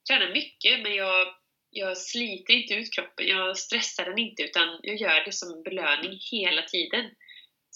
tränar 0.09 0.33
mycket 0.33 0.81
men 0.83 0.95
jag, 0.95 1.27
jag 1.71 1.99
sliter 1.99 2.55
inte 2.55 2.75
ut 2.75 2.95
kroppen, 2.95 3.27
jag 3.27 3.59
stressar 3.59 4.05
den 4.05 4.19
inte 4.19 4.43
utan 4.43 4.81
jag 4.83 4.97
gör 4.97 5.25
det 5.25 5.33
som 5.33 5.63
belöning 5.63 6.19
hela 6.31 6.63
tiden. 6.63 7.11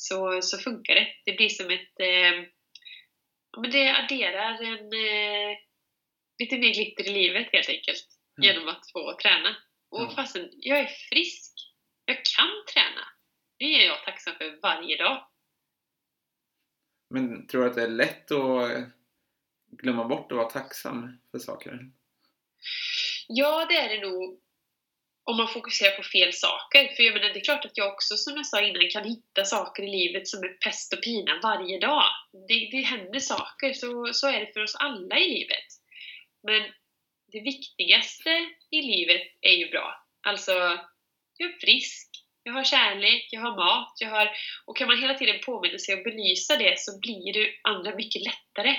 Så, 0.03 0.43
så 0.43 0.59
funkar 0.59 0.95
det. 0.95 1.09
Det 1.25 1.33
blir 1.33 1.49
som 1.49 1.71
ett... 1.71 2.01
Eh, 2.01 2.45
men 3.61 3.71
det 3.71 3.89
adderar 3.89 4.63
en 4.63 4.85
eh, 4.93 5.57
lite 6.39 6.59
mer 6.59 6.75
glitter 6.75 7.09
i 7.09 7.13
livet 7.13 7.49
helt 7.53 7.69
enkelt. 7.69 8.07
Ja. 8.37 8.45
Genom 8.45 8.69
att 8.69 8.91
få 8.93 9.17
träna. 9.23 9.57
Och 9.91 10.03
Ja. 10.03 10.13
fastän 10.17 10.49
jag 10.53 10.79
är 10.79 10.87
frisk, 10.87 11.53
jag 12.05 12.17
kan 12.17 12.51
träna. 12.75 13.05
Det 13.59 13.65
är 13.65 13.87
jag 13.87 14.05
tacksam 14.05 14.35
för 14.35 14.61
varje 14.63 14.97
dag. 14.97 15.29
Men 17.11 17.47
tror 17.47 17.63
du 17.63 17.69
att 17.69 17.75
det 17.75 17.83
är 17.83 17.89
lätt 17.89 18.31
att 18.31 18.89
glömma 19.71 20.05
bort 20.05 20.33
att 20.33 20.39
vara 20.39 20.51
tacksam 20.51 21.19
för 21.31 21.39
saker? 21.39 21.91
Ja, 23.29 23.67
det 23.69 23.77
är 23.77 23.89
det 23.89 24.09
nog 24.09 24.41
om 25.25 25.37
man 25.37 25.49
fokuserar 25.49 25.97
på 25.97 26.03
fel 26.03 26.33
saker. 26.33 26.89
För 26.97 27.03
jag 27.03 27.15
menar, 27.15 27.29
det 27.29 27.39
är 27.39 27.45
klart 27.45 27.65
att 27.65 27.79
jag 27.79 27.93
också, 27.93 28.17
som 28.17 28.37
jag 28.37 28.47
sa 28.47 28.61
innan, 28.63 28.89
kan 28.93 29.05
hitta 29.05 29.45
saker 29.45 29.83
i 29.83 29.91
livet 29.91 30.29
som 30.29 30.45
är 30.45 30.49
pest 30.49 30.93
och 30.93 31.03
pina 31.03 31.41
varje 31.43 31.79
dag. 31.79 32.05
Det, 32.49 32.69
det 32.71 32.83
händer 32.83 33.21
saker, 33.21 33.73
så, 33.73 34.13
så 34.13 34.29
är 34.29 34.41
det 34.41 34.53
för 34.53 34.63
oss 34.63 34.75
alla 34.75 35.19
i 35.19 35.29
livet. 35.29 35.69
Men 36.43 36.63
det 37.33 37.41
viktigaste 37.41 38.31
i 38.71 38.83
livet 38.83 39.23
är 39.41 39.57
ju 39.57 39.71
bra. 39.71 40.07
Alltså, 40.27 40.53
jag 41.37 41.51
är 41.51 41.59
frisk, 41.61 42.09
jag 42.43 42.53
har 42.53 42.65
kärlek, 42.65 43.29
jag 43.31 43.41
har 43.41 43.57
mat, 43.57 43.95
jag 44.01 44.11
har... 44.11 44.31
Och 44.67 44.77
kan 44.77 44.89
man 44.89 45.01
hela 45.01 45.15
tiden 45.15 45.41
påminna 45.47 45.79
sig 45.79 45.95
och 45.95 46.05
belysa 46.05 46.57
det 46.57 46.81
så 46.81 46.99
blir 46.99 47.33
det 47.33 47.49
andra 47.63 47.95
mycket 47.95 48.23
lättare. 48.23 48.77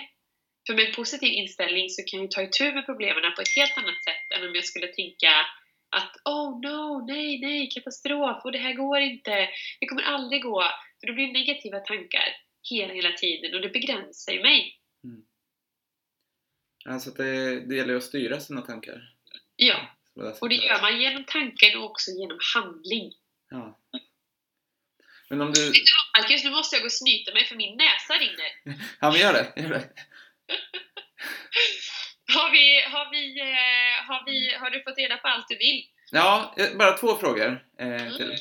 För 0.67 0.73
med 0.73 0.85
en 0.85 0.95
positiv 0.95 1.31
inställning 1.31 1.89
så 1.89 2.03
kan 2.03 2.19
jag 2.19 2.31
ta 2.31 2.41
itu 2.41 2.73
med 2.73 2.85
problemen 2.85 3.35
på 3.35 3.41
ett 3.41 3.55
helt 3.55 3.77
annat 3.77 4.03
sätt 4.03 4.25
än 4.35 4.47
om 4.47 4.55
jag 4.55 4.65
skulle 4.65 4.87
tänka 4.87 5.31
att 5.93 6.15
oh 6.25 6.61
no, 6.61 7.05
nej, 7.07 7.39
nej, 7.39 7.69
katastrof 7.69 8.45
och 8.45 8.51
det 8.51 8.57
här 8.57 8.73
går 8.73 8.99
inte, 8.99 9.49
det 9.79 9.87
kommer 9.87 10.03
aldrig 10.03 10.43
gå. 10.43 10.63
För 10.99 11.07
då 11.07 11.13
blir 11.13 11.27
det 11.27 11.33
negativa 11.33 11.79
tankar 11.79 12.25
hela, 12.69 12.93
hela 12.93 13.11
tiden 13.11 13.55
och 13.55 13.61
det 13.61 13.69
begränsar 13.69 14.33
ju 14.33 14.41
mig. 14.41 14.79
Alltså 16.85 17.09
att 17.09 17.15
det, 17.15 17.59
det 17.59 17.75
gäller 17.75 17.95
att 17.95 18.03
styra 18.03 18.39
sina 18.39 18.61
tankar. 18.61 19.13
Ja, 19.55 19.97
och 20.41 20.49
det 20.49 20.55
gör 20.55 20.81
man 20.81 21.01
genom 21.01 21.23
tanken 21.23 21.77
och 21.77 21.85
också 21.85 22.11
genom 22.11 22.39
handling. 22.55 23.13
Ja. 23.49 23.79
Men 25.29 25.41
om 25.41 25.51
du... 25.53 25.73
Marcus, 26.17 26.43
nu 26.43 26.49
måste 26.49 26.75
jag 26.75 26.83
gå 26.83 26.85
och 26.85 26.91
snyta 26.91 27.33
mig 27.33 27.45
för 27.45 27.55
min 27.55 27.77
näsa 27.77 28.13
rinner. 28.13 28.79
Ja 28.99 29.11
men 29.11 29.19
gör 29.19 29.33
det, 29.33 29.61
gör 29.61 29.69
det. 29.69 29.89
Har, 32.27 32.51
vi, 32.51 32.81
har, 32.81 33.11
vi, 33.11 33.39
eh, 33.39 34.07
har, 34.07 34.23
vi, 34.25 34.53
har 34.55 34.69
du 34.69 34.83
fått 34.83 34.97
reda 34.97 35.17
på 35.17 35.27
allt 35.27 35.47
du 35.49 35.57
vill? 35.57 35.83
Ja, 36.11 36.55
eh, 36.57 36.77
bara 36.77 36.97
två 36.97 37.15
frågor 37.15 37.65
eh, 37.79 37.87
Mm. 37.87 38.13
till. 38.17 38.31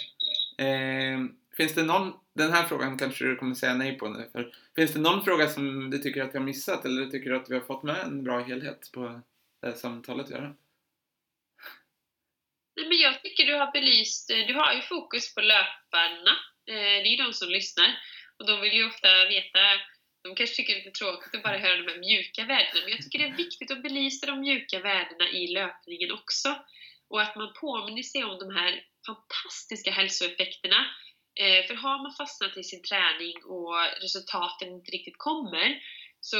Eh, 0.58 1.18
finns 1.56 1.74
det 1.74 1.82
någon, 1.82 2.12
den 2.34 2.52
här 2.52 2.62
frågan 2.66 2.98
kanske 2.98 3.24
du 3.24 3.36
kommer 3.36 3.54
säga 3.54 3.74
nej 3.74 3.98
på 3.98 4.08
nu. 4.08 4.28
För, 4.32 4.52
finns 4.76 4.92
det 4.92 5.00
någon 5.00 5.24
fråga 5.24 5.48
som 5.48 5.90
du 5.90 5.98
tycker 5.98 6.22
att 6.22 6.34
vi 6.34 6.38
har 6.38 6.44
missat 6.44 6.84
eller 6.84 7.06
tycker 7.06 7.30
du 7.30 7.36
att 7.36 7.50
vi 7.50 7.54
har 7.54 7.60
fått 7.62 7.82
med 7.82 7.96
en 7.98 8.24
bra 8.24 8.40
helhet 8.44 8.90
på 8.94 9.22
det 9.62 9.66
här 9.68 9.74
samtalet 9.74 10.24
att 10.26 10.30
göra? 10.32 10.54
Nej, 12.76 12.86
men 12.88 12.98
jag 12.98 13.22
tycker 13.22 13.46
du 13.46 13.54
har 13.54 13.72
belyst, 13.72 14.30
eh, 14.30 14.46
du 14.46 14.54
har 14.54 14.72
ju 14.72 14.80
fokus 14.80 15.34
på 15.34 15.40
löparna. 15.40 16.30
Eh, 16.66 16.74
Det 17.02 17.08
är 17.08 17.16
ju 17.16 17.24
de 17.24 17.32
som 17.32 17.48
lyssnar. 17.48 17.86
Och 18.38 18.46
de 18.46 18.60
vill 18.60 18.72
ju 18.72 18.86
ofta 18.86 19.08
veta, 19.28 19.58
de 20.22 20.34
kanske 20.34 20.56
tycker 20.56 20.72
det 20.74 20.80
är 20.80 20.84
lite 20.84 20.98
tråkigt 20.98 21.34
att 21.34 21.42
bara 21.42 21.58
höra 21.58 21.76
de 21.76 21.92
här 21.92 21.98
mjuka 21.98 22.44
värdena. 22.44 22.80
Men 22.82 22.90
jag 22.90 23.02
tycker 23.02 23.18
det 23.18 23.24
är 23.24 23.36
viktigt 23.36 23.70
att 23.70 23.82
belysa 23.82 24.26
de 24.26 24.40
mjuka 24.40 24.80
värdena 24.80 25.30
i 25.30 25.46
löpningen 25.46 26.12
också. 26.12 26.48
Och 27.08 27.22
att 27.22 27.36
man 27.36 27.52
påminner 27.60 28.02
sig 28.02 28.24
om 28.24 28.38
de 28.38 28.54
här 28.54 28.84
fantastiska 29.06 29.90
hälsoeffekterna. 29.90 30.80
Eh, 31.40 31.66
för 31.66 31.74
har 31.74 32.02
man 32.02 32.14
fastnat 32.14 32.56
i 32.56 32.64
sin 32.64 32.82
träning 32.82 33.36
och 33.44 33.74
resultaten 34.00 34.68
inte 34.68 34.90
riktigt 34.90 35.18
kommer, 35.18 35.82
så 36.20 36.36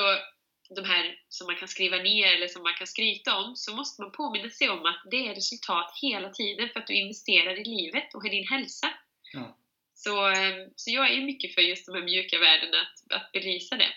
de 0.76 0.84
här 0.84 1.18
som 1.28 1.46
man 1.46 1.56
kan 1.56 1.68
skriva 1.68 1.96
ner 1.96 2.32
eller 2.36 2.48
som 2.48 2.62
man 2.62 2.74
kan 2.74 2.86
skryta 2.86 3.36
om, 3.36 3.56
så 3.56 3.76
måste 3.76 4.02
man 4.02 4.12
påminna 4.12 4.50
sig 4.50 4.68
om 4.68 4.86
att 4.86 5.02
det 5.10 5.28
är 5.28 5.34
resultat 5.34 5.98
hela 6.02 6.30
tiden 6.30 6.68
för 6.68 6.80
att 6.80 6.86
du 6.86 6.94
investerar 6.94 7.60
i 7.60 7.64
livet 7.64 8.14
och 8.14 8.26
i 8.26 8.28
din 8.28 8.48
hälsa. 8.48 8.90
Ja. 9.32 9.58
Så, 10.04 10.28
eh, 10.30 10.54
så 10.76 10.90
jag 10.90 11.10
är 11.12 11.20
mycket 11.24 11.54
för 11.54 11.60
just 11.62 11.86
de 11.86 11.94
här 11.94 12.02
mjuka 12.02 12.38
värdena, 12.38 12.76
att, 12.80 13.12
att 13.22 13.32
belysa 13.32 13.76
det. 13.76 13.92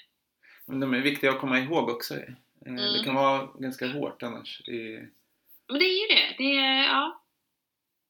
Men 0.65 0.79
de 0.79 0.93
är 0.93 0.99
viktiga 1.01 1.31
att 1.31 1.39
komma 1.39 1.59
ihåg 1.59 1.89
också. 1.89 2.13
Eh, 2.15 2.19
Det 2.59 2.69
Mm. 2.69 3.03
kan 3.03 3.15
vara 3.15 3.45
ganska 3.59 3.87
hårt 3.87 4.23
annars. 4.23 4.61
I, 4.67 4.99
Men 5.67 5.79
det 5.79 5.85
är 5.85 6.01
ju 6.01 6.15
det. 6.15 6.35
det 6.37 6.57
är, 6.57 6.83
ja. 6.83 7.23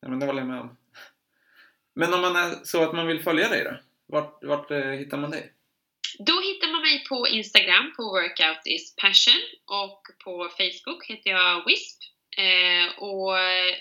ja, 0.01 0.07
men 0.07 0.19
det 0.19 0.25
håller 0.25 0.39
jag 0.41 0.47
med 0.47 0.59
om. 0.61 0.77
Men 1.95 2.13
om 2.13 2.21
man 2.21 2.35
är 2.35 2.55
så 2.63 2.83
att 2.83 2.95
man 2.95 3.07
vill 3.07 3.23
följa 3.23 3.49
dig 3.49 3.63
då? 3.63 3.77
Vart, 4.05 4.43
vart 4.43 4.71
eh, 4.71 4.77
hittar 4.91 5.17
man 5.17 5.31
dig? 5.31 5.53
Då 6.19 6.41
hittar 6.41 6.71
man 6.71 6.81
mig 6.81 7.05
på 7.09 7.27
Instagram 7.27 7.93
på 7.97 8.03
Workout 8.03 8.61
is 8.67 8.95
passion 8.95 9.41
och 9.65 10.01
på 10.23 10.49
Facebook 10.57 11.05
heter 11.05 11.29
jag 11.29 11.65
WISP. 11.65 11.99
Och 12.97 13.33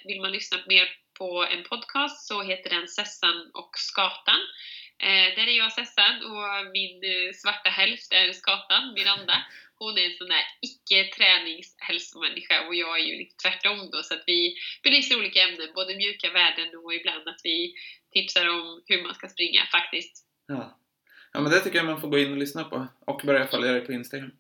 vill 0.05 0.21
man 0.21 0.33
lyssna 0.33 0.59
mer 0.67 0.89
på 1.19 1.47
en 1.53 1.63
podcast 1.65 2.27
så 2.29 2.43
heter 2.43 2.71
den 2.71 2.89
Sessan 2.89 3.51
och 3.55 3.73
Skatan. 3.89 4.43
Eh, 4.99 5.29
där 5.37 5.47
är 5.53 5.59
jag 5.59 5.73
Sessan 5.73 6.17
och 6.31 6.73
min 6.73 6.97
eh, 7.13 7.33
svarta 7.43 7.71
hälft 7.71 8.13
är 8.13 8.33
Skatan, 8.33 8.95
Miranda. 8.95 9.37
Hon 9.79 9.99
är 9.99 10.05
en 10.11 10.19
sån 10.19 10.29
där 10.29 10.45
icke-träningshälsomänniska 10.69 12.57
och 12.67 12.75
jag 12.75 13.01
är 13.01 13.05
ju 13.05 13.19
lite 13.19 13.37
tvärtom 13.37 13.91
då 13.93 14.03
så 14.03 14.15
att 14.15 14.25
vi 14.27 14.57
belyser 14.83 15.19
olika 15.19 15.41
ämnen, 15.41 15.69
både 15.75 15.97
mjuka 15.97 16.31
värden 16.31 16.69
och 16.85 16.95
ibland 16.95 17.29
att 17.29 17.41
vi 17.45 17.75
tipsar 18.13 18.49
om 18.49 18.83
hur 18.87 19.03
man 19.03 19.15
ska 19.15 19.29
springa 19.29 19.63
faktiskt. 19.73 20.15
Ja. 20.47 20.81
Ja, 21.33 21.41
men 21.41 21.53
det 21.53 21.61
tycker 21.61 21.77
jag 21.77 21.87
man 21.87 22.01
får 22.01 22.09
gå 22.09 22.19
in 22.19 22.33
och 22.33 22.39
lyssna 22.39 22.65
på. 22.65 22.87
Och 23.07 23.21
börja 23.25 23.47
följa 23.47 23.73
dig 23.73 23.81
på 23.81 23.93
Instagram. 23.93 24.33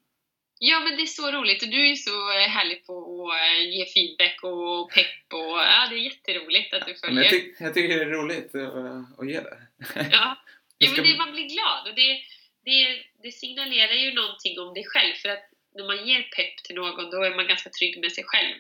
Ja, 0.59 0.81
men 0.81 0.97
det 0.97 1.03
är 1.03 1.07
så 1.07 1.31
roligt 1.31 1.63
och 1.63 1.69
du 1.69 1.91
är 1.91 1.95
så 1.95 2.31
eh, 2.33 2.49
härlig 2.49 2.87
på 2.87 2.95
att 3.31 3.41
eh, 3.41 3.71
ge 3.77 3.87
feedback 3.87 4.39
och 4.43 4.91
pepp 4.95 5.33
och 5.33 5.59
ja, 5.73 5.87
det 5.91 5.97
är 5.97 6.05
jätteroligt 6.11 6.75
att 6.75 6.87
du 6.87 6.93
Men 6.93 7.01
följer. 7.01 7.23
jag, 7.23 7.31
ty 7.31 7.55
jag 7.65 7.75
tycker 7.75 7.97
det 7.97 8.05
är 8.05 8.11
roligt 8.21 8.55
att, 8.55 9.19
att 9.19 9.29
ge 9.31 9.41
det. 9.41 9.59
Ja, 10.13 10.37
ja 10.79 10.91
men 10.91 11.05
det, 11.05 11.19
man 11.19 11.33
blir 11.33 11.49
glad 11.55 11.89
och 11.89 11.95
det, 11.95 12.11
det, 12.65 13.05
det 13.23 13.33
signalerar 13.33 13.95
ju 14.05 14.15
någonting 14.15 14.61
om 14.61 14.75
dig 14.75 14.85
själv 14.87 15.15
för 15.15 15.29
att 15.29 15.45
när 15.75 15.87
man 15.87 16.07
ger 16.09 16.23
pepp 16.23 16.57
till 16.65 16.77
någon 16.77 17.11
då 17.11 17.23
är 17.23 17.35
man 17.35 17.47
ganska 17.47 17.71
trygg 17.71 18.01
med 18.01 18.13
sig 18.13 18.25
själv. 18.25 18.57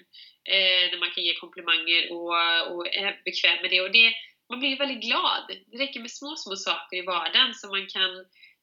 Eh, 0.55 0.85
när 0.91 0.99
man 0.99 1.11
kan 1.11 1.25
ge 1.25 1.35
komplimanger 1.35 2.13
och, 2.13 2.33
och 2.73 2.87
är 2.95 3.21
bekväm 3.25 3.63
med 3.63 3.71
det. 3.71 3.81
Och 3.81 3.93
det 3.93 4.15
man 4.49 4.59
blir 4.59 4.71
ju 4.71 4.77
väldigt 4.77 5.03
glad. 5.09 5.43
Det 5.67 5.79
räcker 5.79 6.01
med 6.01 6.11
små, 6.11 6.37
små 6.37 6.57
saker 6.57 6.97
i 6.97 7.03
vardagen 7.03 7.55
som 7.55 7.71
man 7.71 7.87
kan 7.87 8.13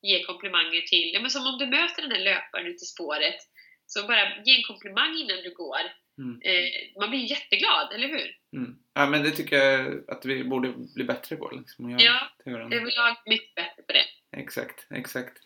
ge 0.01 0.23
komplimanger 0.23 0.81
till. 0.81 1.11
Ja, 1.13 1.19
men 1.21 1.29
som 1.29 1.47
om 1.47 1.57
du 1.57 1.65
möter 1.65 2.01
den 2.01 2.11
här 2.11 2.19
löparen 2.19 2.67
ute 2.67 2.83
i 2.83 2.87
spåret 2.87 3.35
så 3.85 4.07
bara 4.07 4.43
ge 4.45 4.55
en 4.57 4.63
komplimang 4.63 5.13
innan 5.17 5.37
du 5.43 5.53
går. 5.53 5.83
Mm. 6.17 6.41
Eh, 6.43 6.99
man 6.99 7.09
blir 7.09 7.19
jätteglad, 7.19 7.93
eller 7.93 8.07
hur? 8.07 8.29
Mm. 8.57 8.75
Ja, 8.93 9.05
men 9.05 9.23
det 9.23 9.31
tycker 9.31 9.55
jag 9.55 10.09
att 10.09 10.25
vi 10.25 10.43
borde 10.43 10.73
bli 10.95 11.03
bättre 11.03 11.35
på. 11.35 11.49
Liksom, 11.49 11.99
Ja, 11.99 12.31
överlag 12.45 13.15
mycket 13.25 13.55
bättre 13.55 13.81
på 13.87 13.93
det. 13.93 14.05
Exakt, 14.37 14.87
exakt. 14.91 15.37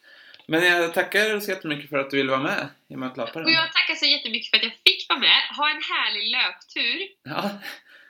Men 0.47 0.65
jag 0.65 0.93
tackar 0.93 1.39
så 1.39 1.51
jättemycket 1.51 1.89
för 1.89 1.97
att 1.97 2.11
du 2.11 2.17
ville 2.17 2.31
vara 2.31 2.43
med 2.43 2.67
i 2.89 2.95
Mötlöparen. 2.95 3.45
Och 3.45 3.51
jag 3.51 3.73
tackar 3.73 3.95
så 3.95 4.05
jättemycket 4.05 4.49
för 4.49 4.57
att 4.57 4.63
jag 4.63 4.73
fick 4.87 5.09
vara 5.09 5.19
med. 5.19 5.39
Ha 5.57 5.69
en 5.69 5.81
härlig 5.81 6.31
löptur. 6.31 7.07
Ja, 7.23 7.51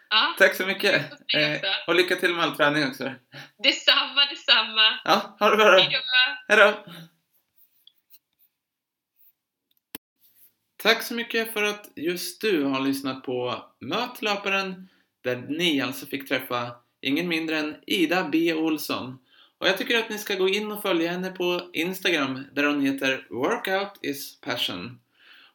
Ja, 0.10 0.36
tack 0.38 0.56
så 0.56 0.66
mycket. 0.66 1.12
Eh, 1.34 1.62
och 1.88 1.96
lycka 1.96 2.16
till 2.16 2.36
med 2.36 2.44
all 2.44 2.56
träning 2.56 2.88
också. 2.88 3.12
detsamma, 3.64 4.26
detsamma. 4.30 5.00
Ja, 5.04 5.36
ha 5.40 5.50
det 5.50 5.58
bra. 5.58 5.78
Hejdå! 5.78 5.98
Hej 6.48 6.58
då! 6.58 6.86
Tack 10.78 11.04
så 11.04 11.14
mycket 11.14 11.54
för 11.54 11.64
att 11.64 11.90
just 11.96 12.42
du 12.42 12.64
har 12.64 12.82
lyssnat 12.82 13.24
på 13.24 13.66
Möt 13.80 14.22
löparen 14.22 14.90
där 15.24 15.36
ni 15.36 15.82
alltså 15.82 16.06
fick 16.06 16.28
träffa 16.28 16.76
ingen 17.02 17.28
mindre 17.28 17.58
än 17.58 17.76
Ida 17.88 18.30
B. 18.32 18.54
Olsson. 18.54 19.18
Och 19.58 19.68
jag 19.68 19.78
tycker 19.78 20.00
att 20.00 20.10
ni 20.10 20.18
ska 20.18 20.36
gå 20.36 20.50
in 20.50 20.72
och 20.72 20.82
följa 20.82 21.12
henne 21.12 21.32
på 21.32 21.70
Instagram 21.74 22.46
där 22.54 22.64
hon 22.64 22.82
heter 22.82 23.28
Workout 23.30 24.00
is 24.02 24.42
passion. 24.42 25.00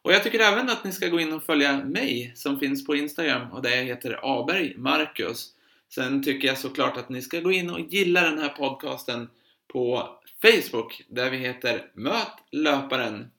Och 0.01 0.13
jag 0.13 0.23
tycker 0.23 0.39
även 0.39 0.69
att 0.69 0.83
ni 0.83 0.91
ska 0.91 1.07
gå 1.07 1.19
in 1.19 1.33
och 1.33 1.43
följa 1.43 1.77
mig 1.77 2.31
som 2.35 2.59
finns 2.59 2.85
på 2.85 2.95
Instagram 2.95 3.51
och 3.51 3.61
där 3.61 3.69
jag 3.69 3.83
heter 3.83 4.19
Aberg 4.23 4.73
Marcus. 4.77 5.49
Sen 5.93 6.23
tycker 6.23 6.47
jag 6.47 6.57
såklart 6.57 6.97
att 6.97 7.09
ni 7.09 7.21
ska 7.21 7.39
gå 7.39 7.51
in 7.51 7.69
och 7.69 7.79
gilla 7.79 8.21
den 8.21 8.39
här 8.39 8.49
podcasten 8.49 9.29
på 9.67 10.09
Facebook 10.41 11.01
där 11.07 11.29
vi 11.29 11.37
heter 11.37 11.85
Möt 11.93 12.33
löparen. 12.51 13.31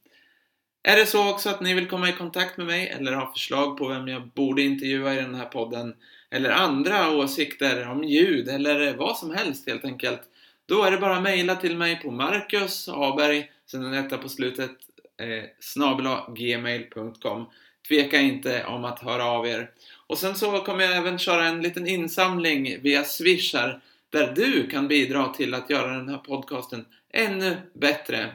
Är 0.83 0.97
det 0.97 1.07
så 1.07 1.31
också 1.31 1.51
att 1.51 1.61
ni 1.61 1.75
vill 1.75 1.89
komma 1.89 2.09
i 2.09 2.13
kontakt 2.13 2.57
med 2.57 2.67
mig 2.67 2.89
eller 2.89 3.13
har 3.13 3.33
förslag 3.33 3.79
på 3.79 3.89
vem 3.89 4.09
jag 4.09 4.29
borde 4.29 4.63
intervjua 4.63 5.15
i 5.15 5.17
den 5.17 5.35
här 5.35 5.47
podden 5.47 5.95
eller 6.31 6.51
andra 6.51 7.11
åsikter 7.11 7.89
om 7.89 8.05
ljud 8.05 8.49
eller 8.49 8.97
vad 8.97 9.19
som 9.19 9.31
helst 9.31 9.69
helt 9.69 9.85
enkelt 9.85 10.23
då 10.67 10.83
är 10.83 10.91
det 10.91 10.99
bara 10.99 11.17
att 11.17 11.23
mejla 11.23 11.57
till 11.57 11.77
mig 11.77 12.01
på 12.01 12.11
Marcus 12.11 12.89
Aberg, 12.89 13.51
sen 13.67 13.85
en 13.85 13.95
etta 13.95 14.19
på 14.19 14.29
slutet, 14.29 14.71
eh, 15.23 15.45
snabelagmail.com. 15.61 17.47
Tveka 17.89 18.21
inte 18.21 18.65
om 18.65 18.85
att 18.85 18.99
höra 18.99 19.25
av 19.25 19.47
er. 19.47 19.71
Och 20.07 20.19
sen 20.19 20.35
så 20.35 20.61
kommer 20.61 20.85
jag 20.85 20.97
även 20.97 21.19
köra 21.19 21.47
en 21.47 21.63
liten 21.63 21.87
insamling 21.87 22.83
via 22.83 23.05
Swish 23.05 23.55
här, 23.55 23.81
där 24.11 24.33
du 24.37 24.67
kan 24.67 24.89
bidra 24.89 25.29
till 25.29 25.55
att 25.55 25.71
göra 25.71 25.93
den 25.93 26.09
här 26.09 26.19
podcasten 26.19 26.85
ännu 27.13 27.57
bättre. 27.75 28.31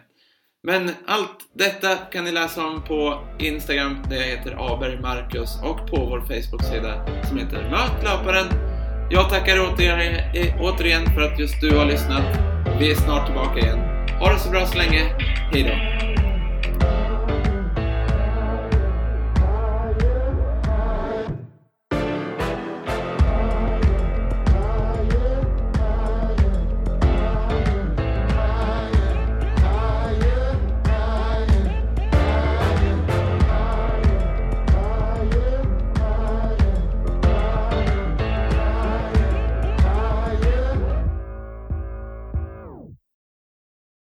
Men 0.64 0.92
allt 1.06 1.50
detta 1.54 1.96
kan 1.96 2.24
ni 2.24 2.32
läsa 2.32 2.66
om 2.66 2.84
på 2.84 3.28
Instagram 3.40 3.98
där 4.10 4.16
jag 4.16 4.24
heter 4.24 4.74
Aberg 4.74 5.02
Marcus 5.02 5.62
och 5.64 5.88
på 5.90 6.06
vår 6.06 6.20
Facebook-sida 6.20 7.06
som 7.28 7.38
heter 7.38 7.70
Möt 7.70 8.04
löparen. 8.04 8.48
Jag 9.12 9.30
tackar 9.30 9.58
eh, 9.58 10.62
återigen 10.62 11.06
för 11.06 11.22
att 11.22 11.40
just 11.40 11.62
du 11.62 11.78
har 11.78 11.86
lyssnat. 11.86 12.38
Vi 12.80 12.92
är 12.92 12.96
snart 12.96 13.26
tillbaka 13.26 13.60
igen. 13.60 13.80
Ha 14.20 14.34
det 14.34 14.40
så 14.40 14.50
bra 14.50 14.66
så 14.66 14.78
länge. 14.78 15.04
Hejdå! 15.52 16.07